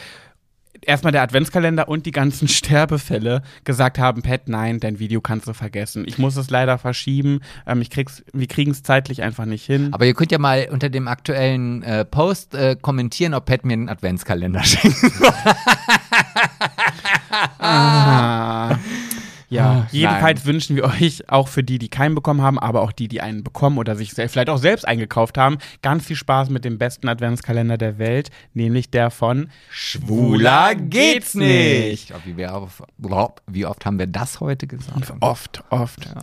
[0.86, 5.54] erstmal der Adventskalender und die ganzen Sterbefälle gesagt haben, Pat, nein, dein Video kannst du
[5.54, 6.04] vergessen.
[6.08, 7.42] Ich muss es leider verschieben.
[7.66, 9.90] Ähm, ich krieg's, wir kriegen es zeitlich einfach nicht hin.
[9.92, 13.74] Aber ihr könnt ja mal unter dem aktuellen äh, Post äh, kommentieren, ob Pat mir
[13.74, 14.98] einen Adventskalender schenkt.
[17.60, 18.78] Ah.
[19.52, 22.92] Ja, Ah, jedenfalls wünschen wir euch, auch für die, die keinen bekommen haben, aber auch
[22.94, 26.64] die, die einen bekommen oder sich vielleicht auch selbst eingekauft haben, ganz viel Spaß mit
[26.64, 32.14] dem besten Adventskalender der Welt, nämlich der von Schwuler geht's nicht.
[33.48, 35.12] Wie, oft haben wir das heute gesagt?
[35.20, 36.06] Oft, oft.
[36.06, 36.14] Ja,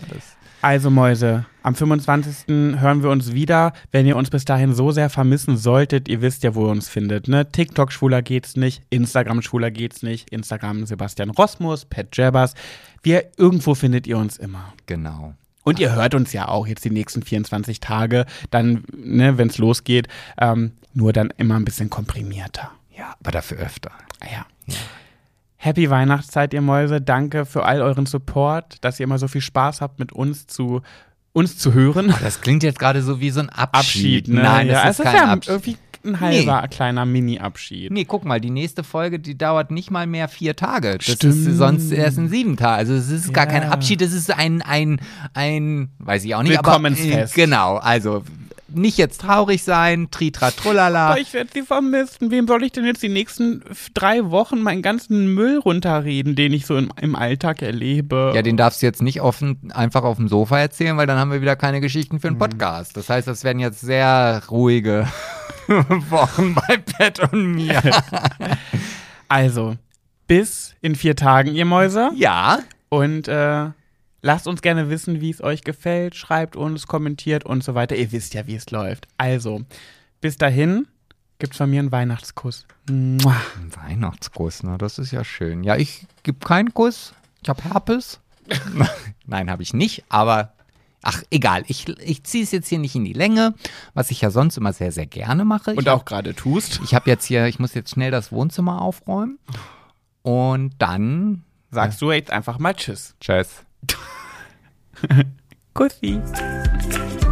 [0.61, 2.47] Also Mäuse, am 25.
[2.81, 3.73] hören wir uns wieder.
[3.93, 6.89] Wenn ihr uns bis dahin so sehr vermissen solltet, ihr wisst ja, wo ihr uns
[6.89, 7.29] findet.
[7.29, 7.51] Ne?
[7.53, 12.55] TikTok schwuler geht's nicht, Instagram schwuler geht's nicht, Instagram Sebastian Rosmus, Pat Jabbers.
[13.03, 14.73] Wir, irgendwo findet ihr uns immer.
[14.87, 15.35] genau.
[15.65, 19.59] Und ihr hört uns ja auch jetzt die nächsten 24 Tage, dann, ne, wenn es
[19.59, 20.09] losgeht,
[20.41, 22.71] ähm, nur dann immer ein bisschen komprimierter.
[22.97, 23.91] Ja, aber dafür öfter.
[24.21, 24.75] Ah Ja.
[25.57, 27.01] Happy Weihnachtszeit, ihr Mäuse.
[27.03, 30.81] Danke für all euren Support, dass ihr immer so viel Spaß habt, mit uns zu,
[31.33, 32.15] uns zu hören.
[32.23, 34.29] Das klingt jetzt gerade so wie so ein Abschied.
[34.29, 34.43] ne?
[34.43, 35.79] Nein, ja, das ist kein ja Abschied.
[36.03, 37.91] Irgendwie ein halber kleiner Mini-Abschied.
[37.93, 40.99] Nee, guck mal, die nächste Folge, die dauert nicht mal mehr vier Tage.
[40.99, 41.35] Das Stimmt.
[41.35, 42.79] ist sonst erst in sieben Tagen.
[42.79, 43.53] Also es ist gar Ja.
[43.61, 45.01] kein Abschied, es ist ein, ein,
[45.35, 47.13] ein, weiß ich auch nicht, Willkommensfest.
[47.13, 48.23] aber äh, genau, also
[48.71, 51.09] nicht jetzt traurig sein, tritra trullala.
[51.11, 52.31] Aber ich werde sie vermissen.
[52.31, 53.63] Wem soll ich denn jetzt die nächsten
[53.95, 58.33] drei Wochen meinen ganzen Müll runterreden, den ich so im, im Alltag erlebe?
[58.35, 61.33] Ja, den darfst du jetzt nicht offen, einfach auf dem Sofa erzählen, weil dann haben
[61.33, 62.41] wir wieder keine Geschichten für einen Mhm.
[62.41, 62.97] Podcast.
[62.97, 65.09] Das heißt, das werden jetzt sehr ruhige
[65.69, 67.81] Wochen bei Pat und mir.
[69.29, 69.77] Also,
[70.27, 72.11] bis in vier Tagen, ihr Mäuse.
[72.17, 73.67] ja, Und äh,
[74.29, 76.15] lasst uns gerne wissen, wie es euch gefällt.
[76.15, 77.97] Schreibt uns, kommentiert und so weiter.
[77.97, 79.09] Ihr wisst ja, wie es läuft.
[79.17, 79.63] Also,
[80.21, 80.87] bis dahin
[81.39, 82.67] gibt's von mir einen Weihnachtskuss.
[82.91, 83.35] Mua.
[83.57, 84.77] ein Weihnachtskuss, ne?
[84.77, 85.65] Das ist ja schön.
[85.65, 87.15] Ja, ich gebe keinen Kuss.
[87.43, 88.21] Ich habe Herpes.
[89.27, 90.53] Nein, habe ich nicht, aber
[91.01, 91.65] ach, egal.
[91.67, 93.55] Ich, ich ziehe es jetzt hier nicht in die Länge,
[93.95, 95.71] was ich ja sonst immer sehr, sehr gerne mache.
[95.71, 96.81] Und ich auch gerade tust.
[96.85, 99.39] Ich habe jetzt hier, ich muss jetzt schnell das Wohnzimmer aufräumen.
[100.21, 101.45] Und dann.
[101.71, 103.15] Sagst du jetzt einfach mal Tschüss.
[103.23, 103.65] Tschüss.
[105.75, 107.28] Coffee.